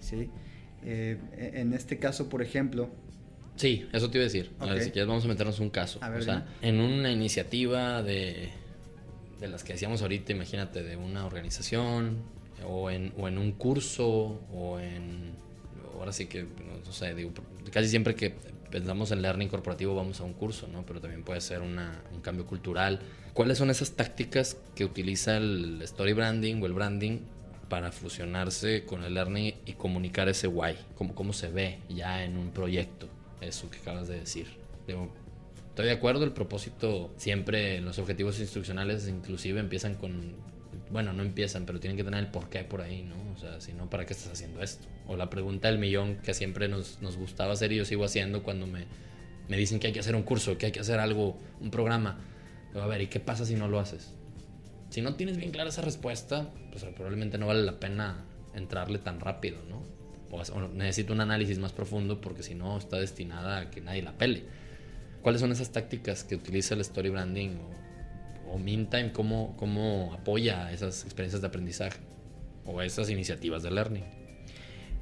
¿sí? 0.00 0.30
Eh, 0.84 1.18
en 1.54 1.72
este 1.72 1.98
caso, 1.98 2.28
por 2.28 2.42
ejemplo... 2.42 2.90
Sí, 3.56 3.88
eso 3.92 4.10
te 4.10 4.18
iba 4.18 4.22
a 4.22 4.28
decir. 4.28 4.50
A 4.58 4.66
ver, 4.66 4.82
si 4.82 4.90
quieres 4.90 5.08
vamos 5.08 5.24
a 5.24 5.28
meternos 5.28 5.60
un 5.60 5.70
caso. 5.70 6.00
o 6.00 6.22
sea, 6.22 6.46
en 6.60 6.80
una 6.80 7.10
iniciativa 7.10 8.02
de, 8.02 8.50
de 9.40 9.48
las 9.48 9.62
que 9.62 9.74
decíamos 9.74 10.02
ahorita, 10.02 10.32
imagínate, 10.32 10.82
de 10.82 10.96
una 10.96 11.24
organización, 11.24 12.18
o 12.66 12.90
en, 12.90 13.12
o 13.16 13.28
en 13.28 13.38
un 13.38 13.52
curso, 13.52 14.40
o 14.52 14.80
en... 14.80 15.32
Ahora 15.98 16.12
sí 16.12 16.26
que, 16.26 16.42
no, 16.42 16.92
sé, 16.92 17.14
digo, 17.14 17.32
casi 17.72 17.88
siempre 17.88 18.14
que 18.14 18.34
pensamos 18.70 19.10
en 19.12 19.22
learning 19.22 19.48
corporativo 19.48 19.94
vamos 19.94 20.20
a 20.20 20.24
un 20.24 20.32
curso, 20.32 20.66
¿no? 20.68 20.84
Pero 20.84 21.00
también 21.00 21.22
puede 21.22 21.40
ser 21.40 21.62
una, 21.62 22.02
un 22.12 22.20
cambio 22.20 22.46
cultural. 22.46 23.00
¿Cuáles 23.32 23.58
son 23.58 23.70
esas 23.70 23.92
tácticas 23.92 24.56
que 24.74 24.84
utiliza 24.84 25.36
el 25.36 25.80
story 25.82 26.12
branding 26.12 26.60
o 26.62 26.66
el 26.66 26.72
branding 26.72 27.20
para 27.68 27.92
fusionarse 27.92 28.84
con 28.84 29.02
el 29.04 29.14
learning 29.14 29.54
y 29.66 29.72
comunicar 29.72 30.28
ese 30.28 30.46
why, 30.46 30.76
cómo, 30.96 31.14
cómo 31.14 31.32
se 31.32 31.48
ve 31.48 31.80
ya 31.88 32.24
en 32.24 32.36
un 32.36 32.50
proyecto, 32.50 33.08
eso 33.40 33.70
que 33.70 33.78
acabas 33.78 34.08
de 34.08 34.20
decir. 34.20 34.46
estoy 34.86 35.86
de 35.86 35.92
acuerdo, 35.92 36.24
el 36.24 36.32
propósito 36.32 37.12
siempre, 37.16 37.80
los 37.80 37.98
objetivos 37.98 38.38
instruccionales 38.38 39.08
inclusive 39.08 39.60
empiezan 39.60 39.94
con, 39.94 40.34
bueno, 40.90 41.12
no 41.12 41.22
empiezan, 41.22 41.66
pero 41.66 41.80
tienen 41.80 41.96
que 41.96 42.04
tener 42.04 42.20
el 42.20 42.30
porqué 42.30 42.64
por 42.64 42.80
ahí, 42.80 43.02
¿no? 43.02 43.16
O 43.34 43.38
sea, 43.38 43.60
si 43.60 43.72
no, 43.72 43.90
¿para 43.90 44.06
qué 44.06 44.12
estás 44.12 44.32
haciendo 44.32 44.62
esto? 44.62 44.86
O 45.06 45.16
la 45.16 45.30
pregunta 45.30 45.68
del 45.68 45.78
millón 45.78 46.16
que 46.16 46.34
siempre 46.34 46.68
nos, 46.68 47.00
nos 47.02 47.16
gustaba 47.16 47.52
hacer 47.52 47.72
y 47.72 47.76
yo 47.76 47.84
sigo 47.84 48.04
haciendo 48.04 48.42
cuando 48.42 48.66
me, 48.66 48.86
me 49.48 49.56
dicen 49.56 49.80
que 49.80 49.88
hay 49.88 49.92
que 49.92 50.00
hacer 50.00 50.14
un 50.14 50.22
curso, 50.22 50.56
que 50.58 50.66
hay 50.66 50.72
que 50.72 50.80
hacer 50.80 51.00
algo, 51.00 51.38
un 51.60 51.70
programa. 51.70 52.18
Pero 52.72 52.84
a 52.84 52.86
ver, 52.86 53.02
¿y 53.02 53.06
qué 53.06 53.20
pasa 53.20 53.44
si 53.44 53.54
no 53.54 53.68
lo 53.68 53.80
haces? 53.80 54.14
si 54.94 55.02
no 55.02 55.16
tienes 55.16 55.36
bien 55.36 55.50
clara 55.50 55.70
esa 55.70 55.82
respuesta, 55.82 56.50
pues 56.70 56.84
probablemente 56.84 57.36
no 57.36 57.48
vale 57.48 57.64
la 57.64 57.80
pena 57.80 58.24
entrarle 58.54 59.00
tan 59.00 59.18
rápido, 59.18 59.58
¿no? 59.68 59.82
O, 60.30 60.68
necesito 60.68 61.12
un 61.12 61.20
análisis 61.20 61.58
más 61.58 61.72
profundo 61.72 62.20
porque 62.20 62.44
si 62.44 62.54
no 62.54 62.78
está 62.78 62.98
destinada 62.98 63.58
a 63.58 63.70
que 63.72 63.80
nadie 63.80 64.02
la 64.02 64.16
pele. 64.16 64.44
¿Cuáles 65.20 65.40
son 65.40 65.50
esas 65.50 65.72
tácticas 65.72 66.22
que 66.22 66.36
utiliza 66.36 66.74
el 66.74 66.80
story 66.82 67.08
branding 67.08 67.56
o 68.54 68.58
Mintime? 68.58 69.12
¿Cómo, 69.12 69.56
¿Cómo 69.56 70.14
apoya 70.14 70.72
esas 70.72 71.04
experiencias 71.04 71.42
de 71.42 71.48
aprendizaje 71.48 71.98
o 72.64 72.80
esas 72.82 73.10
iniciativas 73.10 73.62
de 73.62 73.70
learning? 73.70 74.04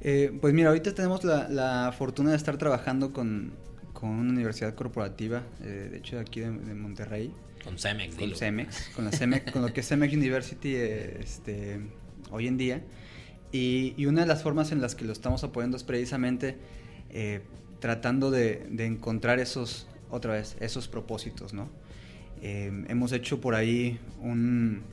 Eh, 0.01 0.37
pues 0.41 0.53
mira, 0.53 0.69
ahorita 0.69 0.93
tenemos 0.93 1.23
la, 1.23 1.93
fortuna 1.97 2.31
de 2.31 2.37
estar 2.37 2.57
trabajando 2.57 3.13
con, 3.13 3.53
con 3.93 4.09
una 4.09 4.31
universidad 4.31 4.75
corporativa, 4.75 5.43
eh, 5.61 5.89
de 5.91 5.97
hecho 5.97 6.19
aquí 6.19 6.41
de 6.41 6.49
Monterrey, 6.49 7.31
con 7.63 7.79
Cemex, 7.79 8.15
Con 8.15 8.35
Cemex, 8.35 8.89
con, 8.93 9.05
la 9.05 9.11
Cemex, 9.11 9.51
con 9.51 9.61
lo 9.61 9.71
que 9.71 9.79
es 9.79 9.87
Cemex 9.87 10.13
University 10.13 10.75
este, 10.75 11.79
hoy 12.29 12.47
en 12.47 12.57
día. 12.57 12.81
Y, 13.53 14.05
una 14.05 14.21
de 14.21 14.27
las 14.27 14.43
formas 14.43 14.71
en 14.71 14.81
las 14.81 14.95
que 14.95 15.05
lo 15.05 15.13
estamos 15.13 15.43
apoyando 15.43 15.77
es 15.77 15.83
precisamente 15.83 16.57
eh, 17.09 17.41
tratando 17.79 18.31
de, 18.31 18.67
encontrar 18.79 19.39
esos, 19.39 19.87
otra 20.09 20.33
vez, 20.33 20.57
esos 20.59 20.87
propósitos, 20.87 21.53
¿no? 21.53 21.69
Eh, 22.45 22.83
hemos 22.89 23.13
hecho 23.13 23.39
por 23.39 23.55
ahí 23.55 23.97
un, 24.21 24.83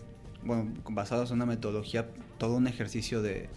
bueno, 0.45 0.73
basados 0.89 1.31
en 1.31 1.37
una 1.39 1.47
metodología, 1.47 2.07
todo 2.39 2.55
un 2.55 2.69
ejercicio 2.69 3.23
de, 3.23 3.49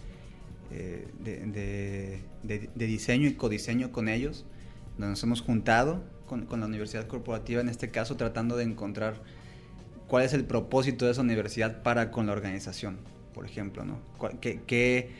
eh, 0.72 1.06
de, 1.20 2.20
de, 2.42 2.86
diseño 2.86 3.28
y 3.28 3.34
codiseño 3.34 3.92
con 3.92 4.08
ellos, 4.08 4.44
donde 4.98 5.10
nos 5.10 5.22
hemos 5.22 5.42
juntado 5.42 6.02
con, 6.26 6.48
la 6.58 6.66
universidad 6.66 7.06
corporativa, 7.06 7.60
en 7.60 7.68
este 7.68 7.92
caso 7.92 8.16
tratando 8.16 8.56
de 8.56 8.64
encontrar 8.64 9.22
cuál 10.08 10.24
es 10.24 10.32
el 10.32 10.44
propósito 10.44 11.04
de 11.04 11.12
esa 11.12 11.20
universidad 11.20 11.84
para 11.84 12.10
con 12.10 12.26
la 12.26 12.32
organización, 12.32 12.98
por 13.32 13.46
ejemplo, 13.46 13.84
¿no? 13.84 14.00
Que, 14.40 15.12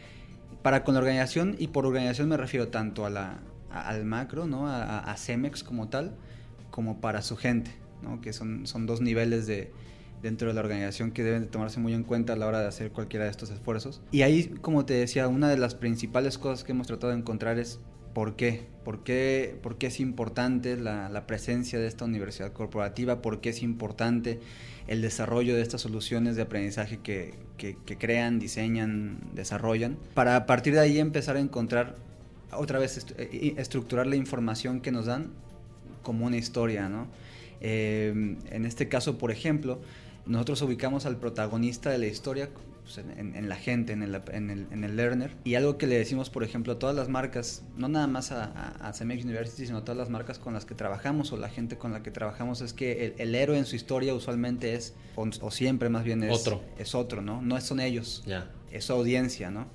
para 0.63 0.83
con 0.83 0.95
la 0.95 1.01
organización, 1.01 1.55
y 1.61 1.69
por 1.69 1.87
organización 1.87 2.29
me 2.29 2.37
refiero 2.37 2.69
tanto 2.69 3.07
a 3.07 3.11
la, 3.11 3.39
al 3.71 4.05
macro, 4.05 4.49
¿no? 4.49 4.67
A, 4.67 5.15
Cemex 5.17 5.63
como 5.63 5.89
tal, 5.89 6.17
como 6.73 7.01
para 7.01 7.23
su 7.23 7.37
gente, 7.37 7.71
¿no? 8.05 8.21
Que 8.21 8.33
son, 8.33 8.67
son 8.67 8.87
dos 8.87 9.01
niveles 9.01 9.47
de, 9.47 9.73
dentro 10.23 10.49
de 10.49 10.55
la 10.55 10.61
organización 10.61 11.11
que 11.11 11.23
deben 11.23 11.43
de 11.43 11.49
tomarse 11.49 11.81
muy 11.81 11.95
en 11.95 12.05
cuenta 12.05 12.35
a 12.35 12.37
la 12.37 12.47
hora 12.47 12.61
de 12.61 12.69
hacer 12.69 12.91
cualquiera 12.91 13.25
de 13.25 13.31
estos 13.31 13.51
esfuerzos. 13.51 14.01
Y 14.13 14.23
ahí, 14.23 14.55
como 14.61 14.85
te 14.85 14.95
decía, 14.95 15.29
una 15.29 15.49
de 15.49 15.57
las 15.57 15.75
principales 15.75 16.39
cosas 16.39 16.65
que 16.65 16.73
hemos 16.73 16.87
tratado 16.87 17.13
de 17.13 17.19
encontrar 17.19 17.59
es 17.59 17.81
¿Por 18.15 18.37
qué? 18.37 18.65
¿Por 18.85 19.03
qué, 19.03 19.59
por 19.61 19.77
qué 19.77 19.89
es 19.89 19.99
importante 19.99 20.77
la, 20.77 21.27
presencia 21.27 21.81
de 21.81 21.89
esta 21.89 22.05
universidad 22.05 22.53
corporativa? 22.53 23.21
¿Por 23.21 23.41
qué 23.41 23.51
es 23.51 23.61
importante 23.61 24.39
el 24.87 25.03
desarrollo 25.03 25.57
de 25.57 25.63
estas 25.63 25.81
soluciones 25.81 26.37
de 26.37 26.43
aprendizaje 26.43 27.01
que, 27.03 27.35
crean, 27.99 28.39
diseñan, 28.39 29.19
desarrollan? 29.35 29.99
Para 30.15 30.37
a 30.37 30.47
partir 30.47 30.75
de 30.75 30.81
ahí 30.81 31.01
empezar 31.01 31.37
a 31.37 31.41
encontrar, 31.41 31.97
otra 32.53 32.79
vez, 32.79 33.05
eh, 33.19 33.55
estructurar 33.57 34.07
la 34.07 34.17
información 34.17 34.81
que 34.81 34.93
nos 34.93 35.07
dan 35.07 35.31
como 36.05 36.25
una 36.25 36.37
historia, 36.37 36.89
¿no? 36.89 37.09
Eh, 37.67 38.37
en 38.51 38.67
este 38.67 38.89
caso, 38.89 39.17
por 39.17 39.31
ejemplo, 39.31 39.81
nosotros 40.27 40.61
ubicamos 40.63 41.07
al 41.07 41.17
protagonista 41.17 41.91
de 41.91 41.99
la 41.99 42.07
historia 42.07 42.51
pues, 42.83 42.99
en, 42.99 43.49
la 43.49 43.57
gente, 43.57 43.95
en 43.95 44.03
el, 44.03 44.21
en, 44.31 44.85
el, 44.85 44.97
learner. 44.97 45.33
Y 45.45 45.55
algo 45.55 45.79
que 45.79 45.87
le 45.87 45.97
decimos, 45.97 46.29
por 46.29 46.45
ejemplo, 46.45 46.75
a 46.75 46.79
todas 46.79 46.95
las 46.95 47.09
marcas, 47.09 47.63
no 47.79 47.89
nada 47.89 48.07
más 48.07 48.33
a, 48.33 48.45
a, 48.87 48.93
CEMEX 48.93 49.25
University, 49.25 49.67
sino 49.67 49.79
a 49.79 49.81
todas 49.85 49.97
las 49.97 50.11
marcas 50.11 50.39
con 50.39 50.53
las 50.53 50.67
que 50.67 50.75
trabajamos 50.75 51.33
o 51.33 51.39
la 51.39 51.49
gente 51.49 51.79
con 51.79 51.93
la 51.93 52.03
que 52.03 52.11
trabajamos, 52.11 52.61
es 52.61 52.75
que 52.75 53.15
el, 53.17 53.35
héroe 53.35 53.57
en 53.57 53.65
su 53.65 53.77
historia 53.77 54.15
usualmente 54.15 54.75
es, 54.75 54.95
o, 55.17 55.51
siempre 55.51 55.89
más 55.89 56.05
bien 56.05 56.23
es 56.23 56.39
otro, 56.39 56.63
es 56.79 56.95
otro 56.95 57.23
¿no? 57.23 57.41
No 57.41 57.59
son 57.61 57.81
ellos, 57.81 58.23
ya 58.27 58.51
es 58.75 58.85
su 58.85 58.93
audiencia, 58.93 59.51
¿no? 59.51 59.67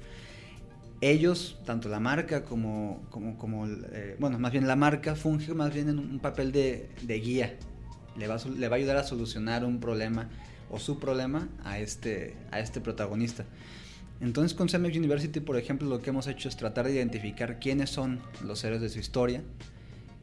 Ellos, 1.02 1.58
tanto 1.66 1.88
la 1.88 2.02
marca 2.02 2.44
como, 2.44 3.02
como, 3.10 3.38
como 3.38 3.66
eh, 3.66 4.18
bueno, 4.20 4.38
más 4.38 4.52
bien 4.52 4.68
la 4.68 4.76
marca 4.76 5.16
funge 5.16 5.54
más 5.54 5.74
bien 5.74 5.88
en 5.88 5.98
un 5.98 6.20
papel 6.20 6.52
de, 6.52 6.90
de 7.02 7.20
guía. 7.20 7.58
Le 8.20 8.28
va, 8.28 8.36
a 8.36 8.76
ayudar 8.76 8.98
a 8.98 9.04
solucionar 9.04 9.64
un 9.66 9.80
problema 9.80 10.30
o 10.70 10.78
su 10.78 11.00
problema 11.00 11.48
a 11.64 11.80
este, 11.80 12.36
a 12.52 12.60
este 12.60 12.82
protagonista. 12.82 13.46
Entonces 14.22 14.56
con 14.56 14.68
CEMEX 14.70 14.98
University, 14.98 15.40
por 15.40 15.58
ejemplo, 15.58 15.88
lo 15.88 16.02
que 16.02 16.10
hemos 16.10 16.28
hecho 16.28 16.50
es 16.50 16.58
tratar 16.58 16.86
de 16.86 16.94
identificar 16.94 17.60
quiénes 17.60 17.90
son 17.90 18.20
los 18.44 18.64
héroes 18.64 18.82
de 18.82 18.90
su 18.90 19.00
historia, 19.00 19.42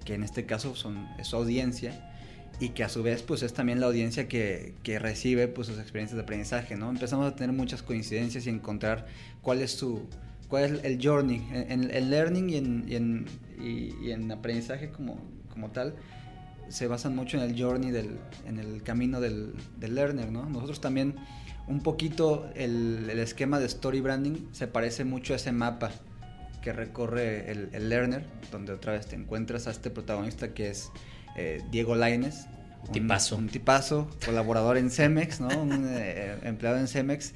que 0.05 0.15
en 0.15 0.23
este 0.23 0.45
caso 0.45 0.77
son, 0.77 1.09
es 1.19 1.29
su 1.29 1.37
audiencia, 1.37 2.13
y 2.61 2.71
que 2.71 2.85
a 2.85 2.89
su 2.89 3.03
vez 3.03 3.23
pues 3.23 3.43
es 3.43 3.53
también 3.53 3.81
la 3.81 3.87
audiencia 3.87 4.29
que, 4.29 4.75
recibe 4.85 5.49
pues 5.49 5.67
sus 5.67 5.79
experiencias 5.79 6.17
de 6.17 6.23
aprendizaje, 6.23 6.77
¿no? 6.77 6.91
Empezamos 6.91 7.27
a 7.31 7.37
tener 7.37 7.55
muchas 7.55 7.83
coincidencias 7.83 8.47
y 8.47 8.51
encontrar 8.51 9.07
cuál 9.43 9.63
es 9.63 9.83
el 9.83 10.99
journey 11.03 11.47
en, 11.53 12.11
learning 12.11 12.51
y 12.51 14.11
en, 14.13 14.33
aprendizaje 14.33 14.91
como 14.91 15.71
tal 15.73 15.95
se 16.69 16.87
basan 16.87 17.15
mucho 17.15 17.37
en 17.37 17.45
el 17.45 17.61
journey, 17.61 17.91
del, 17.91 18.19
en 18.47 18.59
el 18.59 18.83
camino 18.83 19.21
del, 19.21 19.55
del 19.79 19.95
learner, 19.95 20.31
¿no? 20.31 20.49
Nosotros 20.49 20.81
también, 20.81 21.17
un 21.67 21.81
poquito, 21.81 22.49
el, 22.55 23.09
el, 23.11 23.19
esquema 23.19 23.59
de 23.59 23.67
story 23.67 24.01
branding 24.01 24.49
se 24.53 24.67
parece 24.67 25.05
mucho 25.05 25.33
a 25.33 25.37
ese 25.37 25.53
mapa 25.53 25.91
que 26.63 26.73
recorre 26.73 27.51
el, 27.51 27.69
el, 27.73 27.89
learner, 27.89 28.25
donde 28.51 28.73
otra 28.73 28.93
vez 28.93 29.07
te 29.07 29.17
encuentras 29.17 29.67
a 29.67 29.71
este 29.71 29.91
protagonista 29.91 30.55
que 30.55 30.71
es 30.71 30.91
eh, 31.37 31.63
Diego 31.71 31.95
Laines. 31.95 32.47
Un 32.87 32.93
tipazo. 32.93 33.37
Un, 33.37 33.49
tipazo, 33.49 34.11
colaborador 34.25 34.77
en 34.77 34.91
Cemex, 34.91 35.41
¿no? 35.41 35.49
Un 35.49 35.87
eh, 35.89 36.37
empleado 36.43 36.79
en 36.79 36.89
Cemex 36.89 37.35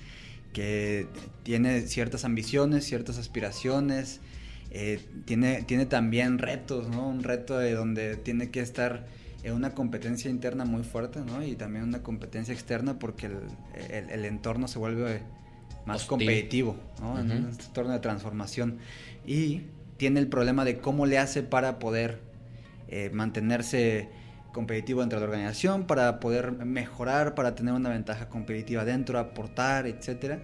que 0.52 1.06
tiene 1.42 1.82
ciertas 1.82 2.24
ambiciones, 2.24 2.84
ciertas 2.84 3.18
aspiraciones, 3.18 4.20
eh, 4.72 5.00
tiene, 5.24 5.62
tiene 5.62 5.86
también 5.86 6.38
retos, 6.38 6.88
¿no? 6.88 7.08
Un 7.08 7.22
reto 7.22 7.58
de 7.58 7.72
donde 7.72 8.16
tiene 8.16 8.50
que 8.50 8.60
estar 8.60 9.06
una 9.48 9.74
competencia 9.74 10.30
interna 10.30 10.64
muy 10.64 10.82
fuerte, 10.82 11.20
¿no? 11.20 11.42
Y 11.42 11.56
también 11.56 11.84
una 11.84 12.02
competencia 12.02 12.52
externa 12.52 12.98
porque 12.98 13.26
el, 13.26 14.10
el, 14.10 14.24
entorno 14.26 14.68
se 14.68 14.78
vuelve 14.78 15.22
más 15.86 16.04
competitivo, 16.04 16.76
¿no? 17.00 17.18
En 17.18 17.30
un 17.30 17.46
entorno 17.46 17.92
de 17.92 18.00
transformación. 18.00 18.78
Y 19.26 19.62
tiene 19.96 20.20
el 20.20 20.28
problema 20.28 20.64
de 20.64 20.78
cómo 20.78 21.06
le 21.06 21.18
hace 21.18 21.42
para 21.42 21.78
poder 21.78 22.20
eh, 22.88 23.10
mantenerse 23.12 24.08
competitivo 24.52 25.00
dentro 25.00 25.20
de 25.20 25.26
la 25.26 25.32
organización, 25.32 25.86
para 25.86 26.20
poder 26.20 26.52
mejorar, 26.52 27.34
para 27.34 27.54
tener 27.54 27.72
una 27.72 27.88
ventaja 27.88 28.28
competitiva 28.28 28.84
dentro, 28.84 29.18
aportar, 29.18 29.86
etcétera. 29.86 30.40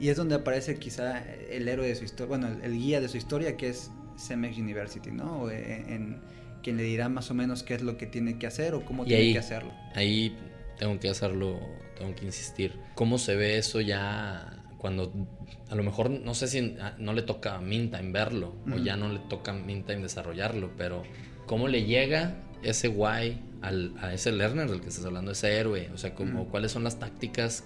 Y 0.00 0.08
es 0.08 0.16
donde 0.16 0.34
aparece 0.34 0.78
quizá 0.78 1.22
el 1.50 1.68
héroe 1.68 1.86
de 1.86 1.94
su 1.94 2.04
historia, 2.04 2.26
bueno, 2.26 2.48
el, 2.62 2.72
guía 2.72 3.00
de 3.00 3.08
su 3.08 3.16
historia, 3.16 3.56
que 3.56 3.68
es 3.68 3.90
Cemex 4.16 4.56
University, 4.58 5.10
¿no? 5.10 5.50
en, 5.50 6.20
quien 6.64 6.76
le 6.76 6.82
dirá 6.82 7.08
más 7.08 7.30
o 7.30 7.34
menos 7.34 7.62
qué 7.62 7.74
es 7.74 7.82
lo 7.82 7.96
que 7.96 8.06
tiene 8.06 8.38
que 8.38 8.48
hacer 8.48 8.74
o 8.74 8.84
cómo 8.84 9.04
tiene 9.04 9.32
que 9.32 9.38
hacerlo. 9.38 9.72
Ahí 9.94 10.36
tengo 10.78 10.98
que 10.98 11.08
hacerlo, 11.08 11.60
tengo 11.96 12.14
que 12.16 12.24
insistir. 12.24 12.72
¿Cómo 12.96 13.18
se 13.18 13.36
ve 13.36 13.58
eso 13.58 13.80
ya 13.80 14.64
cuando 14.78 15.12
a 15.70 15.74
lo 15.76 15.82
mejor 15.82 16.10
no 16.10 16.34
sé 16.34 16.48
si 16.48 16.76
no 16.98 17.12
le 17.12 17.22
toca 17.22 17.54
a 17.54 17.60
Mintime 17.60 18.10
verlo 18.10 18.54
o 18.72 18.76
ya 18.78 18.96
no 18.96 19.08
le 19.08 19.20
toca 19.20 19.52
a 19.52 19.54
Mintime 19.54 20.02
desarrollarlo, 20.02 20.72
pero 20.76 21.04
cómo 21.46 21.68
le 21.68 21.84
llega 21.84 22.34
ese 22.62 22.88
guay 22.88 23.40
al, 23.62 23.94
a 24.00 24.12
ese 24.12 24.32
learner 24.32 24.70
del 24.70 24.80
que 24.80 24.88
estás 24.88 25.04
hablando, 25.04 25.30
ese 25.30 25.56
héroe, 25.56 25.90
o 25.94 25.98
sea, 25.98 26.14
como 26.14 26.48
cuáles 26.48 26.72
son 26.72 26.84
las 26.84 26.98
tácticas, 26.98 27.64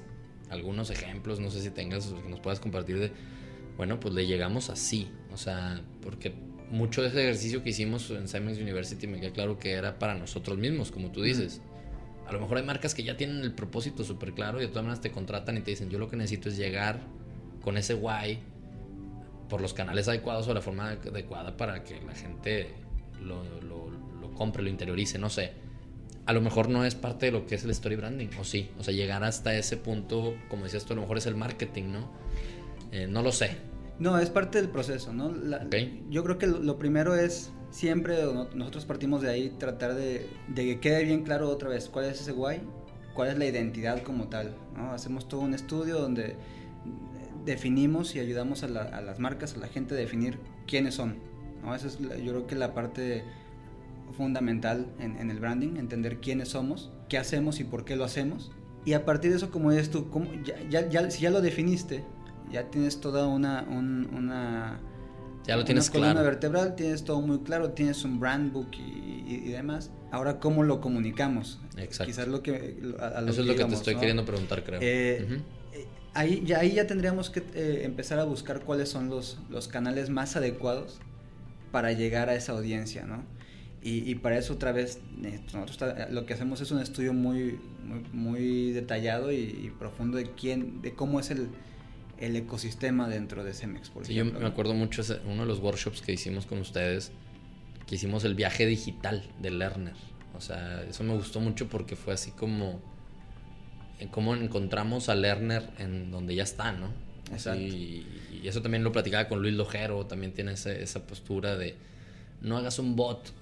algunos 0.51 0.91
ejemplos, 0.91 1.41
no 1.41 1.51
sé 1.51 1.61
si 1.61 1.71
tengas 1.71 2.07
que 2.07 2.29
nos 2.29 2.41
puedas 2.41 2.61
compartir 2.61 2.99
de, 2.99 3.13
bueno, 3.77 4.01
pues 4.01 4.15
le 4.15 4.27
llegamos 4.27 4.71
así, 4.71 5.11
o 5.33 5.37
sea, 5.37 5.83
porque 6.03 6.35
mucho 6.71 7.03
de 7.03 7.09
ese 7.09 7.23
ejercicio 7.23 7.63
que 7.63 7.71
hicimos 7.71 8.11
en 8.11 8.29
Siemens 8.29 8.59
University 8.59 9.07
me 9.07 9.21
queda 9.21 9.33
claro 9.33 9.59
que 9.59 9.73
era 9.73 9.99
para 9.99 10.15
nosotros 10.15 10.59
mismos, 10.59 10.91
como 10.91 11.11
tú 11.11 11.23
dices. 11.23 11.61
A 12.27 12.33
lo 12.33 12.41
mejor 12.41 12.59
hay 12.59 12.65
marcas 12.65 12.95
que 12.95 13.03
ya 13.03 13.17
tienen 13.17 13.39
el 13.39 13.53
propósito 13.53 14.05
súper 14.05 14.35
claro 14.35 14.59
y 14.59 14.63
de 14.63 14.69
todas 14.69 14.85
maneras 14.85 15.01
te 15.01 15.11
contratan 15.11 15.57
y 15.57 15.61
te 15.61 15.71
dicen, 15.71 15.89
yo 15.89 15.99
lo 15.99 16.11
que 16.11 16.17
necesito 16.17 16.51
es 16.51 16.57
llegar 16.57 17.01
con 17.63 17.79
ese 17.79 17.95
guay 17.95 18.41
por 19.49 19.63
los 19.63 19.73
canales 19.73 20.09
adecuados 20.09 20.47
o 20.49 20.55
la 20.55 20.61
forma 20.61 20.91
adecuada 20.91 21.57
para 21.57 21.83
que 21.85 22.01
la 22.03 22.15
gente 22.15 22.69
lo, 23.23 23.43
lo, 23.61 23.91
lo, 24.21 24.35
compre, 24.35 24.63
lo 24.63 24.69
interiorice, 24.69 25.19
no 25.19 25.31
sé. 25.31 25.53
A 26.27 26.35
lo 26.35 26.43
mejor 26.43 26.69
no 26.69 26.85
es 26.85 26.95
parte 26.95 27.27
de 27.27 27.33
lo 27.33 27.47
que 27.47 27.55
es 27.55 27.65
el 27.65 27.71
story 27.71 27.97
branding, 27.97 28.29
o 28.39 28.45
sí. 28.45 28.71
O 28.79 28.85
sea, 28.85 28.93
llegar 28.93 29.25
hasta 29.25 29.57
ese 29.57 29.79
punto, 29.79 30.37
como 30.51 30.65
decías 30.65 30.85
tú, 30.85 30.93
a 30.93 30.97
lo 30.97 31.03
mejor 31.03 31.17
es 31.17 31.27
el 31.27 31.35
marketing, 31.35 31.85
¿no? 31.85 32.13
Eh, 32.93 33.07
no 33.09 33.23
lo 33.23 33.33
sé. 33.33 33.57
No, 33.99 34.19
es 34.19 34.31
parte 34.31 34.61
del 34.61 34.71
proceso, 34.71 35.13
¿no? 35.13 35.33
Yo 36.09 36.23
creo 36.23 36.39
que 36.39 36.47
lo, 36.47 36.79
primero 36.79 37.15
es 37.15 37.53
siempre, 37.71 38.19
nosotros 38.55 38.85
partimos 38.87 39.23
de 39.23 39.31
ahí, 39.31 39.51
tratar 39.59 39.95
de, 39.95 40.29
que 40.55 40.79
quede 40.81 41.05
bien 41.05 41.25
claro 41.25 41.49
otra 41.49 41.69
vez 41.69 41.89
cuál 41.89 42.07
es 42.07 42.21
ese 42.21 42.33
guay, 42.33 42.61
cuál 43.15 43.31
es 43.31 43.39
la 43.39 43.47
identidad 43.47 44.03
como 44.03 44.29
tal, 44.29 44.55
¿no? 44.77 44.93
Hacemos 44.93 45.29
todo 45.29 45.41
un 45.41 45.53
estudio 45.53 45.99
donde 45.99 46.37
definimos 47.45 48.15
y 48.15 48.21
ayudamos 48.21 48.63
a, 48.63 48.69
las 48.69 49.19
marcas, 49.19 49.55
a 49.55 49.59
la 49.59 49.69
gente 49.69 49.95
a 49.95 49.99
definir 49.99 50.39
quiénes 50.67 50.95
son, 50.95 51.17
¿no? 51.63 51.75
Esa 51.75 51.89
es 51.89 51.99
yo 51.99 52.33
creo 52.33 52.47
que 52.47 52.55
la 52.55 52.75
parte 52.75 53.25
fundamental 54.17 54.87
en, 55.01 55.31
el 55.31 55.41
branding, 55.41 55.77
entender 55.77 56.19
quiénes 56.21 56.51
somos, 56.51 56.93
qué 57.09 57.19
hacemos 57.19 57.61
y 57.61 57.65
por 57.65 57.85
qué 57.85 57.97
lo 57.97 58.05
hacemos. 58.05 58.53
Y 58.85 58.93
a 58.93 59.05
partir 59.05 59.31
de 59.31 59.37
eso, 59.37 59.51
como 59.51 59.71
dices 59.71 59.91
tú, 59.91 60.09
ya, 60.71 60.89
ya, 60.89 61.11
si 61.11 61.23
ya 61.23 61.31
lo 61.31 61.41
definiste, 61.41 62.05
ya 62.51 62.71
tienes 62.71 63.01
toda 63.01 63.27
una, 63.27 63.63
una 63.63 64.81
ya 65.49 65.57
lo 65.57 65.65
tienes 65.65 65.89
una 65.89 66.01
columna 66.01 66.23
vertebral, 66.23 66.77
tienes 66.77 67.05
todo 67.05 67.23
muy 67.23 67.39
claro, 67.39 67.71
tienes 67.71 68.05
un 68.05 68.21
brand 68.21 68.53
book 68.53 68.69
y, 68.77 69.49
demás. 69.51 69.91
Ahora, 70.11 70.41
¿cómo 70.41 70.63
lo 70.63 70.83
comunicamos? 70.83 71.59
Exacto. 71.79 72.05
Quizás 72.05 72.29
lo 72.29 72.43
que... 72.43 72.79
Eso 73.27 73.41
es 73.41 73.47
lo 73.47 73.57
que 73.57 73.65
te 73.65 73.75
estoy 73.75 73.95
queriendo 73.97 74.27
preguntar, 74.27 74.63
creo. 74.63 74.79
Eh, 74.83 75.41
eh, 75.73 75.87
ahí, 76.13 76.43
ya, 76.45 76.59
ahí 76.59 76.75
ya 76.75 76.87
tendríamos 76.87 77.31
que 77.31 77.43
eh, 77.55 77.81
empezar 77.85 78.19
a 78.19 78.25
buscar 78.25 78.61
cuáles 78.61 78.91
son 78.91 79.09
los, 79.09 79.39
los 79.49 79.69
canales 79.69 80.11
más 80.11 80.37
adecuados 80.37 80.99
para 81.73 81.93
llegar 81.93 82.29
a 82.29 82.35
esa 82.35 82.53
audiencia, 82.53 83.07
¿no? 83.07 83.25
Y, 83.81 84.17
para 84.17 84.37
eso 84.37 84.53
otra 84.53 84.73
vez 84.73 84.99
nosotros 85.55 85.95
lo 86.11 86.27
que 86.27 86.35
hacemos 86.35 86.61
es 86.61 86.73
un 86.73 86.81
estudio 86.81 87.15
muy, 87.15 87.59
muy, 88.13 88.73
detallado 88.73 89.33
y, 89.33 89.37
y, 89.37 89.73
profundo 89.79 90.19
de 90.19 90.31
quién, 90.33 90.83
de 90.83 90.93
cómo 90.93 91.21
es 91.21 91.31
el, 91.31 91.49
el 92.21 92.37
ecosistema 92.37 93.09
dentro 93.09 93.45
de 93.45 93.55
Cemex, 93.55 93.91
por 93.91 94.07
sí, 94.07 94.15
Yo 94.15 94.25
me 94.25 94.47
acuerdo 94.47 94.75
mucho 94.75 95.03
de 95.03 95.21
uno 95.27 95.43
de 95.43 95.49
los 95.49 95.61
workshops 95.61 96.01
que 96.01 96.13
hicimos 96.13 96.47
con 96.47 96.59
ustedes, 96.59 97.13
que 97.87 97.95
hicimos 97.95 98.25
el 98.25 98.35
viaje 98.35 98.67
digital 98.67 99.23
de 99.41 99.51
Lerner. 99.51 99.95
O 100.37 100.41
sea, 100.41 100.83
eso 100.85 101.05
me 101.05 101.15
gustó 101.15 101.41
mucho 101.41 101.69
porque 101.69 101.97
fue 101.97 102.15
así 102.15 102.31
como 102.31 102.81
eh, 103.99 104.09
cómo 104.11 104.35
encontramos 104.35 105.09
a 105.09 105.15
Lerner 105.15 105.71
en 105.79 106.11
donde 106.11 106.35
ya 106.35 106.43
está, 106.43 106.73
¿no? 106.73 106.93
Exacto. 107.33 107.61
Y, 107.61 108.07
y, 108.43 108.49
eso 108.49 108.63
también 108.63 108.85
lo 108.85 108.93
platicaba 108.93 109.29
con 109.29 109.43
Luis 109.43 109.55
Lojero, 109.55 110.07
también 110.07 110.33
tiene 110.33 110.53
esa 110.53 111.07
postura 111.07 111.57
de 111.57 111.77
no 112.41 112.57
hagas 112.57 112.79
un 112.79 112.97
bot 112.97 113.33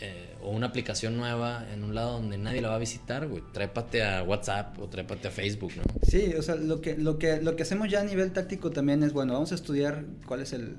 eh, 0.00 0.34
o 0.42 0.50
una 0.50 0.66
aplicación 0.66 1.16
nueva 1.16 1.66
en 1.72 1.84
un 1.84 1.94
lado 1.94 2.12
donde 2.12 2.38
nadie 2.38 2.60
la 2.62 2.68
va 2.68 2.76
a 2.76 2.78
visitar, 2.78 3.28
güey, 3.28 3.42
trépate 3.52 4.02
a 4.02 4.22
WhatsApp 4.22 4.78
o 4.78 4.88
trépate 4.88 5.28
a 5.28 5.30
Facebook, 5.30 5.72
¿no? 5.76 5.82
Sí, 6.02 6.32
o 6.38 6.42
sea, 6.42 6.54
lo 6.54 6.80
que, 6.80 6.96
lo 6.96 7.18
que, 7.18 7.40
lo 7.42 7.56
que 7.56 7.62
hacemos 7.62 7.88
ya 7.90 8.00
a 8.00 8.04
nivel 8.04 8.32
táctico 8.32 8.70
también 8.70 9.02
es, 9.02 9.12
bueno, 9.12 9.34
vamos 9.34 9.52
a 9.52 9.54
estudiar 9.54 10.04
cuál 10.26 10.40
es 10.40 10.52
el, 10.52 10.76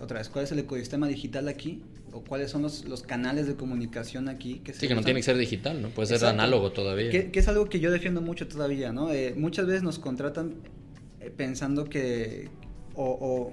otra 0.00 0.18
vez, 0.18 0.28
cuál 0.28 0.44
es 0.44 0.52
el 0.52 0.58
ecosistema 0.58 1.06
digital 1.06 1.48
aquí, 1.48 1.82
o 2.14 2.22
cuáles 2.22 2.50
son 2.50 2.62
los, 2.62 2.84
los 2.84 3.02
canales 3.02 3.46
de 3.46 3.56
comunicación 3.56 4.28
aquí. 4.28 4.60
Que 4.60 4.72
sí, 4.72 4.86
que 4.86 4.94
no 4.94 5.02
tiene 5.02 5.20
que 5.20 5.24
ser 5.24 5.36
digital, 5.36 5.82
¿no? 5.82 5.88
Puede 5.88 6.16
ser 6.16 6.24
análogo 6.28 6.70
todavía. 6.70 7.10
Que, 7.10 7.30
es 7.32 7.48
algo 7.48 7.68
que 7.68 7.80
yo 7.80 7.90
defiendo 7.90 8.20
mucho 8.20 8.46
todavía, 8.46 8.92
¿no? 8.92 9.12
Eh, 9.12 9.34
muchas 9.36 9.66
veces 9.66 9.82
nos 9.82 9.98
contratan 9.98 10.54
eh, 11.20 11.32
pensando 11.36 11.84
que, 11.84 12.48
o, 12.94 13.52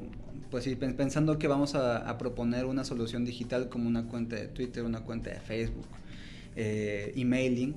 pues 0.51 0.65
sí, 0.65 0.75
pensando 0.75 1.39
que 1.39 1.47
vamos 1.47 1.75
a, 1.75 2.17
proponer 2.17 2.65
una 2.65 2.83
solución 2.83 3.23
digital 3.23 3.69
como 3.69 3.87
una 3.87 4.07
cuenta 4.07 4.35
de 4.35 4.47
Twitter, 4.47 4.83
una 4.83 4.99
cuenta 4.99 5.29
de 5.29 5.39
Facebook, 5.39 5.87
eh, 6.57 7.13
emailing. 7.15 7.75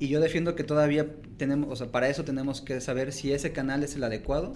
Y 0.00 0.08
yo 0.08 0.20
defiendo 0.20 0.56
que 0.56 0.64
todavía 0.64 1.06
tenemos, 1.36 1.70
o 1.70 1.76
sea, 1.76 1.92
para 1.92 2.08
eso 2.08 2.24
tenemos 2.24 2.60
que 2.60 2.80
saber 2.80 3.12
si 3.12 3.32
ese 3.32 3.52
canal 3.52 3.84
es 3.84 3.94
el 3.94 4.02
adecuado, 4.02 4.54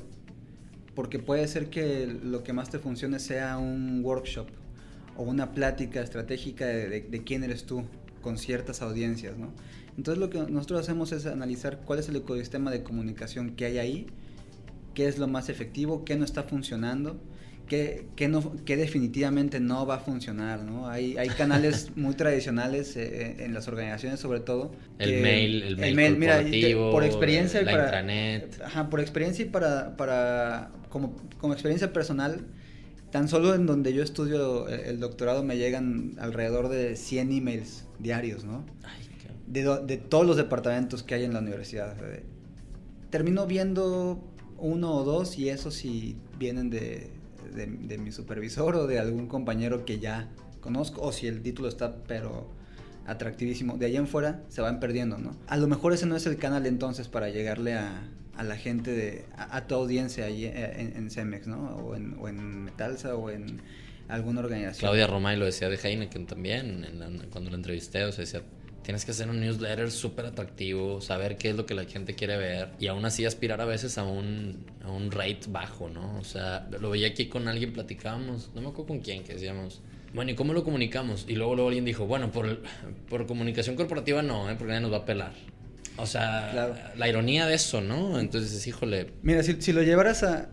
porque 0.97 1.21
puede 1.21 1.47
ser 1.47 1.71
que 1.71 2.07
lo 2.07 2.43
que 2.43 2.53
más 2.53 2.69
te 2.69 2.81
funcione 2.81 3.21
sea 3.21 3.59
un 3.59 4.05
workshop 4.05 4.49
o 5.17 5.23
una 5.23 5.53
plática 5.53 6.03
estratégica 6.03 6.67
de, 6.67 7.23
quién 7.25 7.45
eres 7.45 7.65
tú 7.65 7.85
con 8.23 8.39
ciertas 8.39 8.83
audiencias, 8.83 9.39
¿no? 9.39 9.53
Entonces 9.97 10.19
lo 10.19 10.31
que 10.31 10.41
nosotros 10.51 10.81
hacemos 10.81 11.13
es 11.13 11.27
analizar 11.27 11.81
cuál 11.85 12.01
es 12.01 12.09
el 12.09 12.17
ecosistema 12.17 12.73
de 12.73 12.83
comunicación 12.83 13.55
que 13.55 13.67
hay 13.67 13.79
ahí 13.79 14.07
qué 14.97 15.07
es 15.07 15.19
lo 15.19 15.29
más 15.29 15.51
efectivo, 15.51 16.07
qué 16.07 16.17
no 16.17 16.25
está 16.25 16.45
funcionando 16.45 17.21
que, 17.67 18.07
que, 18.15 18.29
no, 18.29 18.55
que 18.65 18.77
definitivamente 18.77 19.61
no 19.61 19.87
va 19.87 19.97
a 19.97 19.99
funcionar, 19.99 20.63
¿no? 20.63 20.89
Hay, 20.89 21.17
hay 21.17 21.29
canales 21.29 21.91
muy 21.97 22.15
tradicionales 22.15 22.97
eh, 22.97 23.45
en 23.45 23.55
las 23.55 23.67
organizaciones, 23.69 24.21
sobre 24.21 24.41
todo. 24.41 24.73
El 24.99 25.21
mail, 25.21 25.63
el 25.83 25.95
mail, 25.95 26.17
mira, 26.17 26.43
por 26.91 27.05
experiencia 27.05 27.63
la 27.63 27.71
para, 27.73 27.85
intranet. 27.85 28.61
Ajá, 28.65 28.89
por 28.89 29.01
experiencia 29.01 29.45
y 29.45 29.49
para, 29.49 29.97
para 29.97 30.71
como, 30.89 31.17
como 31.39 31.53
experiencia 31.53 31.93
personal, 31.93 32.47
tan 33.11 33.29
solo 33.29 33.55
en 33.55 33.67
donde 33.67 33.93
yo 33.93 34.03
estudio 34.03 34.69
el 34.69 35.01
doctorado 35.01 35.43
me 35.43 35.57
llegan 35.57 36.15
alrededor 36.19 36.69
de 36.69 36.97
100 36.97 37.33
emails 37.33 37.87
diarios, 37.99 38.45
¿no? 38.45 38.65
de, 39.47 39.63
de 39.85 39.97
todos 39.97 40.27
los 40.27 40.37
departamentos 40.37 41.03
que 41.03 41.15
hay 41.15 41.25
en 41.25 41.33
la 41.33 41.41
universidad. 41.41 41.97
Termino 43.11 43.47
viendo 43.47 44.23
uno 44.59 44.95
o 44.95 45.05
dos 45.05 45.39
y 45.39 45.49
esos 45.49 45.75
sí 45.75 46.17
vienen 46.39 46.71
de 46.71 47.16
de, 47.57 47.99
mi 47.99 48.13
supervisor 48.13 48.77
o 48.77 48.87
de 48.87 48.99
algún 48.99 49.27
compañero 49.27 49.85
que 49.85 49.99
ya 49.99 50.29
conozco, 50.61 51.03
o 51.03 51.13
si 51.13 51.27
el 51.27 51.43
título 51.43 51.69
está, 51.69 51.97
pero 52.07 52.49
atractivísimo, 53.07 53.79
de 53.79 53.87
allá 53.87 53.99
en 53.99 54.07
fuera 54.07 54.43
se 54.49 54.61
van 54.61 54.81
perdiendo, 54.81 55.19
¿no? 55.19 55.37
A 55.49 55.57
lo 55.57 55.67
mejor 55.67 55.93
ese 55.93 56.07
no 56.07 56.17
es 56.17 56.27
el 56.27 56.37
canal 56.37 56.67
entonces 56.67 57.09
para 57.09 57.29
llegarle 57.31 57.75
a, 57.75 58.03
a 58.37 58.43
la 58.43 58.57
gente, 58.57 58.91
de, 58.91 59.25
a, 59.37 59.67
tu 59.67 59.75
audiencia 59.75 60.27
ahí 60.27 60.45
eh, 60.45 60.93
en, 60.95 61.11
Cemex, 61.11 61.47
¿no? 61.47 61.77
O 61.77 61.97
en, 61.97 62.17
en 62.27 62.65
Metalsa 62.65 63.15
o 63.17 63.31
en 63.31 63.61
alguna 64.09 64.41
organización. 64.41 64.91
Claudia 64.91 65.07
Romay 65.07 65.37
lo 65.37 65.45
decía 65.45 65.69
de 65.69 65.77
Heineken 65.77 66.27
también, 66.27 66.87
cuando 67.31 67.51
lo 67.51 67.57
entrevisté, 67.57 68.05
o 68.05 68.13
sea, 68.13 68.25
decía, 68.25 68.43
Tienes 68.87 69.05
que 69.05 69.11
hacer 69.11 69.29
un 69.29 69.41
newsletter 69.41 69.91
súper 69.91 70.27
atractivo, 70.27 71.01
saber 71.01 71.37
qué 71.39 71.51
es 71.51 71.57
lo 71.57 71.67
que 71.67 71.75
la 71.75 71.87
gente 71.87 72.15
quiere 72.15 72.37
ver 72.37 72.69
y 72.79 72.87
aún 72.87 73.05
así 73.05 73.25
aspirar 73.25 73.61
a 73.61 73.65
veces 73.65 73.99
a 73.99 74.05
un, 74.05 74.65
a 74.85 74.93
un 74.93 75.11
rate 75.11 75.41
bajo, 75.49 75.89
¿no? 75.89 76.17
O 76.21 76.23
sea, 76.23 76.69
lo 76.81 76.91
veía 76.91 77.09
aquí 77.09 77.27
con 77.27 77.49
alguien, 77.49 77.73
platicábamos, 77.73 78.53
no 78.55 78.61
me 78.61 78.69
acuerdo 78.69 78.87
con 78.87 79.01
quién, 79.01 79.25
que 79.25 79.33
decíamos, 79.35 79.81
bueno, 80.15 80.31
¿y 80.31 80.37
cómo 80.37 80.53
lo 80.53 80.63
comunicamos? 80.63 81.25
Y 81.27 81.35
luego, 81.35 81.57
luego 81.57 81.71
alguien 81.71 81.85
dijo, 81.85 82.07
bueno, 82.07 82.31
por, 82.31 82.63
por 83.09 83.27
comunicación 83.27 83.75
corporativa 83.75 84.23
no, 84.23 84.49
¿eh? 84.49 84.55
porque 84.57 84.69
nadie 84.69 84.83
nos 84.83 84.93
va 84.93 84.99
a 84.99 85.05
pelar. 85.05 85.33
O 85.97 86.07
sea, 86.07 86.93
la 86.97 87.09
ironía 87.09 87.45
de 87.47 87.57
eso, 87.57 87.81
¿no? 87.81 88.21
Entonces, 88.21 88.65
híjole. 88.69 89.11
Mira, 89.23 89.43
si, 89.43 89.61
si 89.63 89.73
lo 89.73 89.83
llevaras 89.83 90.23
a, 90.23 90.49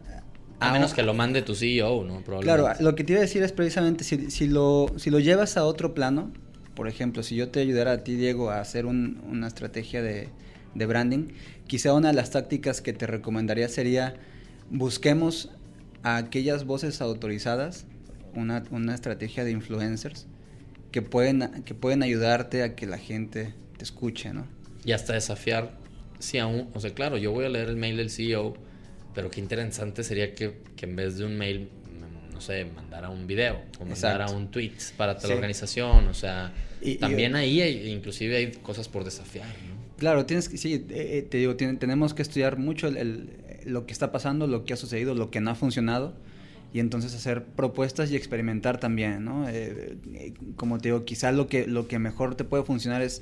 a, 0.59 0.71
menos 0.71 0.95
que 0.95 1.03
lo 1.03 1.13
mande 1.13 1.43
tu 1.43 1.53
CEO, 1.53 2.03
¿no? 2.03 2.23
Claro, 2.41 2.67
lo 2.79 2.95
que 2.95 3.03
te 3.03 3.13
iba 3.13 3.19
a 3.19 3.25
decir 3.25 3.43
es 3.43 3.51
precisamente 3.51 4.03
si, 4.03 4.31
si, 4.31 4.47
lo, 4.47 4.87
si 4.97 5.11
lo 5.11 5.19
llevas 5.19 5.55
a 5.55 5.65
otro 5.65 5.93
plano, 5.93 6.31
por 6.75 6.87
ejemplo, 6.87 7.23
si 7.23 7.35
yo 7.35 7.49
te 7.49 7.59
ayudara 7.59 7.91
a 7.91 8.03
ti, 8.03 8.15
Diego, 8.15 8.49
a 8.49 8.59
hacer 8.59 8.85
una 8.85 9.47
estrategia 9.47 10.01
de, 10.01 10.29
branding, 10.73 11.29
quizá 11.67 11.93
una 11.93 12.09
de 12.09 12.15
las 12.15 12.31
tácticas 12.31 12.81
que 12.81 12.93
te 12.93 13.05
recomendaría 13.05 13.69
sería 13.69 14.15
busquemos 14.69 15.51
a 16.01 16.17
aquellas 16.17 16.65
voces 16.65 17.01
autorizadas, 17.01 17.85
una, 18.33 18.63
estrategia 18.93 19.43
de 19.43 19.51
influencers 19.51 20.25
que 20.91 21.01
pueden, 21.01 21.63
que 21.63 21.75
pueden 21.75 22.01
ayudarte 22.01 22.63
a 22.63 22.75
que 22.75 22.87
la 22.87 22.97
gente 22.97 23.53
te 23.77 23.83
escuche, 23.83 24.33
¿no? 24.33 24.47
Y 24.83 24.91
hasta 24.91 25.13
desafiar, 25.13 25.77
si 26.19 26.39
aún, 26.39 26.69
o 26.73 26.79
sea, 26.79 26.93
claro, 26.93 27.17
yo 27.17 27.31
voy 27.31 27.45
a 27.45 27.49
leer 27.49 27.69
el 27.69 27.77
mail 27.77 27.97
del 27.97 28.09
CEO, 28.09 28.55
pero 29.13 29.29
qué 29.29 29.39
interesante 29.39 30.03
sería 30.03 30.33
que 30.33 30.55
en 30.81 30.95
vez 30.95 31.17
de 31.17 31.25
un 31.25 31.37
mail 31.37 31.69
no 32.33 32.41
sé, 32.41 32.65
mandar 32.65 33.05
a 33.05 33.09
un 33.09 33.27
video 33.27 33.61
o 33.79 33.85
mandar 33.85 34.21
a 34.21 34.29
un 34.29 34.49
tweet 34.49 34.73
para 34.97 35.15
toda 35.15 35.29
la 35.29 35.35
organización, 35.35 36.07
o 36.07 36.13
sea, 36.13 36.51
también 36.99 37.35
ahí 37.35 37.61
inclusive 37.89 38.35
hay 38.35 38.51
cosas 38.51 38.87
por 38.87 39.03
desafiar, 39.03 39.47
¿no? 39.67 39.83
Claro, 39.97 40.25
tienes 40.25 40.49
que, 40.49 40.57
sí, 40.57 40.73
eh, 40.73 40.85
eh, 40.89 41.27
te 41.29 41.37
digo, 41.37 41.55
tenemos 41.55 42.13
que 42.13 42.21
estudiar 42.21 42.57
mucho 42.57 42.87
el, 42.87 43.29
lo 43.65 43.85
que 43.85 43.93
está 43.93 44.11
pasando, 44.11 44.47
lo 44.47 44.65
que 44.65 44.73
ha 44.73 44.75
sucedido, 44.75 45.15
lo 45.15 45.29
que 45.31 45.39
no 45.39 45.51
ha 45.51 45.55
funcionado 45.55 46.13
y 46.73 46.79
entonces 46.79 47.13
hacer 47.13 47.45
propuestas 47.45 48.11
y 48.11 48.15
experimentar 48.15 48.79
también, 48.79 49.23
¿no? 49.23 49.47
Eh, 49.47 49.95
como 50.55 50.79
te 50.79 50.89
digo, 50.89 51.05
quizás 51.05 51.33
lo 51.33 51.47
que, 51.47 51.67
lo 51.67 51.87
que 51.87 51.99
mejor 51.99 52.35
te 52.35 52.43
puede 52.43 52.63
funcionar 52.63 53.01
es 53.01 53.21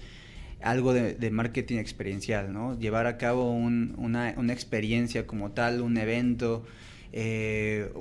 algo 0.61 0.93
de, 0.93 1.31
marketing 1.31 1.77
experiencial, 1.77 2.51
¿no? 2.53 2.79
Llevar 2.79 3.05
a 3.05 3.17
cabo 3.17 3.51
una, 3.51 4.33
una, 4.37 4.53
experiencia 4.53 5.27
como 5.27 5.51
tal, 5.51 5.81
un 5.81 5.97
evento, 5.97 6.65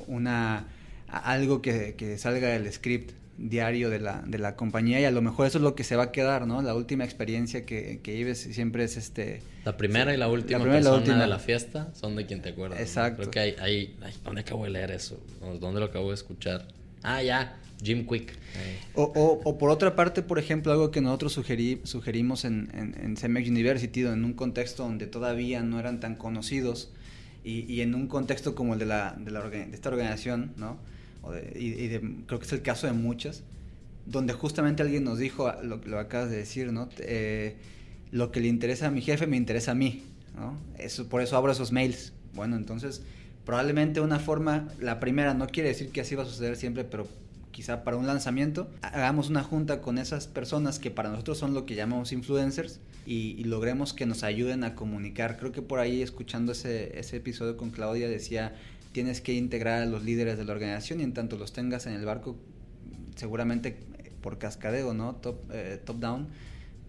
una 0.07 0.69
algo 1.11 1.63
que, 1.63 1.95
que, 1.97 2.19
salga 2.19 2.49
del 2.49 2.73
script 2.73 3.13
diario 3.37 3.89
de 3.89 4.01
la, 4.01 4.23
de 4.27 4.39
la 4.39 4.55
compañía 4.55 5.01
y 5.01 5.05
a 5.05 5.11
lo 5.11 5.23
mejor 5.23 5.47
eso 5.47 5.59
es 5.59 5.65
lo 5.65 5.75
que 5.75 5.83
se 5.83 5.97
va 5.97 6.05
a 6.05 6.13
quedar, 6.13 6.47
¿no? 6.47 6.61
La 6.61 6.75
última 6.75 7.05
experiencia 7.05 7.65
que, 7.65 8.01
que 8.03 8.15
vives 8.15 8.39
siempre 8.39 8.85
es 8.85 8.97
este... 8.97 9.43
La 9.65 9.77
primera 9.77 10.13
y 10.13 10.19
la 10.19 10.29
última 10.29 10.59
la 10.59 10.65
persona 10.65 10.91
la 10.91 10.97
última. 10.97 11.21
de 11.21 11.27
la 11.27 11.39
fiesta 11.39 11.89
son 11.95 12.17
de 12.17 12.27
quien 12.27 12.43
te 12.43 12.51
acuerdas. 12.51 12.81
Exacto. 12.81 13.23
Creo 13.23 13.31
que 13.31 13.41
hay, 13.41 13.57
hay, 13.61 13.97
¿Dónde 14.25 14.43
acabo 14.43 14.65
de 14.65 14.71
leer 14.71 14.91
eso? 14.91 15.19
¿Dónde 15.59 15.81
lo 15.81 15.87
acabo 15.87 16.09
de 16.09 16.15
escuchar? 16.15 16.69
Ah, 17.03 17.23
ya, 17.23 17.57
Jim 17.83 18.07
Quick. 18.07 18.35
O, 18.95 19.05
o, 19.05 19.41
o, 19.43 19.59
por 19.59 19.71
otra 19.71 19.97
parte, 19.97 20.23
por 20.23 20.39
ejemplo, 20.39 20.73
algo 20.73 20.91
que 20.91 21.01
nosotros 21.01 21.33
sugerí, 21.33 21.81
sugerimos 21.85 22.45
en, 22.45 22.69
en, 22.75 22.95
en 23.03 23.17
CEMEX 23.17 23.49
University, 23.49 24.03
en 24.03 24.25
un 24.25 24.35
contexto 24.35 24.83
donde 24.83 25.07
todavía 25.07 25.63
no 25.63 25.81
eran 25.81 26.01
tan 26.01 26.15
conocidos 26.15 26.93
y, 27.45 27.73
y 27.73 27.81
en 27.81 27.95
un 27.95 28.07
contexto 28.07 28.55
como 28.55 28.75
el 28.75 28.81
de, 28.81 28.87
la, 28.87 29.17
de, 29.19 29.31
la, 29.31 29.49
de 29.49 29.71
esta 29.73 29.89
organización, 29.89 30.53
¿no? 30.57 30.79
Y, 31.55 31.89
creo 32.27 32.39
que 32.39 32.47
es 32.47 32.53
el 32.53 32.63
caso 32.63 32.87
de 32.87 32.93
muchas, 32.93 33.43
donde 34.07 34.33
justamente 34.33 34.83
alguien 34.83 35.05
nos 35.05 35.19
dijo 35.19 35.53
lo, 35.63 35.77
lo 35.79 35.99
acabas 35.99 36.31
de 36.31 36.37
decir, 36.37 36.73
¿no? 36.73 36.89
Eh, 36.99 37.57
lo 38.11 38.33
que 38.33 38.41
le 38.41 38.49
interesa 38.49 38.89
a 38.89 38.91
mi 38.91 39.03
jefe 39.03 39.27
me 39.27 39.37
interesa 39.37 39.73
a 39.73 39.75
mí, 39.75 40.03
¿no? 40.35 40.59
Eso, 40.79 41.09
por 41.09 41.23
eso 41.23 41.37
abro 41.37 41.53
esos 41.53 41.73
mails. 41.73 42.13
Bueno, 42.35 42.57
entonces, 42.57 43.03
probablemente 43.45 44.01
una 44.01 44.19
forma, 44.19 44.69
la 44.81 45.01
primera, 45.01 45.35
no 45.35 45.47
quiere 45.47 45.69
decir 45.69 45.91
que 45.91 46.01
así 46.01 46.15
va 46.15 46.25
a 46.25 46.27
suceder 46.27 46.57
siempre, 46.57 46.85
pero 46.85 47.07
quizá 47.53 47.85
para 47.85 47.97
un 47.97 48.07
lanzamiento, 48.07 48.69
hagamos 48.83 49.29
una 49.29 49.43
junta 49.43 49.81
con 49.81 49.99
esas 49.99 50.27
personas 50.27 50.79
que 50.79 50.91
para 50.91 51.11
nosotros 51.11 51.39
son 51.39 51.53
lo 51.53 51.67
que 51.67 51.75
llamamos 51.75 52.13
influencers 52.13 52.81
y, 53.07 53.35
y 53.39 53.45
logremos 53.45 53.93
que 53.93 54.07
nos 54.07 54.23
ayuden 54.23 54.65
a 54.65 54.75
comunicar. 54.75 55.37
Creo 55.37 55.53
que 55.53 55.63
por 55.63 55.79
ahí, 55.79 56.03
escuchando 56.03 56.53
ese, 56.53 56.99
ese 56.99 57.17
episodio 57.17 57.57
con 57.57 57.71
Claudia, 57.71 58.09
decía 58.09 58.55
tienes 58.93 59.21
que 59.21 59.35
integrar 59.35 59.83
a 59.83 59.87
los 59.87 60.05
líderes 60.05 60.39
de 60.39 60.45
la 60.45 60.53
organización 60.53 61.01
y 61.01 61.05
en 61.05 61.15
tanto 61.15 61.37
los 61.37 61.53
tengas 61.53 61.87
en 61.87 61.93
el 61.95 62.05
barco, 62.05 62.37
seguramente 63.17 63.79
por 64.21 64.39
cascadeo, 64.39 64.95
¿no? 64.95 65.17
Top, 65.17 65.51
eh, 65.53 65.81
top 65.85 65.99
down, 65.99 66.29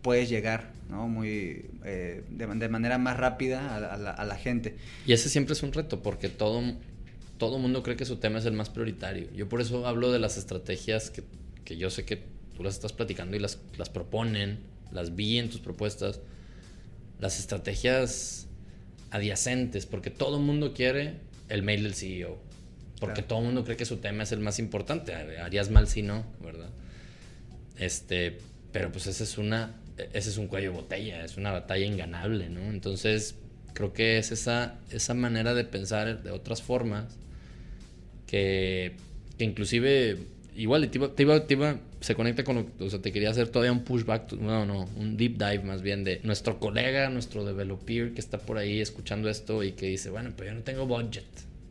puedes 0.01 0.29
llegar, 0.29 0.71
¿no? 0.89 1.07
Muy, 1.07 1.69
eh, 1.85 2.23
de, 2.29 2.69
manera 2.69 2.97
más 2.97 3.17
rápida 3.17 3.75
a, 3.75 4.25
la, 4.25 4.35
gente. 4.35 4.75
Y 5.05 5.13
ese 5.13 5.29
siempre 5.29 5.53
es 5.53 5.63
un 5.63 5.73
reto, 5.73 6.01
porque 6.01 6.29
todo, 6.29 6.61
todo 7.37 7.59
mundo 7.59 7.83
cree 7.83 7.95
que 7.95 8.05
su 8.05 8.17
tema 8.17 8.39
es 8.39 8.45
el 8.45 8.53
más 8.53 8.69
prioritario. 8.69 9.31
Yo 9.33 9.47
por 9.47 9.61
eso 9.61 9.87
hablo 9.87 10.11
de 10.11 10.19
las 10.19 10.37
estrategias 10.37 11.09
que, 11.09 11.23
que 11.63 11.77
yo 11.77 11.89
sé 11.89 12.05
que 12.05 12.23
tú 12.55 12.63
las 12.63 12.75
estás 12.75 12.93
platicando 12.93 13.35
y 13.37 13.39
las, 13.39 13.59
las 13.77 13.89
proponen, 13.89 14.59
las 14.91 15.15
vi 15.15 15.37
en 15.37 15.49
tus 15.49 15.61
propuestas. 15.61 16.19
Las 17.19 17.39
estrategias 17.39 18.47
adyacentes, 19.11 19.85
porque 19.85 20.09
todo 20.09 20.39
mundo 20.39 20.73
quiere 20.73 21.19
el 21.51 21.63
mail 21.63 21.83
del 21.83 21.93
CEO. 21.93 22.37
Porque 22.99 23.23
todo 23.23 23.39
el 23.39 23.45
mundo 23.45 23.63
cree 23.63 23.77
que 23.77 23.85
su 23.85 23.97
tema 23.97 24.23
es 24.23 24.31
el 24.31 24.39
más 24.39 24.59
importante. 24.59 25.15
Harías 25.15 25.69
mal 25.69 25.87
si 25.87 26.01
no, 26.01 26.23
¿verdad? 26.39 26.69
Este, 27.77 28.37
pero 28.71 28.91
pues 28.91 29.07
ese 29.07 29.23
es 29.23 29.37
una, 29.37 29.75
ese 30.13 30.29
es 30.29 30.37
un 30.37 30.47
cuello 30.47 30.71
de 30.71 30.77
botella, 30.77 31.25
es 31.25 31.35
una 31.35 31.51
batalla 31.51 31.85
inganable, 31.85 32.49
¿no? 32.49 32.61
Entonces, 32.61 33.35
creo 33.73 33.91
que 33.91 34.17
es 34.17 34.31
esa, 34.31 34.75
esa 34.91 35.13
manera 35.13 35.53
de 35.53 35.63
pensar 35.63 36.21
de 36.21 36.31
otras 36.31 36.61
formas 36.61 37.17
que, 38.27 38.93
que 39.37 39.43
inclusive, 39.43 40.19
igual, 40.55 40.89
te 40.89 40.97
iba, 40.99 41.15
te 41.15 41.53
iba, 41.53 41.79
se 42.01 42.15
conecta 42.15 42.43
con, 42.43 42.71
o 42.79 42.89
sea, 42.89 42.99
te 42.99 43.11
quería 43.11 43.29
hacer 43.29 43.49
todavía 43.49 43.71
un 43.71 43.83
pushback, 43.83 44.33
no, 44.33 44.65
no, 44.65 44.89
un 44.97 45.17
deep 45.17 45.37
dive 45.37 45.63
más 45.63 45.83
bien 45.83 46.03
de 46.03 46.19
nuestro 46.23 46.59
colega, 46.59 47.09
nuestro 47.09 47.45
developer 47.45 48.13
que 48.13 48.19
está 48.19 48.39
por 48.39 48.57
ahí 48.57 48.81
escuchando 48.81 49.29
esto 49.29 49.63
y 49.63 49.73
que 49.73 49.85
dice, 49.85 50.09
bueno, 50.09 50.33
pero 50.35 50.49
yo 50.49 50.55
no 50.55 50.63
tengo 50.63 50.87
budget, 50.87 51.27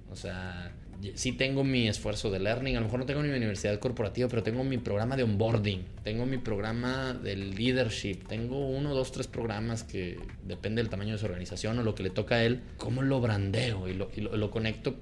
o 0.08 0.14
sea, 0.14 0.72
sí 1.14 1.32
tengo 1.32 1.64
mi 1.64 1.88
esfuerzo 1.88 2.30
de 2.30 2.38
learning, 2.38 2.76
a 2.76 2.80
lo 2.80 2.86
mejor 2.86 3.00
no 3.00 3.06
tengo 3.06 3.22
ni 3.22 3.28
mi 3.28 3.36
universidad 3.36 3.78
corporativa, 3.80 4.28
pero 4.28 4.44
tengo 4.44 4.62
mi 4.62 4.78
programa 4.78 5.16
de 5.16 5.24
onboarding, 5.24 5.84
tengo 6.04 6.26
mi 6.26 6.38
programa 6.38 7.12
de 7.12 7.34
leadership, 7.34 8.26
tengo 8.28 8.68
uno, 8.68 8.94
dos, 8.94 9.10
tres 9.10 9.26
programas 9.26 9.82
que 9.82 10.16
depende 10.44 10.80
del 10.80 10.90
tamaño 10.90 11.12
de 11.12 11.18
su 11.18 11.26
organización 11.26 11.78
o 11.80 11.82
lo 11.82 11.96
que 11.96 12.04
le 12.04 12.10
toca 12.10 12.36
a 12.36 12.44
él, 12.44 12.60
cómo 12.76 13.02
lo 13.02 13.20
brandeo 13.20 13.88
y 13.88 13.94
lo, 13.94 14.10
y 14.14 14.20
lo, 14.20 14.50
conecto 14.52 14.94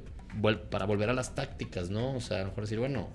para 0.71 0.87
volver 0.87 1.11
a 1.11 1.13
las 1.13 1.35
tácticas, 1.35 1.91
¿no? 1.91 2.15
O 2.15 2.21
sea, 2.21 2.39
a 2.39 2.41
lo 2.41 2.47
mejor 2.49 2.65
decir, 2.65 2.79
bueno, 2.79 3.09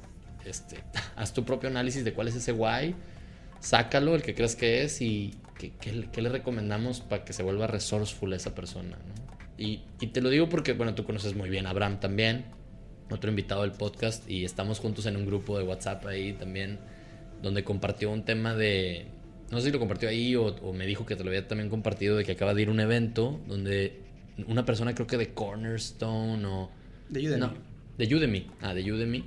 este, 0.45 0.77
haz 1.15 1.33
tu 1.33 1.45
propio 1.45 1.69
análisis 1.69 2.03
de 2.03 2.13
cuál 2.13 2.27
es 2.27 2.35
ese 2.35 2.51
why, 2.51 2.95
sácalo, 3.59 4.15
el 4.15 4.21
que 4.21 4.35
creas 4.35 4.55
que 4.55 4.83
es 4.83 5.01
y 5.01 5.35
qué, 5.57 6.21
le 6.21 6.29
recomendamos 6.29 7.01
para 7.01 7.23
que 7.23 7.33
se 7.33 7.43
vuelva 7.43 7.67
resourceful 7.67 8.33
esa 8.33 8.53
persona, 8.55 8.97
¿no? 8.97 9.33
Y, 9.57 9.83
y 9.99 10.07
te 10.07 10.21
lo 10.21 10.29
digo 10.29 10.49
porque, 10.49 10.73
bueno, 10.73 10.95
tú 10.95 11.05
conoces 11.05 11.35
muy 11.35 11.49
bien 11.49 11.67
a 11.67 11.69
Abraham 11.69 11.99
también, 11.99 12.45
otro 13.09 13.29
invitado 13.29 13.61
del 13.61 13.71
podcast, 13.71 14.29
y 14.29 14.45
estamos 14.45 14.79
juntos 14.79 15.05
en 15.05 15.15
un 15.15 15.25
grupo 15.25 15.57
de 15.57 15.63
WhatsApp 15.63 16.05
ahí 16.07 16.33
también, 16.33 16.79
donde 17.41 17.63
compartió 17.63 18.09
un 18.11 18.23
tema 18.23 18.55
de, 18.55 19.07
no 19.53 19.59
sé 19.59 19.67
si 19.67 19.71
lo 19.71 19.79
compartió 19.79 20.09
ahí 20.09 20.35
o, 20.35 20.73
me 20.73 20.87
dijo 20.87 21.05
que 21.05 21.15
te 21.15 21.23
lo 21.23 21.29
había 21.29 21.47
también 21.47 21.69
compartido, 21.69 22.17
de 22.17 22.25
que 22.25 22.31
acaba 22.31 22.53
de 22.55 22.63
ir 22.63 22.69
a 22.69 22.71
un 22.71 22.79
evento 22.79 23.39
donde 23.47 24.01
una 24.47 24.65
persona 24.65 24.95
creo 24.95 25.05
que 25.05 25.17
de 25.17 25.33
Cornerstone 25.33 26.43
o... 26.45 26.71
De 27.09 27.19
Udemy. 27.27 27.39
No, 27.39 27.53
de 27.97 28.15
Udemy. 28.15 28.47
Ah, 28.61 28.73
de 28.73 28.91
Udemy. 28.91 29.23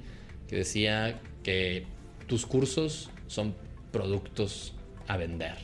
Que 0.49 0.57
decía 0.57 1.21
que 1.43 1.87
tus 2.27 2.47
cursos 2.47 3.11
son 3.27 3.55
productos 3.93 4.75
a 5.07 5.17
vender. 5.17 5.57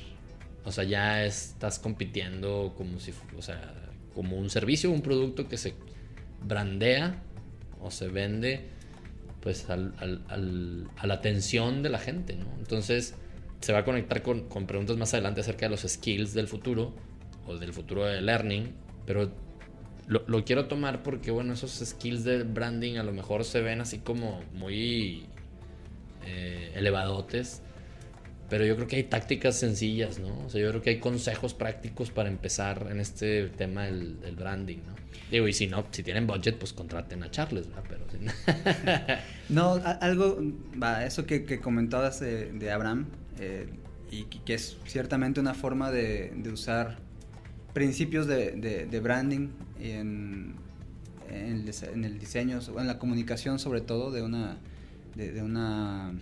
O 0.64 0.72
sea, 0.72 0.85
ya 0.85 1.24
estás 1.24 1.78
compitiendo 1.78 2.74
como 2.76 3.01
si, 3.01 3.12
o 3.37 3.43
sea, 3.43 3.74
como 4.14 4.37
un 4.37 4.51
servicio, 4.51 4.91
un 4.91 5.03
producto 5.03 5.49
que 5.49 5.57
se 5.57 5.74
brandea 6.45 7.22
o 7.80 7.91
se 7.91 8.09
vende 8.09 8.68
pues 9.41 9.68
al, 9.70 10.22
a 10.28 11.07
la 11.07 11.14
atención 11.14 11.83
de 11.83 11.89
la 11.89 11.99
gente, 11.99 12.37
¿no? 12.37 12.47
Entonces 12.59 13.16
se 13.61 13.72
va 13.72 13.80
a 13.80 13.85
conectar 13.85 14.22
con, 14.22 14.49
con, 14.49 14.66
preguntas 14.66 14.97
más 14.97 15.14
adelante 15.14 15.41
acerca 15.41 15.66
de 15.66 15.70
los 15.70 15.80
skills 15.80 16.33
del 16.33 16.47
futuro 16.47 16.95
o 17.47 17.57
del 17.57 17.72
futuro 17.72 18.05
de 18.05 18.20
learning, 18.20 18.72
pero 19.05 19.33
lo, 20.07 20.22
lo, 20.26 20.44
quiero 20.44 20.66
tomar 20.66 21.03
porque, 21.03 21.30
bueno, 21.30 21.53
esos 21.53 21.72
skills 21.72 22.24
de 22.24 22.42
branding 22.42 22.96
a 22.96 23.03
lo 23.03 23.12
mejor 23.12 23.44
se 23.44 23.61
ven 23.61 23.80
así 23.80 23.98
como 23.98 24.42
muy 24.55 25.26
eh, 26.24 26.72
elevadotes, 26.74 27.62
pero 28.48 28.64
yo 28.64 28.76
creo 28.76 28.86
que 28.86 28.96
hay 28.96 29.05
tácticas 29.05 29.57
sencillas, 29.57 30.18
¿no? 30.18 30.44
O 30.44 30.50
sea, 30.50 30.61
yo 30.61 30.68
creo 30.68 30.82
que 30.82 30.90
hay 30.90 30.98
consejos 30.98 31.55
prácticos 31.55 32.11
para 32.11 32.28
empezar 32.28 32.86
en 32.90 33.00
este 33.00 33.48
tema 33.48 33.84
del, 33.84 34.36
branding, 34.36 34.78
¿no? 34.86 34.94
Digo, 35.30 35.48
y 35.48 35.53
si 35.53 35.66
no, 35.66 35.86
si 35.90 36.03
tienen 36.03 36.26
budget, 36.26 36.59
pues 36.59 36.72
contraten 36.72 37.22
a 37.22 37.30
Charles, 37.30 37.66
¿verdad? 37.68 39.20
No, 39.48 39.72
algo, 40.00 40.38
va, 40.80 41.07
eso 41.07 41.24
que, 41.24 41.44
que 41.44 41.61
comentabas 41.61 42.20
de, 42.20 42.70
Abraham, 42.70 43.07
eh, 43.40 43.68
y 44.11 44.24
que 44.24 44.55
es 44.55 44.76
ciertamente 44.84 45.40
una 45.40 45.55
forma 45.55 45.90
de, 45.90 46.32
usar 46.53 46.98
principios 47.72 48.26
de, 48.26 49.00
branding 49.02 49.48
en, 49.80 50.54
en, 51.30 52.04
el, 52.04 52.18
diseño, 52.18 52.60
o 52.74 52.80
en 52.80 52.86
la 52.86 52.98
comunicación 52.98 53.58
sobre 53.58 53.80
todo 53.80 54.10
de 54.10 54.22
una, 54.22 54.58
de, 55.14 55.42
una 55.42 56.12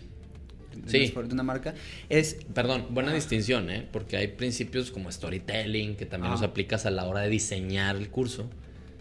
sí. 0.86 1.12
de 1.14 1.32
una 1.32 1.42
marca, 1.42 1.74
es... 2.08 2.36
Perdón, 2.54 2.86
buena 2.90 3.12
distinción, 3.12 3.70
¿eh? 3.70 3.86
Porque 3.90 4.16
hay 4.16 4.28
principios 4.28 4.90
como 4.90 5.10
storytelling 5.10 5.96
que 5.96 6.06
también 6.06 6.32
los 6.32 6.42
aplicas 6.42 6.86
a 6.86 6.90
la 6.90 7.06
hora 7.06 7.20
de 7.20 7.28
diseñar 7.28 7.96
el 7.96 8.10
curso. 8.10 8.48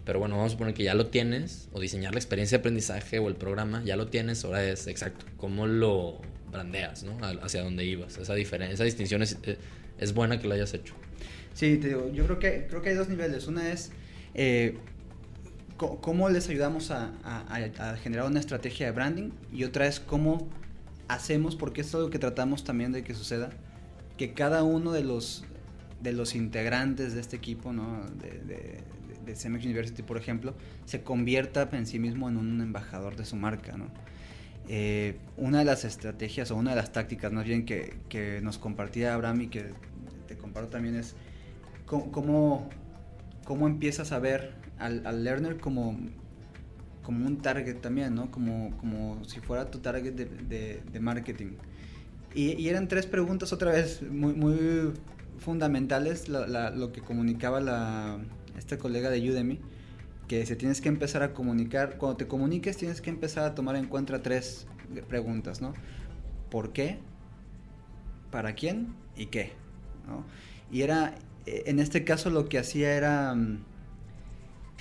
Pero 0.04 0.18
bueno, 0.18 0.36
vamos 0.36 0.52
a 0.52 0.54
suponer 0.54 0.74
que 0.74 0.82
ya 0.82 0.94
lo 0.94 1.06
tienes, 1.06 1.68
o 1.72 1.80
diseñar 1.80 2.14
la 2.14 2.18
experiencia 2.18 2.58
de 2.58 2.60
aprendizaje 2.60 3.18
o 3.18 3.28
el 3.28 3.36
programa, 3.36 3.82
ya 3.84 3.96
lo 3.96 4.08
tienes, 4.08 4.44
ahora 4.44 4.64
es 4.64 4.86
exacto, 4.86 5.26
cómo 5.36 5.66
lo 5.66 6.20
brandeas, 6.50 7.02
¿no? 7.02 7.18
Hacia 7.42 7.62
dónde 7.62 7.84
ibas. 7.84 8.18
Esa 8.18 8.36
esa 8.36 8.84
distinción 8.84 9.22
es, 9.22 9.38
eh, 9.42 9.58
es, 9.98 10.14
buena 10.14 10.38
que 10.40 10.48
lo 10.48 10.54
hayas 10.54 10.74
hecho. 10.74 10.94
Sí, 11.54 11.76
te 11.78 11.88
digo, 11.88 12.10
yo 12.12 12.24
creo 12.24 12.38
que, 12.38 12.66
creo 12.68 12.82
que 12.82 12.90
hay 12.90 12.94
dos 12.94 13.08
niveles. 13.08 13.46
Una 13.46 13.72
es 13.72 13.90
eh, 14.34 14.78
cómo 15.76 16.28
les 16.28 16.48
ayudamos 16.48 16.90
a, 16.90 17.12
generar 18.02 18.26
una 18.26 18.40
estrategia 18.40 18.86
de 18.86 18.92
branding 18.92 19.30
y 19.52 19.64
otra 19.64 19.86
es 19.86 20.00
cómo 20.00 20.48
hacemos, 21.08 21.56
porque 21.56 21.80
es 21.80 21.94
algo 21.94 22.10
que 22.10 22.18
tratamos 22.18 22.64
también 22.64 22.92
de 22.92 23.02
que 23.02 23.14
suceda, 23.14 23.50
que 24.16 24.34
cada 24.34 24.62
uno 24.62 24.92
de 24.92 25.02
los, 25.02 25.44
de 26.00 26.12
los 26.12 26.34
integrantes 26.34 27.14
de 27.14 27.20
este 27.20 27.36
equipo, 27.36 27.72
¿no? 27.72 28.04
de, 28.20 28.30
de, 28.44 28.84
de 29.24 29.48
University, 29.48 30.02
por 30.02 30.18
ejemplo, 30.18 30.54
se 30.84 31.02
convierta 31.02 31.68
en 31.72 31.86
sí 31.86 31.98
mismo 31.98 32.28
en 32.28 32.36
un 32.36 32.60
embajador 32.60 33.16
de 33.16 33.24
su 33.24 33.36
marca. 33.36 33.76
¿no? 33.76 33.86
Eh, 34.72 35.16
una 35.36 35.58
de 35.58 35.64
las 35.64 35.84
estrategias 35.84 36.52
o 36.52 36.56
una 36.56 36.70
de 36.70 36.76
las 36.76 36.92
tácticas 36.92 37.32
más 37.32 37.44
bien 37.44 37.66
que, 37.66 37.96
que 38.08 38.40
nos 38.40 38.56
compartía 38.56 39.14
Abraham 39.14 39.40
y 39.40 39.46
que 39.48 39.72
te 40.28 40.36
comparto 40.36 40.70
también 40.70 40.94
es 40.94 41.16
cómo, 41.86 42.70
cómo 43.44 43.66
empiezas 43.66 44.12
a 44.12 44.20
ver 44.20 44.52
al, 44.78 45.24
learner 45.24 45.58
como 45.58 45.98
como 47.02 47.26
un 47.26 47.38
target 47.38 47.80
también, 47.80 48.14
¿no? 48.14 48.30
Como, 48.30 48.76
como 48.76 49.24
si 49.24 49.40
fuera 49.40 49.72
tu 49.72 49.80
target 49.80 50.12
de, 50.14 51.00
marketing. 51.00 51.54
Y, 52.32 52.68
eran 52.68 52.86
tres 52.86 53.06
preguntas 53.06 53.52
otra 53.52 53.72
vez 53.72 54.02
muy, 54.02 54.34
muy 54.34 54.92
fundamentales, 55.38 56.28
lo 56.28 56.92
que 56.92 57.00
comunicaba 57.00 57.60
la, 57.60 58.18
esta 58.56 58.78
colega 58.78 59.10
de 59.10 59.28
Udemy, 59.28 59.58
que 60.30 60.46
se 60.46 60.54
tienes 60.54 60.80
que 60.80 60.88
empezar 60.88 61.24
a 61.24 61.34
comunicar, 61.34 61.96
cuando 61.98 62.16
te 62.16 62.28
comuniques 62.28 62.76
tienes 62.76 63.00
que 63.00 63.10
empezar 63.10 63.42
a 63.42 63.56
tomar 63.56 63.74
en 63.74 63.86
cuenta 63.86 64.22
tres 64.22 64.68
preguntas, 65.08 65.60
¿no? 65.60 65.74
¿Por 66.52 66.72
qué? 66.72 66.98
¿Para 68.30 68.54
quién? 68.54 68.94
¿Y 69.16 69.26
qué? 69.26 69.50
Y 70.70 70.82
era, 70.82 71.16
en 71.46 71.80
este 71.80 72.04
caso 72.04 72.30
lo 72.30 72.48
que 72.48 72.60
hacía 72.60 72.94
era 72.94 73.34
mm, 73.34 73.64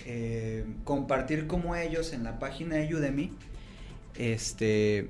eh, 0.06 0.66
compartir 0.84 1.48
como 1.48 1.76
ellos 1.76 2.14
en 2.14 2.24
la 2.24 2.38
página 2.38 2.76
de 2.76 2.94
Udemy 2.94 3.34
este, 4.20 5.10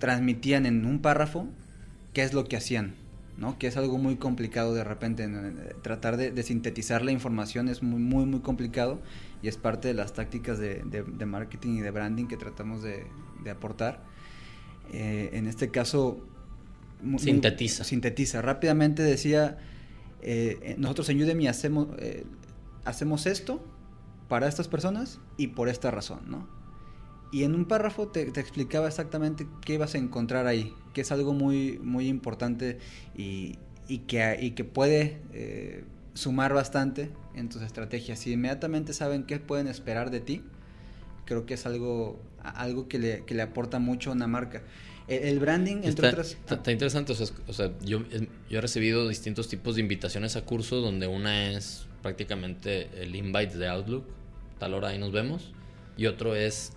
transmitían 0.00 0.66
en 0.66 0.86
un 0.86 1.00
párrafo 1.00 1.46
qué 2.12 2.24
es 2.24 2.34
lo 2.34 2.46
que 2.46 2.56
hacían, 2.56 2.96
¿no? 3.38 3.60
Que 3.60 3.68
es 3.68 3.76
algo 3.76 3.96
muy 3.96 4.16
complicado 4.16 4.74
de 4.74 4.82
repente. 4.82 5.30
Tratar 5.82 6.16
de, 6.16 6.42
sintetizar 6.42 7.04
la 7.04 7.12
información 7.12 7.68
es 7.68 7.80
muy, 7.80 8.00
muy, 8.00 8.26
muy 8.26 8.40
complicado 8.40 9.00
y 9.42 9.48
es 9.48 9.56
parte 9.56 9.88
de 9.88 9.94
las 9.94 10.12
tácticas 10.12 10.58
de, 10.58 11.04
marketing 11.26 11.78
y 11.78 11.80
de 11.80 11.90
branding 11.90 12.26
que 12.26 12.36
tratamos 12.36 12.82
de, 12.82 13.06
aportar. 13.50 14.04
Eh, 14.92 15.30
en 15.32 15.46
este 15.46 15.70
caso... 15.70 16.26
sintetiza. 17.18 17.84
sintetiza. 17.84 18.42
Rápidamente 18.42 19.02
decía, 19.02 19.58
eh, 20.20 20.76
nosotros 20.78 21.08
en 21.08 21.22
Udemy 21.22 21.48
hacemos, 21.48 21.88
hacemos 22.84 23.26
esto 23.26 23.64
para 24.28 24.48
estas 24.48 24.68
personas 24.68 25.20
y 25.36 25.48
por 25.48 25.68
esta 25.68 25.90
razón, 25.90 26.20
¿no? 26.26 26.48
Y 27.32 27.44
en 27.44 27.54
un 27.54 27.64
párrafo 27.64 28.08
te, 28.08 28.22
explicaba 28.22 28.86
exactamente 28.86 29.46
qué 29.64 29.74
ibas 29.74 29.94
a 29.94 29.98
encontrar 29.98 30.46
ahí, 30.46 30.74
que 30.92 31.00
es 31.00 31.10
algo 31.12 31.32
muy, 31.32 31.78
muy 31.82 32.08
importante 32.08 32.78
y, 33.16 33.58
que, 34.06 34.52
que 34.54 34.64
puede 34.64 35.20
eh, 35.32 35.84
sumar 36.12 36.52
bastante 36.52 37.10
en 37.34 37.48
tus 37.48 37.62
estrategias. 37.62 38.18
Si 38.18 38.32
inmediatamente 38.32 38.92
saben 38.92 39.24
qué 39.24 39.38
pueden 39.38 39.68
esperar 39.68 40.10
de 40.10 40.20
ti, 40.20 40.42
creo 41.24 41.46
que 41.46 41.54
es 41.54 41.66
algo, 41.66 42.20
algo 42.42 42.88
que, 42.88 42.98
le, 42.98 43.24
que 43.24 43.34
le 43.34 43.42
aporta 43.42 43.78
mucho 43.78 44.10
a 44.10 44.12
una 44.14 44.26
marca. 44.26 44.62
El, 45.08 45.40
branding, 45.40 45.82
entre 45.82 46.08
otras... 46.08 46.38
Está, 46.48 46.70
interesante, 46.70 47.12
o 47.12 47.52
sea, 47.52 47.72
yo, 47.82 48.02
yo 48.48 48.58
he 48.58 48.60
recibido 48.60 49.08
distintos 49.08 49.48
tipos 49.48 49.74
de 49.74 49.82
invitaciones 49.82 50.36
a 50.36 50.42
cursos 50.42 50.82
donde 50.82 51.06
una 51.06 51.50
es 51.50 51.86
prácticamente 52.02 52.88
el 53.02 53.14
invite 53.14 53.58
de 53.58 53.68
Outlook, 53.68 54.04
tal 54.58 54.74
hora 54.74 54.88
ahí 54.88 54.98
nos 54.98 55.12
vemos. 55.12 55.52
Y 55.96 56.06
otro 56.06 56.34
es 56.34 56.72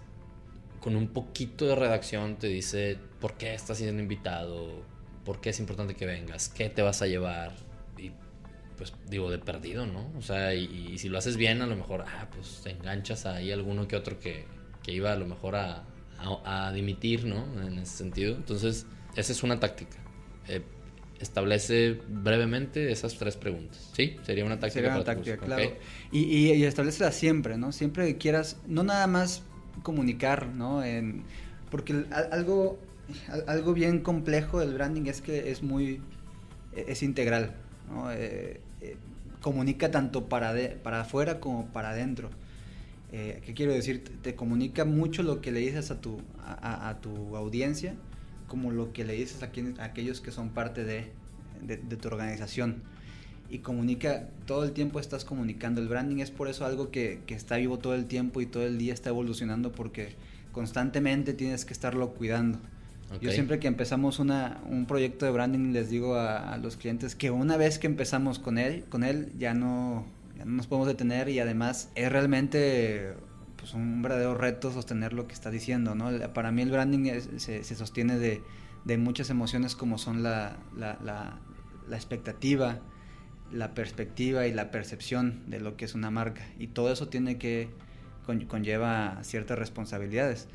con 0.79 0.95
un 0.95 1.07
poquito 1.07 1.65
de 1.65 1.75
redacción 1.75 2.35
te 2.35 2.47
dice 2.47 2.97
por 3.19 3.37
qué 3.37 3.53
estás 3.53 3.77
siendo 3.77 4.01
invitado, 4.01 4.83
por 5.23 5.41
qué 5.41 5.49
es 5.49 5.59
importante 5.59 5.95
que 5.95 6.05
vengas, 6.05 6.49
qué 6.49 6.69
te 6.69 6.81
vas 6.81 7.01
a 7.01 7.07
llevar. 7.07 7.53
Pues 8.78 8.93
digo, 9.09 9.32
de 9.32 9.39
perdido, 9.39 9.86
¿no? 9.86 10.11
O 10.17 10.21
sea, 10.21 10.53
y, 10.53 10.97
si 10.97 11.09
lo 11.09 11.17
haces 11.17 11.38
bien, 11.38 11.61
a 11.61 11.67
lo 11.67 11.76
mejor, 11.76 12.03
ah, 12.07 12.28
pues 12.34 12.61
te 12.63 12.71
enganchas 12.71 13.26
ahí 13.26 13.51
alguno 13.51 13.88
que 13.88 13.95
otro 13.95 14.19
que, 14.19 14.45
que 14.84 14.91
iba 14.91 15.13
a 15.13 15.15
lo 15.15 15.26
mejor 15.26 15.55
a, 15.55 15.84
a, 16.43 16.71
dimitir, 16.71 17.26
¿no? 17.26 17.45
En 17.61 17.80
ese 17.80 17.97
sentido. 17.97 18.36
Entonces, 18.36 18.86
esa 19.15 19.32
es 19.32 19.43
una 19.43 19.59
táctica. 19.59 19.97
Eh, 20.47 20.61
establece 21.19 22.01
brevemente 22.07 22.91
esas 22.91 23.17
tres 23.17 23.38
preguntas. 23.38 23.91
¿Sí? 23.93 24.17
Sería 24.23 24.45
una 24.45 24.59
táctica. 24.59 24.82
Sería 24.82 24.95
una 24.95 25.03
táctica, 25.03 25.38
claro. 25.38 25.71
Y, 26.11 26.19
y, 26.19 26.53
y 26.53 26.63
establecela 26.65 27.11
siempre, 27.11 27.57
¿no? 27.57 27.71
Siempre 27.71 28.07
que 28.07 28.17
quieras, 28.17 28.57
no 28.67 28.84
nada 28.84 29.07
más 29.07 29.43
comunicar, 29.84 30.47
¿no? 30.47 30.84
En, 30.84 31.23
porque 31.69 32.05
algo, 32.32 32.80
algo 33.47 33.73
bien 33.73 33.99
complejo 33.99 34.59
del 34.59 34.73
branding 34.73 35.07
es 35.07 35.21
que 35.21 35.51
es 35.51 35.63
muy, 35.63 36.01
es 36.76 37.03
integral, 37.03 37.55
¿no? 37.89 38.11
Eh, 38.11 38.61
comunica 39.45 39.91
tanto 39.91 40.27
para, 40.27 40.55
de, 40.55 40.69
para 40.69 41.01
afuera 41.01 41.39
como 41.39 41.67
para 41.67 41.91
adentro. 41.91 42.31
Eh, 43.11 43.43
¿Qué 43.45 43.53
quiero 43.53 43.73
decir? 43.73 44.03
Te 44.23 44.33
comunica 44.33 44.85
mucho 44.85 45.21
lo 45.21 45.39
que 45.39 45.51
le 45.51 45.59
dices 45.59 45.91
a 45.91 46.01
tu, 46.01 46.17
a, 46.43 46.97
tu 46.99 47.35
audiencia, 47.35 47.93
como 48.47 48.71
lo 48.71 48.91
que 48.91 49.05
le 49.05 49.13
dices 49.13 49.43
a, 49.43 49.51
a 49.79 49.85
aquellos 49.85 50.19
que 50.19 50.31
son 50.31 50.49
parte 50.49 50.83
de, 50.83 51.11
de, 51.61 51.77
tu 51.77 52.07
organización. 52.07 52.81
Y 53.47 53.59
comunica, 53.59 54.29
todo 54.47 54.63
el 54.63 54.71
tiempo 54.71 54.99
estás 54.99 55.25
comunicando. 55.25 55.79
El 55.79 55.89
branding 55.89 56.21
es 56.23 56.31
por 56.31 56.47
eso 56.47 56.65
algo 56.65 56.89
que, 56.89 57.21
que, 57.27 57.35
está 57.35 57.57
vivo 57.57 57.77
todo 57.77 57.93
el 57.93 58.07
tiempo 58.07 58.41
y 58.41 58.47
todo 58.47 58.65
el 58.65 58.79
día 58.79 58.95
está 58.95 59.09
evolucionando 59.09 59.71
porque 59.71 60.15
constantemente 60.53 61.35
tienes 61.35 61.65
que 61.65 61.73
estarlo 61.73 62.15
cuidando. 62.15 62.57
Yo 63.21 63.31
siempre 63.31 63.59
que 63.59 63.67
empezamos 63.67 64.19
una, 64.19 64.61
un 64.69 64.87
proyecto 64.87 65.25
de 65.25 65.31
branding 65.31 65.71
les 65.71 65.89
digo 65.89 66.15
a, 66.15 66.57
los 66.57 66.75
clientes 66.75 67.15
que 67.15 67.31
una 67.31 67.55
vez 67.55 67.79
que 67.79 67.87
empezamos 67.87 68.39
con 68.39 68.57
él, 68.57 68.83
con 68.89 69.03
él 69.03 69.31
ya 69.37 69.53
no, 69.53 70.05
ya 70.37 70.45
no 70.45 70.51
nos 70.53 70.67
podemos 70.67 70.87
detener 70.87 71.29
y 71.29 71.39
además 71.39 71.89
es 71.95 72.11
realmente 72.11 73.13
pues, 73.57 73.73
un 73.73 74.01
verdadero 74.01 74.35
reto 74.35 74.71
sostener 74.71 75.13
lo 75.13 75.27
que 75.27 75.33
está 75.33 75.51
diciendo, 75.51 75.95
¿no? 75.95 76.11
Para 76.33 76.51
mí 76.51 76.61
el 76.61 76.71
branding 76.71 77.19
se, 77.37 77.63
sostiene 77.63 78.17
de, 78.17 78.97
muchas 78.97 79.29
emociones 79.29 79.75
como 79.75 79.97
son 79.97 80.21
la, 80.21 80.57
la, 80.75 81.39
expectativa, 81.91 82.79
la 83.51 83.73
perspectiva 83.73 84.47
y 84.47 84.53
la 84.53 84.71
percepción 84.71 85.43
de 85.47 85.59
lo 85.59 85.77
que 85.77 85.85
es 85.85 85.95
una 85.95 86.11
marca. 86.11 86.45
Y 86.59 86.67
todo 86.67 86.91
eso 86.91 87.07
tiene 87.07 87.37
que 87.37 87.69
conlleva 88.47 89.19
ciertas 89.23 89.57
responsabilidades. 89.57 90.47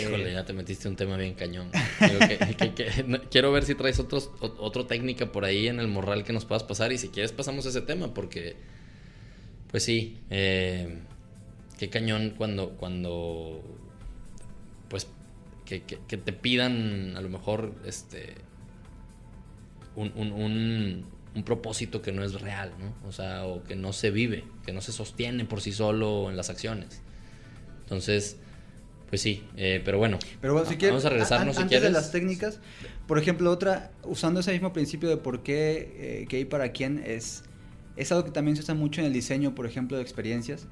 Híjole, 0.00 0.30
eh, 0.30 0.34
ya 0.34 0.44
te 0.44 0.52
metiste 0.52 0.88
un 0.88 0.96
tema 0.96 1.16
bien 1.16 1.34
cañón. 1.34 1.70
quiero 3.30 3.52
ver 3.52 3.64
si 3.64 3.74
traes 3.74 3.98
otros, 3.98 4.30
otra 4.40 4.86
técnica 4.86 5.32
por 5.32 5.44
ahí 5.44 5.68
en 5.68 5.80
el 5.80 5.88
morral 5.88 6.24
que 6.24 6.32
nos 6.32 6.44
puedas 6.44 6.62
pasar 6.62 6.92
y 6.92 6.98
si 6.98 7.08
quieres 7.08 7.32
pasamos 7.32 7.66
ese 7.66 7.80
tema 7.82 8.12
porque, 8.14 8.56
pues 9.70 9.84
sí, 9.84 10.18
eh, 10.30 10.98
qué 11.78 11.90
cañón 11.90 12.34
cuando, 12.36 12.70
cuando 12.70 13.62
pues, 14.88 15.06
que, 15.64 15.80
te 15.80 16.32
pidan 16.32 17.16
a 17.16 17.20
lo 17.20 17.28
mejor 17.28 17.74
este 17.84 18.34
un, 19.96 20.12
un, 20.16 21.06
un, 21.34 21.44
propósito 21.44 22.02
que 22.02 22.12
no 22.12 22.24
es 22.24 22.40
real, 22.40 22.72
¿no? 22.78 23.08
O 23.08 23.12
sea, 23.12 23.44
o 23.44 23.62
que 23.62 23.76
no 23.76 23.92
se 23.92 24.10
vive, 24.10 24.44
que 24.64 24.72
no 24.72 24.80
se 24.80 24.92
sostiene 24.92 25.44
por 25.44 25.60
sí 25.60 25.72
solo 25.72 26.30
en 26.30 26.36
las 26.36 26.50
acciones. 26.50 27.00
Entonces, 27.82 28.38
pues 29.08 29.20
sí, 29.20 29.44
eh, 29.56 29.80
pero 29.84 29.98
bueno. 29.98 30.18
Pero 30.40 30.54
bueno, 30.54 30.68
si 30.68 30.76
quieres, 30.76 30.92
vamos 30.92 31.04
a 31.04 31.10
regresarnos 31.10 31.56
si 31.56 31.62
quieres. 31.64 31.84
de 31.84 31.90
las 31.90 32.10
técnicas, 32.10 32.60
por 33.06 33.18
ejemplo, 33.18 33.50
otra, 33.50 33.90
usando 34.02 34.40
ese 34.40 34.52
mismo 34.52 34.72
principio 34.72 35.08
de 35.08 35.16
por 35.16 35.42
qué, 35.42 36.22
eh, 36.22 36.26
qué 36.28 36.40
y 36.40 36.44
para 36.44 36.72
quién, 36.72 37.02
es, 37.04 37.44
es 37.96 38.10
algo 38.12 38.24
que 38.24 38.30
también 38.30 38.56
se 38.56 38.62
usa 38.62 38.74
mucho 38.74 39.00
en 39.00 39.06
el 39.06 39.12
diseño, 39.12 39.54
por 39.54 39.66
ejemplo, 39.66 39.96
de 39.96 40.02
experiencias. 40.02 40.66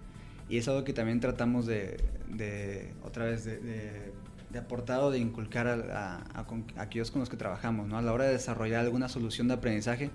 Y 0.49 0.59
es 0.59 0.68
algo 0.68 0.85
que 0.85 0.93
también 0.93 1.20
tratamos 1.20 1.66
de, 1.66 1.99
de 2.28 2.93
otra 3.05 3.26
vez, 3.26 3.45
de, 3.45 3.59
de, 3.59 4.59
aportar 4.59 5.01
o 5.01 5.11
de 5.11 5.18
inculcar 5.18 5.66
a, 5.66 6.24
a, 6.35 6.47
aquellos 6.76 7.11
con 7.11 7.20
los 7.20 7.30
que 7.30 7.37
trabajamos, 7.37 7.89
¿no? 7.89 7.97
A 7.97 8.03
la 8.03 8.12
hora 8.12 8.24
de 8.24 8.33
desarrollar 8.33 8.80
alguna 8.80 9.09
solución 9.09 9.49
de 9.49 9.55
aprendizaje, 9.55 10.11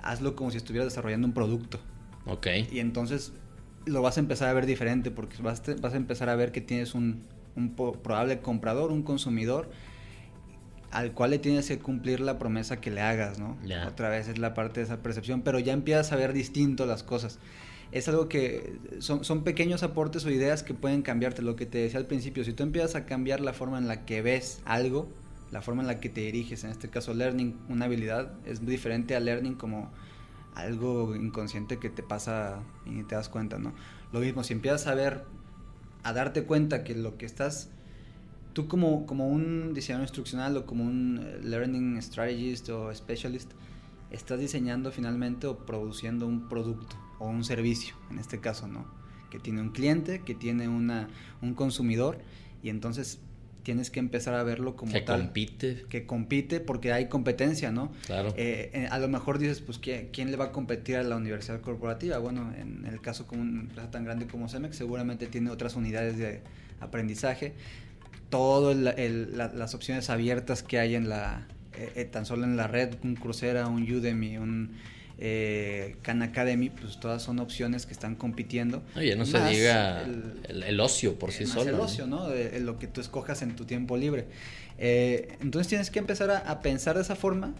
hazlo 0.00 0.36
como 0.36 0.50
si 0.50 0.56
estuvieras 0.56 0.86
desarrollando 0.86 1.26
un 1.26 1.34
producto. 1.34 1.80
Ok. 2.24 2.46
Y 2.70 2.78
entonces 2.78 3.32
lo 3.84 4.00
vas 4.02 4.16
a 4.16 4.20
empezar 4.20 4.48
a 4.48 4.52
ver 4.52 4.66
diferente 4.66 5.10
porque 5.10 5.42
vas, 5.42 5.62
vas 5.80 5.92
a 5.92 5.96
empezar 5.96 6.28
a 6.28 6.36
ver 6.36 6.52
que 6.52 6.60
tienes 6.60 6.94
un, 6.94 7.22
un 7.58 7.74
probable 7.74 8.40
comprador, 8.40 8.92
un 8.92 9.02
consumidor, 9.02 9.68
al 10.90 11.12
cual 11.12 11.30
le 11.32 11.38
tienes 11.38 11.68
que 11.68 11.78
cumplir 11.78 12.20
la 12.20 12.38
promesa 12.38 12.80
que 12.80 12.90
le 12.90 13.00
hagas, 13.02 13.38
¿no? 13.38 13.58
Otra 13.86 14.08
vez 14.08 14.28
es 14.28 14.38
la 14.38 14.54
parte 14.54 14.80
de 14.80 14.86
esa 14.86 15.02
percepción, 15.02 15.42
pero 15.42 15.58
ya 15.58 15.72
empiezas 15.72 16.12
a 16.12 16.16
ver 16.16 16.32
distinto 16.32 16.86
las 16.86 17.02
cosas. 17.02 17.38
Es 17.92 18.08
algo 18.08 18.28
que 18.28 18.78
son, 18.98 19.24
son 19.24 19.44
pequeños 19.44 19.82
aportes 19.82 20.24
o 20.24 20.30
ideas 20.30 20.62
que 20.62 20.74
pueden 20.74 21.02
cambiarte. 21.02 21.42
Lo 21.42 21.56
que 21.56 21.66
te 21.66 21.78
decía 21.78 21.98
al 21.98 22.06
principio, 22.06 22.44
si 22.44 22.52
tú 22.52 22.62
empiezas 22.62 22.94
a 22.94 23.06
cambiar 23.06 23.40
la 23.40 23.52
forma 23.52 23.78
en 23.78 23.88
la 23.88 24.04
que 24.04 24.22
ves 24.22 24.60
algo, 24.64 25.08
la 25.50 25.62
forma 25.62 25.82
en 25.82 25.88
la 25.88 26.00
que 26.00 26.08
te 26.08 26.20
diriges, 26.20 26.64
en 26.64 26.70
este 26.70 26.88
caso 26.88 27.14
learning, 27.14 27.58
una 27.68 27.86
habilidad, 27.86 28.32
es 28.46 28.64
diferente 28.64 29.16
a 29.16 29.20
learning 29.20 29.54
como 29.54 29.90
algo 30.54 31.14
inconsciente 31.14 31.78
que 31.78 31.88
te 31.88 32.02
pasa 32.02 32.60
y 32.84 32.90
ni 32.90 33.04
te 33.04 33.14
das 33.14 33.28
cuenta, 33.28 33.58
¿no? 33.58 33.72
Lo 34.12 34.20
mismo, 34.20 34.42
si 34.42 34.52
empiezas 34.52 34.86
a 34.86 34.94
ver 34.94 35.24
a 36.02 36.12
darte 36.12 36.44
cuenta 36.44 36.84
que 36.84 36.94
lo 36.94 37.16
que 37.16 37.26
estás, 37.26 37.70
tú 38.52 38.68
como, 38.68 39.06
como 39.06 39.28
un 39.28 39.74
diseñador 39.74 40.04
instruccional 40.04 40.56
o 40.56 40.66
como 40.66 40.84
un 40.84 41.20
eh, 41.22 41.40
learning 41.42 42.00
strategist 42.02 42.68
o 42.70 42.94
specialist, 42.94 43.50
estás 44.10 44.38
diseñando 44.40 44.90
finalmente 44.90 45.46
o 45.46 45.58
produciendo 45.66 46.26
un 46.26 46.48
producto 46.48 46.96
o 47.18 47.28
un 47.28 47.44
servicio, 47.44 47.94
en 48.10 48.18
este 48.18 48.40
caso, 48.40 48.68
¿no? 48.68 48.86
Que 49.30 49.38
tiene 49.38 49.60
un 49.60 49.70
cliente, 49.70 50.22
que 50.22 50.34
tiene 50.34 50.68
una, 50.68 51.08
un 51.42 51.54
consumidor 51.54 52.18
y 52.62 52.70
entonces 52.70 53.20
tienes 53.68 53.90
que 53.90 54.00
empezar 54.00 54.32
a 54.32 54.42
verlo 54.44 54.76
como 54.76 54.94
que 54.94 55.04
compite. 55.04 55.84
Que 55.90 56.06
compite 56.06 56.58
porque 56.58 56.90
hay 56.90 57.08
competencia 57.08 57.70
no 57.70 57.92
claro. 58.06 58.30
Eh, 58.38 58.70
eh, 58.72 58.88
a 58.90 58.98
lo 58.98 59.08
mejor 59.08 59.38
dices 59.38 59.60
pues 59.60 59.78
quién 59.78 60.30
le 60.30 60.38
va 60.38 60.46
a 60.46 60.52
competir 60.52 60.96
a 60.96 61.02
la 61.02 61.16
universidad 61.16 61.60
corporativa 61.60 62.16
bueno 62.16 62.50
en 62.58 62.86
el 62.86 63.02
caso 63.02 63.26
como 63.26 63.42
una 63.42 63.60
empresa 63.60 63.90
tan 63.90 64.06
grande 64.06 64.26
como 64.26 64.48
Cemex 64.48 64.74
seguramente 64.74 65.26
tiene 65.26 65.50
otras 65.50 65.76
unidades 65.76 66.16
de 66.16 66.40
aprendizaje. 66.80 67.52
Todas 68.30 68.74
las 68.74 69.74
opciones 69.74 70.08
abiertas 70.08 70.62
que 70.62 70.78
hay 70.78 70.94
en 70.94 71.10
la 71.10 71.46
eh, 71.74 72.08
tan 72.10 72.24
solo 72.24 72.44
en 72.44 72.56
la 72.56 72.68
red 72.68 72.94
un 73.04 73.16
Coursera 73.16 73.66
un 73.66 73.82
Udemy 73.82 74.38
un 74.38 74.76
eh, 75.20 75.96
Khan 76.02 76.22
Academy, 76.22 76.70
pues 76.70 77.00
todas 77.00 77.22
son 77.22 77.40
opciones 77.40 77.86
que 77.86 77.92
están 77.92 78.14
compitiendo. 78.14 78.82
Oye, 78.96 79.16
no 79.16 79.26
se 79.26 79.40
diga 79.46 80.04
el, 80.48 80.80
ocio 80.80 81.18
por 81.18 81.32
sí 81.32 81.44
solo. 81.44 81.70
El 81.70 81.80
ocio, 81.80 82.06
¿no? 82.06 82.28
lo 82.60 82.78
que 82.78 82.86
tú 82.86 83.00
escojas 83.00 83.42
en 83.42 83.56
tu 83.56 83.64
tiempo 83.64 83.96
libre. 83.96 84.26
Eh, 84.78 85.36
entonces 85.40 85.68
tienes 85.68 85.90
que 85.90 85.98
empezar 85.98 86.30
a, 86.30 86.60
pensar 86.62 86.94
de 86.94 87.02
esa 87.02 87.16
forma 87.16 87.52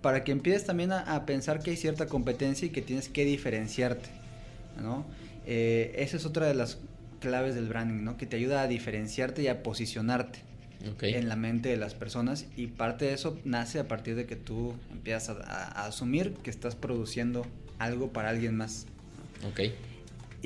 para 0.00 0.24
que 0.24 0.32
empieces 0.32 0.64
también 0.64 0.92
a, 0.92 1.26
pensar 1.26 1.60
que 1.60 1.70
hay 1.70 1.76
cierta 1.76 2.06
competencia 2.06 2.66
y 2.66 2.70
que 2.70 2.80
tienes 2.80 3.08
que 3.08 3.24
diferenciarte, 3.24 4.08
¿no? 4.82 5.04
Eh, 5.46 5.94
esa 5.96 6.16
es 6.16 6.24
otra 6.24 6.46
de 6.46 6.54
las 6.54 6.78
claves 7.20 7.54
del 7.54 7.68
branding, 7.68 8.02
¿no? 8.02 8.16
Que 8.16 8.26
te 8.26 8.36
ayuda 8.36 8.62
a 8.62 8.66
diferenciarte 8.66 9.42
y 9.42 9.48
a 9.48 9.62
posicionarte 9.62 10.40
en 11.00 11.28
la 11.28 11.36
mente 11.36 11.68
de 11.68 11.76
las 11.76 11.94
personas 11.94 12.46
y 12.56 12.68
parte 12.68 13.06
de 13.06 13.14
eso 13.14 13.38
nace 13.44 13.78
a 13.78 13.88
partir 13.88 14.16
de 14.16 14.26
que 14.26 14.36
tú 14.36 14.74
empiezas 14.92 15.30
a, 15.30 15.86
asumir 15.86 16.34
que 16.42 16.50
estás 16.50 16.74
produciendo 16.74 17.46
algo 17.78 18.12
para 18.12 18.30
alguien 18.30 18.56
más. 18.56 18.86
Ok. 19.48 19.60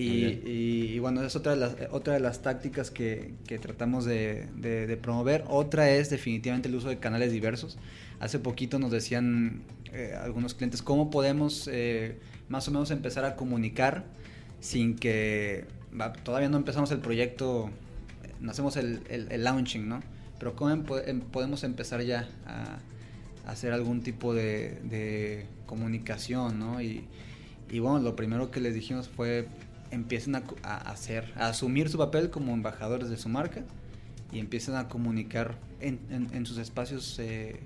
Y, 0.00 0.96
bueno, 1.00 1.24
es 1.24 1.34
otra 1.34 1.52
de 1.52 1.58
las, 1.58 1.74
otra 1.90 2.14
de 2.14 2.20
las 2.20 2.40
tácticas 2.40 2.92
que, 2.92 3.32
que 3.48 3.58
tratamos 3.58 4.04
de, 4.04 4.46
de, 4.54 4.96
promover. 4.96 5.44
Otra 5.48 5.90
es 5.90 6.08
definitivamente 6.08 6.68
el 6.68 6.76
uso 6.76 6.88
de 6.88 6.98
canales 6.98 7.32
diversos. 7.32 7.78
Hace 8.20 8.38
poquito 8.38 8.78
nos 8.78 8.92
decían 8.92 9.62
eh, 9.92 10.14
algunos 10.20 10.54
clientes 10.54 10.82
cómo 10.82 11.10
podemos 11.10 11.68
eh, 11.72 12.16
más 12.48 12.68
o 12.68 12.70
menos 12.70 12.92
empezar 12.92 13.24
a 13.24 13.34
comunicar 13.34 14.04
sin 14.60 14.94
que 14.94 15.64
todavía 16.22 16.48
no 16.48 16.58
empezamos 16.58 16.92
el 16.92 16.98
proyecto, 17.00 17.70
no 18.40 18.52
hacemos 18.52 18.76
el, 18.76 19.00
el 19.08 19.42
launching, 19.42 19.88
¿no? 19.88 20.00
Pero 20.38 20.54
¿cómo 20.54 20.70
em, 20.70 21.20
podemos 21.20 21.64
empezar 21.64 22.02
ya 22.02 22.28
a, 22.46 22.78
hacer 23.50 23.72
algún 23.72 24.02
tipo 24.02 24.34
de, 24.34 25.46
comunicación, 25.66 26.58
¿no? 26.58 26.80
Y, 26.80 27.04
bueno, 27.80 27.98
lo 27.98 28.16
primero 28.16 28.50
que 28.50 28.60
les 28.60 28.74
dijimos 28.74 29.08
fue 29.08 29.48
empiecen 29.90 30.36
a, 30.36 30.42
hacer, 30.90 31.32
a 31.36 31.48
asumir 31.48 31.88
su 31.88 31.96
papel 31.96 32.30
como 32.30 32.52
embajadores 32.52 33.08
de 33.08 33.16
su 33.16 33.30
marca 33.30 33.62
y 34.32 34.38
empiecen 34.38 34.74
a 34.74 34.88
comunicar 34.88 35.56
en, 35.80 36.46
sus 36.46 36.58
espacios 36.58 37.18
eh, 37.18 37.60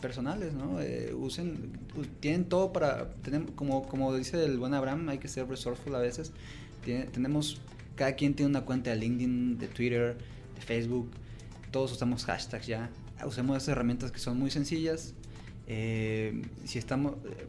personales, 0.00 0.54
¿no? 0.54 0.80
Eh, 0.80 1.12
usen, 1.14 1.72
tienen 2.20 2.44
todo 2.44 2.72
para, 2.72 3.08
como, 3.56 3.88
como 3.88 4.14
dice 4.14 4.44
el 4.44 4.58
buen 4.58 4.74
Abraham, 4.74 5.08
hay 5.08 5.18
que 5.18 5.28
ser 5.28 5.48
resourceful 5.48 5.94
a 5.94 5.98
veces. 5.98 6.32
tenemos, 6.84 7.60
cada 7.96 8.12
quien 8.12 8.34
tiene 8.34 8.50
una 8.50 8.64
cuenta 8.64 8.90
de 8.90 8.96
LinkedIn, 8.96 9.58
de 9.58 9.68
Twitter, 9.68 10.16
de 10.54 10.60
Facebook, 10.60 11.10
todos 11.74 11.90
usamos 11.90 12.24
hashtags 12.24 12.68
ya. 12.68 12.88
Usemos 13.26 13.56
esas 13.56 13.70
herramientas 13.70 14.12
que 14.12 14.20
son 14.20 14.38
muy 14.38 14.48
sencillas. 14.52 15.12
Eh, 15.66 16.40
si 16.64 16.78
estamos... 16.78 17.14
Eh, 17.24 17.48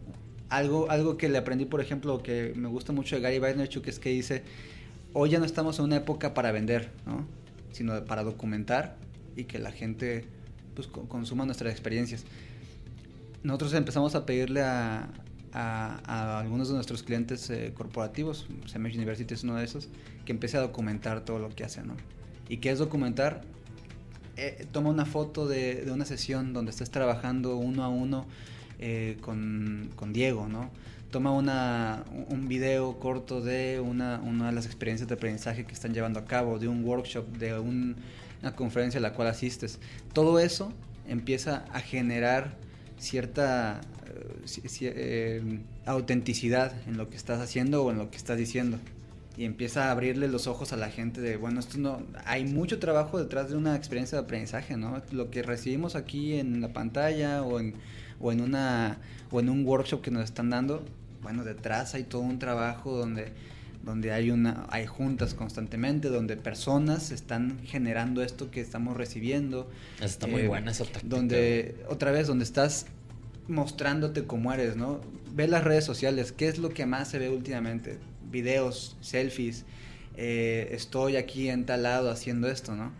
algo, 0.49 0.89
algo 0.89 1.15
que 1.15 1.30
le 1.30 1.38
aprendí, 1.38 1.65
por 1.65 1.80
ejemplo, 1.80 2.23
que 2.23 2.51
me 2.55 2.67
gusta 2.67 2.91
mucho 2.91 3.15
de 3.15 3.21
Gary 3.21 3.38
Vaynerchuk 3.38 3.88
es 3.88 3.99
que 3.99 4.09
dice, 4.09 4.41
hoy 5.13 5.30
ya 5.30 5.38
no 5.38 5.45
estamos 5.45 5.78
en 5.78 5.86
una 5.86 5.97
época 5.97 6.34
para 6.34 6.51
vender, 6.51 6.89
¿no? 7.05 7.23
sino 7.71 8.03
para 8.05 8.23
documentar 8.23 8.95
y 9.36 9.43
que 9.43 9.59
la 9.59 9.71
gente 9.71 10.26
pues, 10.73 10.88
consuma 10.88 11.45
nuestras 11.45 11.71
experiencias. 11.71 12.26
Nosotros 13.43 13.76
empezamos 13.76 14.15
a 14.15 14.26
pedirle 14.26 14.63
a, 14.63 15.07
a, 15.53 16.39
algunos 16.39 16.69
de 16.69 16.73
nuestros 16.73 17.03
clientes 17.03 17.47
eh, 17.51 17.73
corporativos, 17.76 18.47
Semech 18.65 18.95
University 18.95 19.36
es 19.36 19.43
uno 19.43 19.55
de 19.55 19.65
esos, 19.65 19.88
que 20.26 20.32
empiece 20.32 20.57
a 20.57 20.61
documentar 20.61 21.23
todo 21.26 21.38
lo 21.38 21.49
que 21.49 21.63
hace, 21.63 21.84
¿no? 21.84 21.93
¿Y 22.49 22.57
qué 22.57 22.71
es 22.71 22.80
documentar? 22.80 23.54
Eh, 24.38 24.67
toma 24.71 24.89
una 24.89 25.05
foto 25.05 25.47
de, 25.47 25.88
una 25.91 26.05
sesión 26.05 26.53
donde 26.53 26.71
estés 26.71 26.89
trabajando 26.89 27.55
uno 27.55 27.83
a 27.83 27.89
uno 27.89 28.25
eh, 28.79 29.17
con, 29.21 29.89
Diego, 30.11 30.47
¿no? 30.47 30.69
Toma 31.11 31.31
una, 31.31 32.03
un 32.29 32.47
video 32.47 32.99
corto 32.99 33.39
de 33.39 33.79
una, 33.79 34.19
una, 34.19 34.47
de 34.47 34.51
las 34.51 34.65
experiencias 34.65 35.07
de 35.07 35.15
aprendizaje 35.15 35.65
que 35.65 35.73
están 35.73 35.93
llevando 35.93 36.19
a 36.19 36.25
cabo, 36.25 36.59
de 36.59 36.67
un 36.67 36.83
workshop, 36.83 37.25
de 37.38 37.57
una 37.57 38.55
conferencia 38.55 38.99
a 38.99 39.01
la 39.01 39.13
cual 39.13 39.29
asistes. 39.29 39.79
Todo 40.11 40.39
eso 40.39 40.73
empieza 41.07 41.63
a 41.71 41.79
generar 41.79 42.57
cierta 42.97 43.79
eh, 44.81 45.59
autenticidad 45.86 46.73
en 46.88 46.97
lo 46.97 47.09
que 47.09 47.15
estás 47.15 47.39
haciendo 47.39 47.83
o 47.83 47.91
en 47.91 47.97
lo 47.97 48.09
que 48.09 48.17
estás 48.17 48.38
diciendo 48.38 48.79
y 49.38 49.45
empieza 49.45 49.88
a 49.88 49.91
abrirle 49.91 50.27
los 50.27 50.47
ojos 50.47 50.71
a 50.71 50.77
la 50.77 50.89
gente 50.89 51.21
de, 51.21 51.38
bueno, 51.38 51.59
esto 51.59 51.77
no, 51.77 52.01
hay 52.25 52.45
mucho 52.45 52.79
trabajo 52.79 53.19
detrás 53.19 53.49
de 53.49 53.57
una 53.57 53.75
experiencia 53.75 54.17
de 54.17 54.23
aprendizaje, 54.23 54.77
¿no? 54.77 55.01
Lo 55.11 55.29
que 55.29 55.43
recibimos 55.43 55.95
aquí 55.95 56.36
en 56.36 56.61
la 56.61 56.71
pantalla 56.71 57.43
o 57.43 57.59
en, 57.59 57.75
o 58.19 58.31
en, 58.31 58.41
una, 58.41 58.97
o 59.31 59.39
en 59.39 59.49
un 59.49 59.65
workshop 59.65 60.01
que 60.01 60.11
nos 60.11 60.23
están 60.23 60.49
dando, 60.49 60.86
bueno, 61.21 61.43
detrás 61.43 61.95
hay 61.95 62.03
todo 62.03 62.21
un 62.21 62.39
trabajo 62.39 62.95
donde, 62.95 63.33
donde 63.83 64.13
hay, 64.13 64.31
una, 64.31 64.67
hay 64.69 64.86
juntas 64.86 65.33
constantemente, 65.33 66.09
donde 66.09 66.38
personas 66.38 67.11
están 67.11 67.59
generando 67.63 68.21
esto 68.21 68.51
que 68.51 68.61
estamos 68.61 68.95
recibiendo. 68.95 69.69
Está 70.01 70.27
muy 70.27 70.43
eh, 70.43 70.47
buena 70.47 70.71
esa 70.71 70.86
táctica. 70.86 71.07
Donde, 71.07 71.83
otra 71.89 72.11
vez, 72.11 72.27
donde 72.27 72.45
estás 72.45 72.86
mostrándote 73.47 74.23
como 74.25 74.53
eres, 74.53 74.75
¿no? 74.77 75.01
Ve 75.33 75.47
las 75.47 75.63
redes 75.63 75.83
sociales, 75.83 76.31
¿qué 76.31 76.47
es 76.47 76.57
lo 76.57 76.69
que 76.69 76.86
más 76.86 77.09
se 77.09 77.19
ve 77.19 77.29
últimamente? 77.29 77.99
Videos, 78.36 78.97
selfies, 78.99 79.63
eh, 80.17 80.67
estoy 80.71 81.15
aquí 81.15 81.47
en 81.47 81.65
tal 81.65 81.83
lado 81.83 82.11
haciendo 82.11 82.49
esto, 82.49 82.75
¿no? 82.75 82.91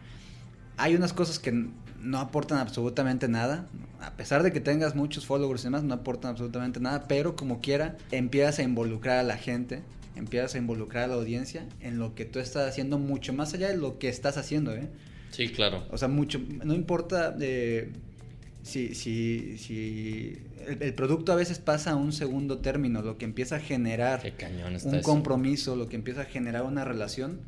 Hay 0.78 0.96
unas 0.96 1.12
cosas 1.12 1.40
que 1.40 1.52
no 2.00 2.20
aportan 2.20 2.60
absolutamente 2.60 3.28
nada, 3.28 3.68
a 4.00 4.12
pesar 4.12 4.44
de 4.44 4.54
que 4.54 4.62
tengas 4.62 4.96
muchos 4.96 5.26
followers 5.26 5.64
y 5.64 5.66
demás, 5.66 5.84
no 5.84 5.94
aportan 5.94 6.32
absolutamente 6.32 6.80
nada, 6.80 7.06
pero 7.10 7.36
como 7.36 7.60
quiera, 7.60 7.98
empiezas 8.12 8.60
a 8.60 8.64
involucrar 8.64 9.18
a 9.18 9.24
la 9.24 9.38
gente, 9.38 9.82
empiezas 10.16 10.56
a 10.56 10.58
involucrar 10.58 11.06
a 11.06 11.08
la 11.08 11.16
audiencia 11.16 11.66
en 11.82 12.00
lo 12.00 12.16
que 12.16 12.24
tú 12.24 12.40
estás 12.40 12.70
haciendo 12.70 12.98
mucho 12.98 13.34
más 13.34 13.54
allá 13.54 13.68
de 13.70 13.78
lo 13.78 14.00
que 14.00 14.08
estás 14.08 14.38
haciendo, 14.38 14.74
¿eh? 14.74 14.88
Sí, 15.32 15.50
claro. 15.50 15.84
O 15.92 15.98
sea, 15.98 16.08
mucho, 16.08 16.40
no 16.64 16.74
importa 16.74 17.36
eh, 17.42 17.92
si, 18.66 18.96
si, 18.96 19.60
si 19.60 20.40
el, 20.66 20.96
producto 20.96 21.32
a 21.32 21.36
veces 21.36 21.60
pasa 21.60 21.92
a 21.92 21.96
un 21.96 22.12
segundo 22.12 22.58
término, 22.58 23.04
lo 23.04 23.16
que 23.20 23.26
empieza 23.26 23.58
a 23.58 23.60
generar 23.60 24.24
un 24.84 25.02
compromiso, 25.02 25.76
lo 25.76 25.88
que 25.88 25.96
empieza 25.96 26.22
a 26.22 26.26
generar 26.26 26.64
una 26.64 26.84
relación, 26.84 27.42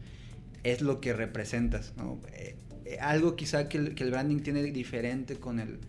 es 0.63 0.82
lo 0.82 1.01
que 1.01 1.13
representas, 1.13 1.93
¿no? 1.97 2.20
Eh, 2.34 2.55
eh, 2.86 2.97
algo 3.01 3.36
quizá 3.36 3.68
que 3.68 3.80
el, 3.80 3.95
que 3.95 4.03
el, 4.03 4.11
branding 4.11 4.41
tiene 4.41 4.61
diferente 4.61 5.38
con 5.38 5.59
el, 5.59 5.80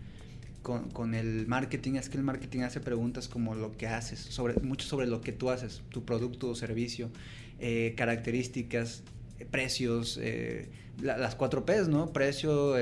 con, 0.63 0.89
con, 0.89 1.13
el 1.13 1.45
marketing 1.45 1.93
es 1.93 2.09
que 2.09 2.17
el 2.17 2.23
marketing 2.23 2.61
hace 2.61 2.79
preguntas 2.79 3.27
como 3.27 3.53
lo 3.53 3.77
que 3.77 3.85
haces, 3.85 4.19
sobre, 4.19 4.55
mucho 4.55 4.87
sobre 4.87 5.05
lo 5.05 5.21
que 5.21 5.31
tú 5.31 5.51
haces, 5.51 5.83
tu 5.89 6.05
producto 6.05 6.49
o 6.49 6.55
servicio, 6.55 7.11
eh, 7.59 7.93
características, 7.95 9.03
precios, 9.51 10.19
las 11.03 11.35
cuatro 11.35 11.65
P's, 11.65 11.87
¿no? 11.87 12.11
Precio, 12.11 12.75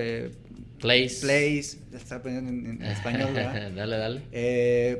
place, 0.80 1.18
place, 1.22 1.78
está 1.94 2.16
aprendiendo 2.16 2.72
en, 2.72 2.82
español, 2.84 3.34
¿verdad? 3.34 3.72
dale, 3.76 3.98
dale. 3.98 4.22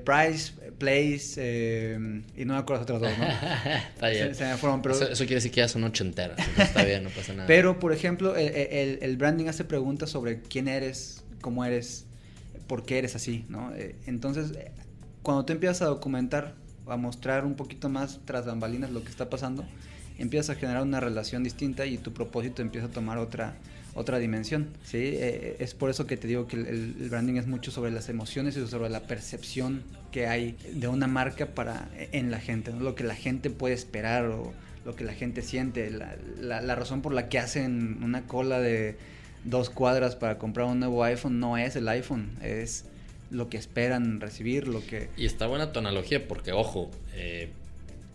price, 0.04 0.54
place, 0.78 1.98
y 2.36 2.46
no 2.46 2.54
me 2.54 2.60
acuerdo 2.60 2.82
las 2.82 2.82
otras 2.84 3.02
dos, 3.02 3.12
¿no? 3.18 3.26
está 3.96 4.10
bien. 4.10 4.36
Se, 4.36 4.46
me 4.46 4.58
fueron, 4.58 4.82
pero... 4.82 4.96
eso, 4.96 5.16
quiere 5.18 5.36
decir 5.36 5.52
que 5.52 5.62
ya 5.62 5.68
son 5.68 5.84
ochenteras, 5.84 6.38
está 6.58 6.84
bien, 6.84 7.04
no 7.04 7.10
pasa 7.10 7.34
nada. 7.34 7.48
Pero, 7.48 7.80
por 7.80 7.94
ejemplo, 7.94 8.36
el, 8.36 8.50
el, 8.56 9.00
el 9.02 9.18
branding 9.18 9.48
hace 9.48 9.64
preguntas 9.64 10.10
sobre 10.10 10.42
quién 10.42 10.68
eres, 10.68 11.24
cómo 11.42 11.64
eres, 11.66 12.06
por 12.68 12.86
qué 12.86 13.00
eres 13.00 13.16
así, 13.16 13.46
¿no? 13.50 13.74
Eh, 13.76 13.96
entonces, 14.06 14.52
eh, 14.58 14.72
cuando 15.24 15.46
tú 15.46 15.54
empiezas 15.54 15.82
a 15.82 15.86
documentar, 15.86 16.56
a 16.88 16.98
mostrar 16.98 17.46
un 17.46 17.56
poquito 17.56 17.90
más 17.90 18.20
tras 18.26 18.46
bambalinas 18.46 18.92
lo 18.92 19.04
que 19.04 19.10
está 19.10 19.30
pasando, 19.30 19.66
empiezas 20.18 20.56
a 20.56 20.60
generar 20.60 20.84
una 20.84 21.00
relación 21.00 21.44
distinta 21.44 21.86
y 21.86 21.98
tu 21.98 22.14
propósito 22.14 22.62
empieza 22.62 22.88
a 22.88 22.92
tomar 22.92 23.18
otra, 23.18 23.56
otra 23.98 24.20
dimensión, 24.20 24.70
¿sí? 24.84 24.98
Eh, 25.00 25.58
es 25.60 25.74
por 25.74 25.90
eso 25.90 26.06
que 26.06 26.18
te 26.18 26.28
digo 26.28 26.48
que 26.48 26.56
el, 26.56 27.10
branding 27.10 27.36
es 27.36 27.48
mucho 27.48 27.72
sobre 27.72 27.92
las 27.92 28.10
emociones 28.10 28.56
y 28.56 28.66
sobre 28.68 28.90
la 28.90 29.02
percepción 29.02 29.84
que 30.12 30.28
hay 30.28 30.56
de 30.72 30.88
una 30.88 31.08
marca 31.08 31.48
para 31.48 31.90
en 32.12 32.32
la 32.32 32.40
gente, 32.40 32.72
lo 32.72 32.96
que 32.96 33.04
la 33.04 33.16
gente 33.16 33.50
puede 33.50 33.74
esperar 33.74 34.26
o 34.26 34.54
lo 34.86 34.96
que 34.96 35.04
la 35.04 35.14
gente 35.14 35.42
siente, 35.42 35.90
la, 35.90 36.62
la 36.62 36.76
razón 36.76 37.02
por 37.02 37.14
la 37.14 37.28
que 37.28 37.40
hacen 37.40 38.04
una 38.04 38.24
cola 38.28 38.60
de 38.60 38.96
dos 39.44 39.70
cuadras 39.70 40.16
para 40.16 40.38
comprar 40.38 40.68
un 40.68 40.80
nuevo 40.80 41.04
iPhone 41.04 41.40
no 41.40 41.58
es 41.58 41.76
el 41.76 41.88
iPhone, 41.90 42.30
es 42.42 42.86
lo 43.32 43.50
que 43.50 43.58
esperan 43.58 44.22
recibir, 44.22 44.68
lo 44.68 44.86
que... 44.86 45.10
Y 45.18 45.26
está 45.26 45.48
buena 45.48 45.72
tu 45.72 45.80
analogía 45.80 46.28
porque, 46.28 46.52
ojo, 46.52 46.90
eh, 47.14 47.50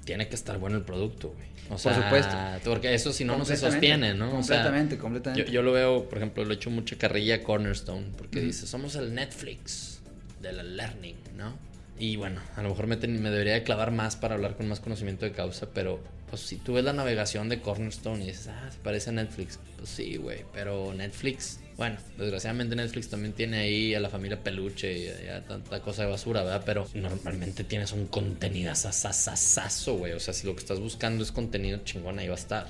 tiene 0.04 0.28
que 0.28 0.34
estar 0.34 0.58
bueno 0.58 0.76
el 0.76 0.84
producto, 0.84 1.34
güey. 1.36 1.51
O 1.72 1.78
sea, 1.78 1.94
por 1.94 2.02
supuesto. 2.04 2.36
Porque 2.64 2.94
eso 2.94 3.12
si 3.12 3.24
no, 3.24 3.36
no 3.36 3.44
se 3.44 3.56
sostiene, 3.56 4.14
¿no? 4.14 4.30
Completamente, 4.30 4.98
completamente. 4.98 5.50
Yo, 5.50 5.62
lo 5.62 5.72
veo, 5.72 6.08
por 6.08 6.18
ejemplo, 6.18 6.44
lo 6.44 6.52
he 6.52 6.56
hecho 6.56 6.70
mucha 6.70 6.96
carrilla 6.96 7.36
a 7.36 7.42
Cornerstone 7.42 8.06
porque 8.16 8.40
dice, 8.40 8.66
somos 8.66 8.94
el 8.96 9.14
Netflix 9.14 10.00
de 10.40 10.52
la 10.52 10.62
learning, 10.62 11.16
¿no? 11.36 11.54
Y 11.98 12.16
bueno, 12.16 12.40
a 12.56 12.62
lo 12.62 12.70
mejor 12.70 12.86
me, 12.86 12.96
me 12.96 13.30
debería 13.30 13.54
de 13.54 13.62
clavar 13.62 13.92
más 13.92 14.16
para 14.16 14.34
hablar 14.34 14.56
con 14.56 14.68
más 14.68 14.80
conocimiento 14.80 15.24
de 15.24 15.32
causa, 15.32 15.68
pero 15.72 16.02
pues 16.30 16.42
si 16.42 16.56
tú 16.56 16.72
ves 16.72 16.84
la 16.84 16.92
navegación 16.92 17.48
de 17.48 17.60
Cornerstone 17.60 18.24
y 18.24 18.28
dices, 18.28 18.48
ah, 18.48 18.70
se 18.70 18.78
parece 18.78 19.10
a 19.10 19.12
Netflix, 19.12 19.58
pues 19.76 19.90
sí, 19.90 20.16
güey, 20.16 20.44
pero 20.52 20.94
Netflix, 20.94 21.60
bueno, 21.82 21.96
desgraciadamente 22.16 22.76
Netflix 22.76 23.08
también 23.08 23.32
tiene 23.32 23.58
ahí 23.58 23.92
a 23.92 23.98
la 23.98 24.08
familia 24.08 24.40
peluche 24.40 24.96
y 24.96 25.08
a 25.26 25.42
tanta 25.44 25.82
cosa 25.82 26.04
de 26.04 26.10
basura, 26.12 26.44
¿verdad? 26.44 26.62
Pero 26.64 26.86
normalmente 26.94 27.64
tienes 27.64 27.90
un 27.90 28.06
contenido 28.06 28.72
sasasasazo, 28.72 29.96
güey, 29.96 30.12
o 30.12 30.20
sea, 30.20 30.32
si 30.32 30.46
lo 30.46 30.54
que 30.54 30.60
estás 30.60 30.78
buscando 30.78 31.24
es 31.24 31.32
contenido 31.32 31.80
chingón, 31.82 32.20
ahí 32.20 32.28
va 32.28 32.34
a 32.34 32.38
estar. 32.38 32.68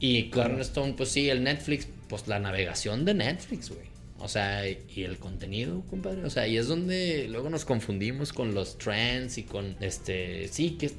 Y 0.00 0.28
Cornerstone, 0.28 0.92
pues 0.92 1.08
sí, 1.08 1.30
el 1.30 1.44
Netflix, 1.44 1.88
pues 2.10 2.28
la 2.28 2.38
navegación 2.38 3.06
de 3.06 3.14
Netflix, 3.14 3.70
güey. 3.70 3.86
O 4.18 4.28
sea, 4.28 4.68
y 4.68 5.02
el 5.02 5.16
contenido, 5.16 5.80
compadre. 5.88 6.22
O 6.22 6.28
sea, 6.28 6.42
ahí 6.42 6.58
es 6.58 6.68
donde 6.68 7.28
luego 7.30 7.48
nos 7.48 7.64
confundimos 7.64 8.34
con 8.34 8.54
los 8.54 8.76
trends 8.76 9.38
y 9.38 9.44
con 9.44 9.76
este. 9.80 10.48
Sí, 10.48 10.72
que 10.72 10.90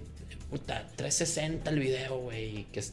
puta, 0.49 0.87
360 0.95 1.69
el 1.69 1.79
video, 1.79 2.17
güey. 2.17 2.65
Que 2.71 2.83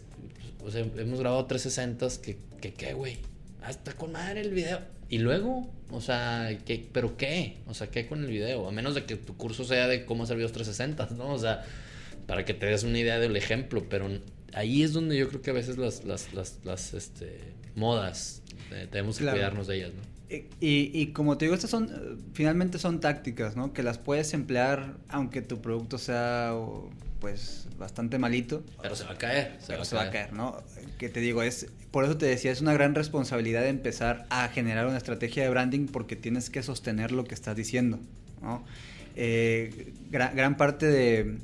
o 0.66 0.70
sea, 0.70 0.82
hemos 0.82 1.20
grabado 1.20 1.46
360 1.46 2.22
que, 2.22 2.36
que 2.60 2.74
qué, 2.74 2.92
güey. 2.92 3.16
Hasta 3.64 3.92
con 3.92 4.12
madre 4.12 4.42
el 4.42 4.52
video. 4.52 4.80
Y 5.08 5.18
luego, 5.18 5.70
o 5.90 6.00
sea, 6.00 6.58
¿qué, 6.64 6.86
¿pero 6.92 7.16
qué? 7.16 7.58
O 7.66 7.74
sea, 7.74 7.88
¿qué 7.88 8.06
con 8.06 8.24
el 8.24 8.30
video? 8.30 8.68
A 8.68 8.72
menos 8.72 8.94
de 8.94 9.04
que 9.04 9.16
tu 9.16 9.36
curso 9.36 9.64
sea 9.64 9.86
de 9.86 10.04
cómo 10.04 10.24
hacer 10.24 10.36
videos 10.36 10.52
360, 10.52 11.14
¿no? 11.16 11.32
O 11.32 11.38
sea, 11.38 11.64
para 12.26 12.44
que 12.44 12.54
te 12.54 12.66
des 12.66 12.84
una 12.84 12.98
idea 12.98 13.18
del 13.18 13.36
ejemplo. 13.36 13.86
Pero 13.88 14.08
ahí 14.52 14.82
es 14.82 14.92
donde 14.92 15.16
yo 15.16 15.28
creo 15.28 15.42
que 15.42 15.50
a 15.50 15.54
veces 15.54 15.78
las, 15.78 16.04
las, 16.04 16.32
las, 16.34 16.58
las 16.64 16.94
este, 16.94 17.40
modas 17.74 18.42
eh, 18.72 18.86
tenemos 18.90 19.18
que 19.18 19.24
cuidarnos 19.24 19.66
de 19.66 19.76
ellas, 19.76 19.92
¿no? 19.94 20.14
Y, 20.60 20.90
y, 20.92 21.12
como 21.12 21.38
te 21.38 21.44
digo, 21.44 21.54
estas 21.54 21.70
son, 21.70 22.18
finalmente 22.32 22.78
son 22.78 22.98
tácticas, 22.98 23.56
¿no? 23.56 23.72
Que 23.72 23.82
las 23.82 23.98
puedes 23.98 24.34
emplear 24.34 24.96
aunque 25.08 25.42
tu 25.42 25.60
producto 25.60 25.96
sea, 25.98 26.54
pues, 27.20 27.68
bastante 27.78 28.18
malito. 28.18 28.64
Pero 28.82 28.96
se 28.96 29.04
va 29.04 29.12
a 29.12 29.18
caer. 29.18 29.56
Se, 29.60 29.76
va, 29.76 29.82
a, 29.82 29.86
caer. 29.86 30.10
caer, 30.10 30.32
¿no? 30.32 30.60
Que 30.98 31.08
te 31.08 31.20
digo, 31.20 31.42
es, 31.42 31.68
por 31.94 32.02
eso 32.02 32.16
te 32.16 32.26
decía, 32.26 32.50
es 32.50 32.60
una 32.60 32.72
gran 32.72 32.96
responsabilidad 32.96 33.68
empezar 33.68 34.26
a 34.28 34.48
generar 34.48 34.88
una 34.88 34.96
estrategia 34.96 35.44
de 35.44 35.48
branding 35.48 35.86
porque 35.86 36.16
tienes 36.16 36.50
que 36.50 36.60
sostener 36.60 37.12
lo 37.12 37.22
que 37.22 37.36
estás 37.36 37.54
diciendo. 37.54 38.00
Eh, 39.14 39.92
gran, 40.10 40.34
gran 40.34 40.56
parte 40.56 40.86
de, 40.86 41.36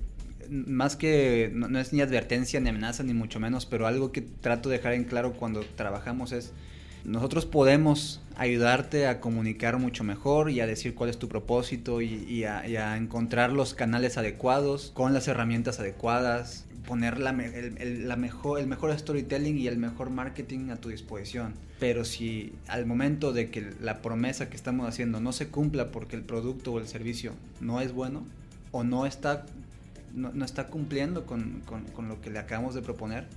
más 0.48 0.96
que 0.96 1.52
no, 1.54 1.78
es 1.78 1.92
ni 1.92 2.00
advertencia 2.00 2.58
ni 2.58 2.68
amenaza 2.68 3.04
ni 3.04 3.14
mucho 3.14 3.38
menos, 3.38 3.64
pero 3.64 3.86
algo 3.86 4.10
que 4.10 4.22
trato 4.22 4.70
de 4.70 4.78
dejar 4.78 4.94
en 4.94 5.04
claro 5.04 5.34
cuando 5.34 5.60
trabajamos 5.76 6.32
es 6.32 6.52
nosotros 7.04 7.46
podemos 7.46 8.20
ayudarte 8.36 9.06
a 9.06 9.20
comunicar 9.20 9.78
mucho 9.78 10.02
mejor 10.02 10.50
y 10.50 10.58
a 10.58 10.66
decir 10.66 10.96
cuál 10.96 11.10
es 11.10 11.18
tu 11.18 11.28
propósito 11.28 12.02
y, 12.02 12.42
a, 12.42 12.96
encontrar 12.96 13.52
los 13.52 13.74
canales 13.74 14.18
adecuados 14.18 14.90
con 14.94 15.14
las 15.14 15.28
herramientas 15.28 15.78
adecuadas, 15.78 16.66
poner 16.90 17.20
la, 17.20 17.30
el, 17.30 18.08
la 18.08 18.16
mejor, 18.16 18.58
el 18.58 18.66
mejor 18.66 18.98
storytelling 18.98 19.56
y 19.56 19.68
el 19.68 19.76
mejor 19.76 20.10
marketing 20.10 20.70
a 20.70 20.76
tu 20.76 20.88
disposición. 20.88 21.54
Pero 21.78 22.04
si 22.04 22.52
al 22.66 22.84
momento 22.84 23.32
de 23.32 23.48
que 23.48 23.70
la 23.80 24.02
promesa 24.02 24.50
que 24.50 24.56
estamos 24.56 24.88
haciendo 24.88 25.20
no 25.20 25.32
se 25.32 25.46
cumpla 25.46 25.92
porque 25.92 26.16
el 26.16 26.22
producto 26.22 26.72
o 26.72 26.80
el 26.80 26.88
servicio 26.88 27.32
no 27.60 27.80
es 27.80 27.92
bueno 27.92 28.26
o 28.72 28.82
no 28.82 29.06
está, 29.06 29.46
no, 30.16 30.44
está 30.44 30.66
cumpliendo 30.66 31.26
con, 31.26 31.62
con 31.94 32.08
lo 32.08 32.20
que 32.20 32.28
le 32.28 32.40
acabamos 32.40 32.74
de 32.74 32.82
proponer, 32.82 33.28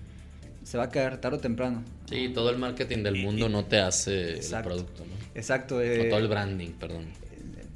se 0.64 0.80
va 0.80 0.86
a 0.86 0.90
caer 0.90 1.18
tarde 1.18 1.38
o 1.38 1.40
temprano. 1.40 1.84
Sí, 2.10 2.32
todo 2.34 2.50
el 2.50 2.58
marketing 2.58 3.04
del 3.04 3.22
mundo 3.22 3.50
no 3.50 3.66
te 3.66 3.78
hace 3.80 4.40
el 4.40 4.64
producto, 4.64 5.06
¿no? 5.06 5.14
Exacto. 5.36 5.80
Eh, 5.80 6.10
todo 6.10 6.20
el 6.20 6.28
branding, 6.28 6.72
perdón. 6.72 7.06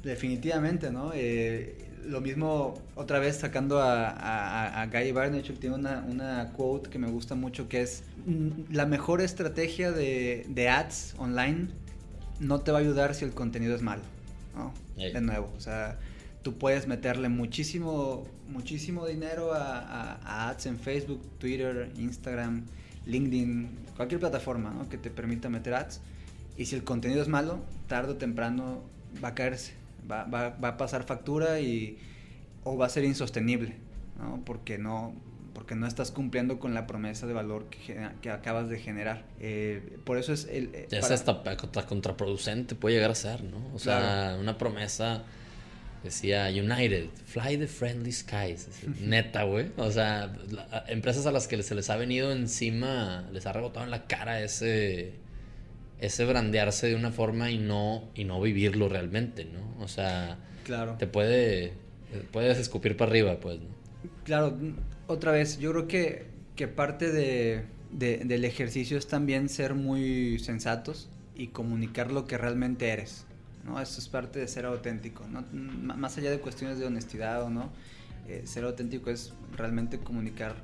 Definitivamente, 0.02 0.90
¿no? 0.90 1.12
Eh, 1.14 1.87
lo 2.08 2.20
mismo, 2.20 2.74
otra 2.94 3.18
vez 3.18 3.36
sacando 3.36 3.80
a, 3.80 4.80
a, 4.82 4.86
Guy 4.86 5.12
Barnett, 5.12 5.58
tiene 5.58 5.76
una, 5.76 6.04
una, 6.08 6.52
quote 6.52 6.90
que 6.90 6.98
me 6.98 7.08
gusta 7.08 7.34
mucho 7.34 7.68
que 7.68 7.82
es, 7.82 8.04
mm, 8.26 8.72
la 8.72 8.86
mejor 8.86 9.20
estrategia 9.20 9.92
de, 9.92 10.46
de, 10.48 10.68
ads 10.68 11.14
online 11.18 11.68
no 12.40 12.60
te 12.60 12.72
va 12.72 12.78
a 12.78 12.80
ayudar 12.80 13.14
si 13.14 13.24
el 13.24 13.32
contenido 13.32 13.74
es 13.74 13.82
malo, 13.82 14.02
¿no? 14.56 14.72
De 14.96 15.20
nuevo, 15.20 15.52
o 15.56 15.60
sea, 15.60 15.98
tú 16.42 16.58
puedes 16.58 16.86
meterle 16.86 17.28
muchísimo, 17.28 18.26
muchísimo 18.48 19.06
dinero 19.06 19.52
a, 19.52 20.48
ads 20.48 20.66
en 20.66 20.78
Facebook, 20.78 21.20
Twitter, 21.38 21.90
Instagram, 21.96 22.64
LinkedIn, 23.06 23.68
cualquier 23.96 24.20
plataforma 24.20 24.70
¿no? 24.70 24.88
que 24.88 24.98
te 24.98 25.10
permita 25.10 25.48
meter 25.48 25.74
ads. 25.74 26.00
Y 26.56 26.66
si 26.66 26.74
el 26.74 26.84
contenido 26.84 27.22
es 27.22 27.28
malo, 27.28 27.60
tarde 27.86 28.12
o 28.12 28.16
temprano 28.16 28.82
va 29.22 29.28
a 29.28 29.34
caerse, 29.34 29.74
va, 30.10 30.24
va, 30.24 30.50
va 30.50 30.68
a 30.68 30.76
pasar 30.76 31.04
factura 31.04 31.60
y, 31.60 31.98
o 32.64 32.76
va 32.76 32.86
a 32.86 32.88
ser 32.88 33.04
insostenible, 33.04 33.76
¿no? 34.18 34.42
Porque 34.44 34.78
no, 34.78 35.14
porque 35.54 35.74
no 35.74 35.86
estás 35.86 36.10
cumpliendo 36.10 36.58
con 36.58 36.74
la 36.74 36.86
promesa 36.86 37.26
de 37.26 37.32
valor 37.32 37.66
que, 37.66 38.08
que 38.22 38.30
acabas 38.30 38.68
de 38.68 38.78
generar. 38.78 39.24
Eh, 39.40 39.98
por 40.04 40.18
eso 40.18 40.32
es 40.32 40.46
el... 40.50 40.70
Eh, 40.74 40.88
es 40.90 41.10
hasta 41.10 41.42
contraproducente, 41.86 42.74
puede 42.74 42.96
llegar 42.96 43.10
a 43.10 43.14
ser, 43.14 43.42
¿no? 43.44 43.58
O 43.74 43.78
sea, 43.78 44.36
una 44.40 44.56
promesa 44.58 45.24
Decía 46.02 46.48
United, 46.48 47.08
fly 47.26 47.56
the 47.56 47.66
friendly 47.66 48.12
skies. 48.12 48.68
Neta, 49.00 49.42
güey. 49.42 49.72
O 49.76 49.90
sea, 49.90 50.32
empresas 50.86 51.26
a 51.26 51.32
las 51.32 51.48
que 51.48 51.60
se 51.62 51.74
les 51.74 51.90
ha 51.90 51.96
venido 51.96 52.30
encima, 52.30 53.28
les 53.32 53.46
ha 53.46 53.52
rebotado 53.52 53.84
en 53.84 53.90
la 53.90 54.06
cara 54.06 54.40
ese 54.40 55.14
ese 56.00 56.24
brandearse 56.24 56.88
de 56.88 56.94
una 56.94 57.10
forma 57.10 57.50
y 57.50 57.58
no, 57.58 58.08
y 58.14 58.24
no 58.24 58.40
vivirlo 58.40 58.88
realmente, 58.88 59.44
¿no? 59.44 59.82
O 59.82 59.88
sea, 59.88 60.38
claro. 60.64 60.96
te 60.98 61.06
puede, 61.06 61.72
puedes 62.30 62.58
escupir 62.58 62.96
para 62.96 63.10
arriba, 63.10 63.40
pues, 63.40 63.58
¿no? 63.58 63.66
Claro, 64.24 64.56
otra 65.06 65.32
vez, 65.32 65.58
yo 65.58 65.72
creo 65.72 65.88
que, 65.88 66.26
que 66.54 66.68
parte 66.68 67.10
de, 67.10 67.64
del 67.90 68.44
ejercicio 68.44 68.96
es 68.96 69.08
también 69.08 69.48
ser 69.48 69.74
muy 69.74 70.38
sensatos 70.38 71.08
y 71.34 71.48
comunicar 71.48 72.12
lo 72.12 72.26
que 72.26 72.38
realmente 72.38 72.88
eres, 72.88 73.24
¿no? 73.64 73.80
Eso 73.80 74.00
es 74.00 74.08
parte 74.08 74.38
de 74.38 74.46
ser 74.46 74.66
auténtico, 74.66 75.26
¿no? 75.26 75.44
Más 75.52 76.16
allá 76.18 76.30
de 76.30 76.38
cuestiones 76.38 76.78
de 76.78 76.86
honestidad 76.86 77.42
o 77.42 77.50
no, 77.50 77.70
eh, 78.28 78.42
ser 78.44 78.64
auténtico 78.64 79.10
es 79.10 79.32
realmente 79.56 79.98
comunicar 79.98 80.56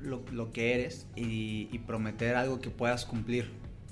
lo, 0.00 0.22
lo 0.32 0.52
que 0.52 0.74
eres 0.74 1.06
y, 1.16 1.68
y 1.72 1.78
prometer 1.80 2.36
algo 2.36 2.60
que 2.60 2.70
puedas 2.70 3.04
cumplir, 3.04 3.50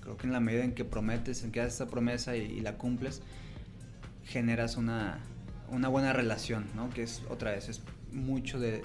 Creo 0.09 0.17
que 0.17 0.27
en 0.27 0.33
la 0.33 0.41
medida 0.41 0.65
en 0.65 0.73
que 0.73 0.87
prometes, 0.87 1.45
en 1.45 1.53
que 1.53 1.61
haces 1.61 1.75
esa 1.75 1.87
promesa 1.87 2.35
y, 2.35 2.61
la 2.61 2.79
cumples, 2.79 3.21
generas 4.25 4.79
una, 4.79 5.19
una, 5.71 5.89
buena 5.89 6.15
relación, 6.15 6.65
¿no? 6.75 6.89
Que 6.89 7.03
es, 7.03 7.21
otra 7.29 7.51
vez, 7.51 7.69
es 7.69 7.83
mucho 8.11 8.59
de, 8.59 8.81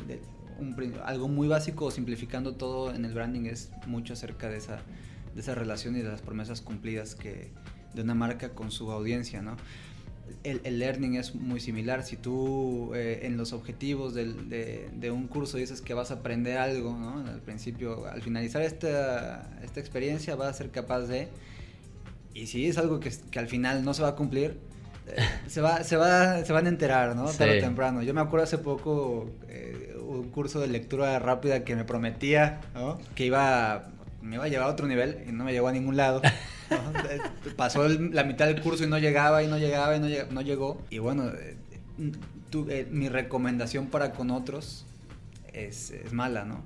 un, 0.60 0.76
algo 1.06 1.30
muy 1.30 1.48
básico, 1.48 1.92
simplificando 1.92 2.56
todo 2.56 2.94
en 2.94 3.06
el 3.06 3.14
branding, 3.14 3.46
es 3.46 3.72
mucho 3.88 4.12
acerca 4.12 4.50
de 4.50 4.58
esa, 4.58 4.82
de 5.34 5.40
esa 5.40 5.56
relación 5.56 5.96
y 5.96 6.02
de 6.02 6.10
las 6.10 6.22
promesas 6.22 6.60
cumplidas 6.60 7.16
que, 7.16 7.52
de 7.94 8.02
una 8.02 8.16
marca 8.16 8.50
con 8.50 8.70
su 8.70 8.92
audiencia, 8.92 9.42
¿no? 9.42 9.56
El, 10.44 10.80
learning 10.80 11.16
es 11.16 11.36
muy 11.36 11.60
similar. 11.60 12.04
Si 12.04 12.18
tú 12.18 12.94
eh, 12.96 13.22
en 13.24 13.38
los 13.38 13.54
objetivos 13.54 14.14
de, 14.14 14.90
de, 14.94 15.12
un 15.12 15.28
curso 15.28 15.58
dices 15.58 15.82
que 15.82 15.94
vas 15.94 16.12
a 16.12 16.16
aprender 16.16 16.58
algo, 16.58 16.98
¿no? 16.98 17.26
Al 17.28 17.42
principio, 17.42 18.06
al 18.08 18.22
finalizar 18.22 18.62
esta, 18.62 19.50
esta 19.64 19.80
experiencia 19.80 20.36
vas 20.36 20.50
a 20.50 20.54
ser 20.54 20.72
capaz 20.72 21.02
de... 21.02 21.30
Y 22.34 22.48
si 22.48 22.68
es 22.68 22.78
algo 22.78 23.00
que, 23.00 23.12
que 23.32 23.40
al 23.40 23.48
final 23.48 23.86
no 23.86 23.94
se 23.94 24.02
va 24.02 24.10
a 24.10 24.16
cumplir, 24.16 24.58
eh, 25.08 25.16
se, 25.48 25.62
va, 25.62 25.84
se, 25.84 25.98
va, 25.98 26.44
se 26.44 26.52
van 26.52 26.66
a 26.66 26.70
enterar, 26.70 27.16
¿no? 27.16 27.26
Tarde 27.26 27.60
o 27.60 27.62
temprano. 27.62 28.02
Yo 28.02 28.14
me 28.14 28.22
acuerdo 28.22 28.44
hace 28.44 28.58
poco 28.58 29.30
eh, 29.48 29.96
un 30.02 30.30
curso 30.30 30.60
de 30.60 30.68
lectura 30.68 31.20
rápida 31.20 31.64
que 31.64 31.76
me 31.76 31.84
prometía, 31.84 32.62
¿no? 32.74 33.00
Que 33.16 33.26
iba, 33.26 33.90
me 34.22 34.36
iba 34.36 34.46
a 34.46 34.48
llevar 34.48 34.68
a 34.68 34.72
otro 34.72 34.88
nivel 34.88 35.24
y 35.28 35.32
no 35.32 35.44
me 35.44 35.52
llevó 35.52 35.68
a 35.68 35.72
ningún 35.72 35.98
lado. 35.98 36.22
Pasó 37.56 37.88
la 37.88 38.24
mitad 38.24 38.48
del 38.48 38.62
curso 38.62 38.84
y 38.84 38.88
no 38.88 38.98
llegaba 38.98 39.44
y 39.44 39.48
no 39.48 39.58
llegaba 39.58 39.96
y 39.96 40.00
no, 40.00 40.42
llegó. 40.42 40.82
Y 40.90 41.00
bueno, 41.00 41.30
eh, 41.30 41.56
eh, 42.70 42.88
mi 42.90 43.10
recomendación 43.10 43.88
para 43.88 44.12
con 44.12 44.32
otros 44.32 44.86
es, 45.54 45.94
mala, 46.12 46.46
¿no? 46.46 46.64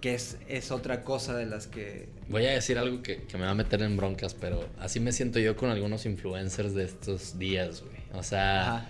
Que 0.00 0.14
es, 0.14 0.38
es, 0.48 0.70
otra 0.70 1.04
cosa 1.04 1.36
de 1.36 1.46
las 1.46 1.68
que... 1.68 2.08
Voy 2.28 2.46
a 2.46 2.50
decir 2.50 2.78
algo 2.78 3.02
que, 3.02 3.24
me 3.34 3.44
va 3.44 3.50
a 3.50 3.54
meter 3.54 3.82
en 3.82 3.96
broncas, 3.96 4.34
pero 4.34 4.68
así 4.80 4.98
me 4.98 5.12
siento 5.12 5.38
yo 5.38 5.56
con 5.56 5.70
algunos 5.70 6.06
influencers 6.06 6.74
de 6.74 6.84
estos 6.84 7.38
días, 7.38 7.82
güey. 7.82 8.02
O 8.14 8.22
sea... 8.22 8.88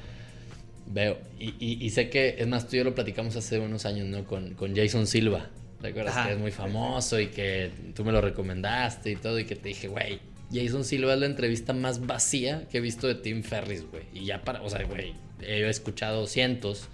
Veo, 0.84 1.16
y, 1.38 1.88
sé 1.90 2.10
que, 2.10 2.36
es 2.38 2.46
más, 2.46 2.68
tú 2.68 2.76
y 2.76 2.78
yo 2.78 2.84
lo 2.84 2.94
platicamos 2.94 3.36
hace 3.36 3.58
unos 3.58 3.86
años, 3.86 4.08
¿no? 4.08 4.24
Con, 4.24 4.54
con 4.54 4.74
Jason 4.74 5.06
Silva. 5.06 5.48
¿Te 5.80 5.88
acuerdas? 5.88 6.26
Que 6.26 6.32
es 6.34 6.38
muy 6.38 6.52
famoso 6.52 7.18
y 7.18 7.26
que 7.26 7.70
tú 7.94 8.04
me 8.04 8.12
lo 8.12 8.20
recomendaste 8.20 9.10
y 9.10 9.16
todo, 9.16 9.38
y 9.38 9.44
que 9.44 9.56
te 9.56 9.68
dije, 9.68 9.88
güey, 9.88 10.20
Jason 10.53 10.84
Silva 10.84 11.14
es 11.14 11.20
la 11.20 11.26
entrevista 11.26 11.72
más 11.72 12.07
vacía 12.07 12.68
que 12.68 12.78
he 12.78 12.80
visto 12.80 13.09
de 13.09 13.14
Tim 13.14 13.42
Ferris, 13.42 13.84
güey. 13.90 14.05
Y 14.12 14.26
ya 14.26 14.42
para, 14.42 14.62
o 14.62 14.68
sea, 14.68 14.84
güey, 14.84 15.14
he 15.40 15.68
escuchado 15.68 16.26
cientos 16.26 16.88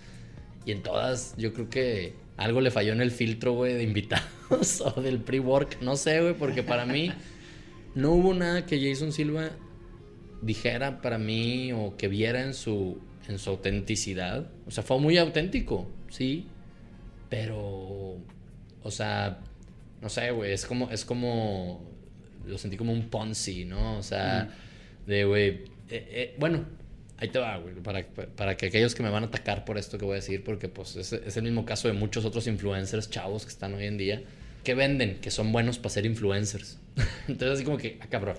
y 0.65 0.73
en 0.73 0.83
todas 0.83 1.35
yo 1.37 1.53
creo 1.53 1.69
que 1.69 2.15
algo 2.37 2.61
le 2.61 2.71
falló 2.71 2.93
en 2.93 3.01
el 3.01 3.11
filtro, 3.11 3.53
güey, 3.53 3.75
de 3.75 3.83
invitados 3.83 4.81
o 4.97 5.01
del 5.01 5.19
pre-work. 5.19 5.83
No 5.83 5.97
sé, 5.97 6.21
güey, 6.21 6.35
porque 6.35 6.63
para 6.63 6.87
mí 6.87 7.11
no 7.95 8.13
hubo 8.13 8.33
nada 8.33 8.65
que 8.65 8.81
Jason 8.81 9.13
Silva 9.13 9.51
dijera 10.41 11.01
para 11.03 11.19
mí 11.19 11.73
o 11.73 11.97
que 11.97 12.07
viera 12.07 12.43
en 12.43 12.55
su, 12.55 12.99
en 13.29 13.39
su 13.39 13.51
autenticidad. 13.51 14.51
O 14.67 14.71
sea, 14.71 14.85
fue 14.85 15.01
muy 15.01 15.19
auténtico, 15.19 15.89
sí, 16.11 16.47
pero, 17.29 18.19
o 18.83 18.91
sea, 18.91 19.41
no 20.01 20.09
sé, 20.09 20.31
güey, 20.31 20.53
es 20.53 20.65
como, 20.65 20.91
es 20.91 21.05
como 21.05 21.98
lo 22.49 22.59
sentí 22.59 22.77
como 22.77 22.93
un 22.93 23.09
Ponzi, 23.09 23.65
¿no? 23.65 23.99
O 23.99 24.03
sea, 24.03 24.51
de, 25.07 25.25
güey, 25.25 25.49
eh, 25.49 25.65
eh, 25.91 26.35
bueno, 26.39 26.65
ahí 27.19 27.29
te 27.29 27.39
va, 27.39 27.57
güey, 27.59 27.75
para, 27.77 28.05
para, 28.07 28.57
que 28.57 28.67
aquellos 28.67 28.95
que 28.95 29.03
me 29.03 29.11
van 29.11 29.25
a 29.25 29.27
atacar 29.27 29.65
por 29.65 29.79
esto 29.79 29.99
que 29.99 30.05
voy 30.05 30.13
a 30.13 30.17
decir, 30.17 30.45
porque 30.45 30.69
pues 30.69 30.97
es, 30.97 31.13
es, 31.13 31.37
el 31.37 31.45
mismo 31.45 31.65
caso 31.65 31.89
de 31.89 31.95
muchos 31.95 32.25
otros 32.25 32.47
influencers 32.47 33.11
chavos 33.11 33.45
que 33.45 33.51
están 33.51 33.75
hoy 33.75 33.87
en 33.87 33.99
día, 33.99 34.23
que 34.65 34.75
venden, 34.75 35.19
que 35.21 35.31
son 35.31 35.53
buenos 35.53 35.79
para 35.79 35.91
ser 35.91 36.07
influencers. 36.07 36.79
Entonces 37.29 37.57
así 37.57 37.65
como 37.65 37.77
que, 37.77 37.99
ah, 38.01 38.07
cabrón, 38.09 38.37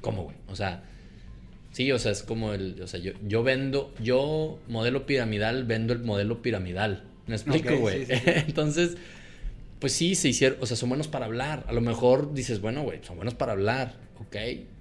¿cómo, 0.00 0.24
güey? 0.24 0.36
O 0.48 0.56
sea, 0.56 0.84
sí, 1.72 1.90
o 1.92 1.98
sea, 1.98 2.12
es 2.12 2.22
como 2.22 2.54
el, 2.54 2.80
o 2.82 2.86
sea, 2.86 3.00
yo, 3.00 3.12
yo 3.26 3.42
vendo, 3.42 3.94
yo 4.00 4.58
modelo 4.68 5.06
piramidal, 5.06 5.64
vendo 5.64 5.92
el 5.92 6.00
modelo 6.00 6.42
piramidal. 6.42 7.04
¿Me 7.26 7.36
explico, 7.36 7.76
güey? 7.78 8.06
Entonces 8.08 8.96
pues 9.78 9.92
sí, 9.92 10.14
se 10.14 10.28
hicieron, 10.28 10.58
o 10.60 10.66
sea, 10.66 10.76
son 10.76 10.88
buenos 10.88 11.08
para 11.08 11.26
hablar. 11.26 11.64
A 11.68 11.72
lo 11.72 11.80
mejor 11.80 12.34
dices, 12.34 12.60
bueno, 12.60 12.82
güey, 12.82 13.00
son 13.02 13.16
buenos 13.16 13.34
para 13.34 13.52
hablar, 13.52 13.96
¿ok? 14.20 14.36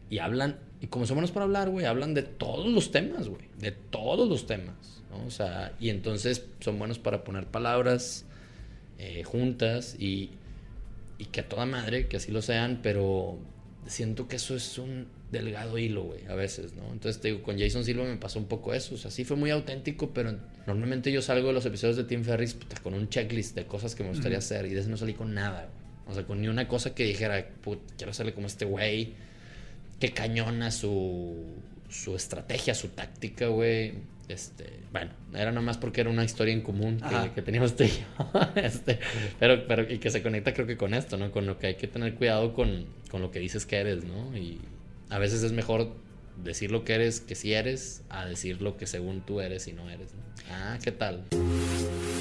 Y 0.10 0.20
hablan, 0.20 0.60
y 0.82 0.88
como 0.88 1.06
son 1.06 1.16
buenos 1.16 1.32
para 1.32 1.46
hablar, 1.46 1.70
güey, 1.70 1.86
hablan 1.86 2.14
de 2.14 2.24
todos 2.24 2.68
los 2.68 2.92
temas, 2.92 3.28
güey, 3.28 3.50
de 3.60 3.72
todos 3.72 4.28
los 4.30 4.48
temas, 4.48 5.04
¿no? 5.10 5.26
O 5.26 5.32
sea, 5.32 5.74
y 5.80 5.90
entonces 5.90 6.46
son 6.60 6.78
buenos 6.80 7.00
para 7.00 7.24
poner 7.24 7.48
palabras 7.48 8.26
eh, 9.00 9.24
juntas 9.24 9.96
y, 10.00 10.32
y 11.18 11.26
que 11.26 11.42
a 11.42 11.50
toda 11.50 11.66
madre, 11.66 12.08
que 12.08 12.18
así 12.18 12.32
lo 12.32 12.42
sean, 12.42 12.80
pero 12.84 13.40
siento 13.88 14.28
que 14.28 14.38
eso 14.38 14.56
es 14.56 14.78
un 14.78 15.08
delgado 15.34 15.78
hilo, 15.78 16.04
güey, 16.04 16.26
a 16.28 16.36
veces, 16.36 16.74
¿no? 16.74 16.84
Entonces 16.94 17.22
te 17.22 17.28
digo, 17.28 17.44
con 17.44 17.60
Jason 17.60 17.84
Silva 17.84 18.06
me 18.06 18.16
pasó 18.16 18.40
un 18.40 18.46
poco 18.46 18.74
eso, 18.74 18.96
o 18.96 18.98
sea, 18.98 19.12
sí 19.12 19.26
fue 19.26 19.36
muy 19.36 19.50
auténtico, 19.50 20.14
pero 20.14 20.34
normalmente 20.66 21.12
yo 21.12 21.22
salgo 21.22 21.50
de 21.50 21.54
los 21.54 21.66
episodios 21.66 21.98
de 21.98 22.06
Tim 22.06 22.24
Ferris 22.24 22.56
con 22.82 22.94
un 22.94 23.10
checklist 23.10 23.56
de 23.56 23.66
cosas 23.66 23.96
que 23.96 24.04
me 24.04 24.10
gustaría 24.10 24.38
hacer 24.38 24.66
y 24.66 24.70
de 24.70 24.80
eso 24.80 24.90
no 24.90 24.96
salí 24.96 25.14
con 25.14 25.34
nada, 25.34 25.68
O 26.08 26.14
sea, 26.14 26.24
con 26.24 26.42
ni 26.42 26.48
una 26.48 26.70
cosa 26.70 26.96
que 26.96 27.04
dijera, 27.04 27.46
put, 27.62 27.80
quiero 27.98 28.12
hacerle 28.12 28.34
como 28.34 28.48
este 28.48 28.64
güey, 28.64 29.14
que 30.00 30.14
cañona 30.14 30.72
su, 30.72 31.36
su 31.90 32.16
estrategia, 32.16 32.74
su 32.74 32.90
táctica, 32.90 33.48
güey. 33.48 33.94
Este, 34.30 34.80
bueno, 34.92 35.12
era 35.34 35.52
nada 35.52 35.62
más 35.62 35.78
porque 35.78 36.02
era 36.02 36.10
una 36.10 36.24
historia 36.24 36.54
en 36.54 36.62
común 36.62 37.02
que, 37.36 37.42
teníamos 37.42 37.76
tú 37.76 37.84
y 37.84 37.90
yo. 37.90 38.42
este, 38.56 39.00
pero, 39.40 39.68
pero, 39.68 39.92
y 39.92 39.98
que 40.00 40.10
se 40.10 40.24
conecta 40.24 40.54
creo 40.54 40.66
que 40.66 40.78
con 40.78 40.94
esto, 40.94 41.18
¿no? 41.18 41.32
Con 41.32 41.46
lo 41.46 41.60
que 41.60 41.68
hay 41.68 41.76
que 41.76 41.88
tener 41.88 42.16
cuidado 42.16 42.54
con, 42.54 42.86
con 43.10 43.22
lo 43.22 43.32
que 43.32 43.40
dices 43.40 43.66
que 43.66 43.78
eres, 43.78 44.04
¿no? 44.06 44.36
Y, 44.36 44.60
a 45.14 45.20
veces 45.20 45.44
es 45.44 45.52
mejor 45.52 45.94
decir 46.44 46.72
lo 46.72 46.84
que 46.84 46.96
eres, 46.96 47.22
que 47.22 47.36
sí 47.36 47.54
eres, 47.54 48.02
a 48.10 48.26
decir 48.26 48.64
lo 48.64 48.78
que 48.78 48.88
según 48.88 49.22
tú 49.22 49.42
eres 49.42 49.68
y 49.68 49.74
no 49.74 49.88
eres. 49.88 50.10
Ah, 50.50 50.80
¿qué 50.84 50.92
tal? 50.92 51.24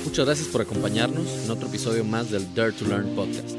Muchas 0.04 0.26
gracias 0.26 0.48
por 0.48 0.60
acompañarnos 0.60 1.26
en 1.44 1.50
otro 1.50 1.68
episodio 1.68 2.04
más 2.04 2.30
del 2.30 2.54
Dare 2.54 2.72
to 2.72 2.84
Learn 2.84 3.14
podcast. 3.14 3.56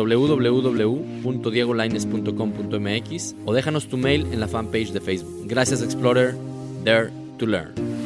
www.diegolines.com 1.88 3.32
o 3.44 3.52
déjanos 3.52 3.88
tu 3.88 3.96
mail 3.96 4.26
en 4.32 4.40
la 4.40 4.48
fanpage 4.48 4.92
de 4.92 5.00
Facebook. 5.00 5.46
Gracias 5.46 5.82
Explorer, 5.82 6.34
Dare 6.84 7.10
to 7.38 7.46
Learn. 7.46 8.01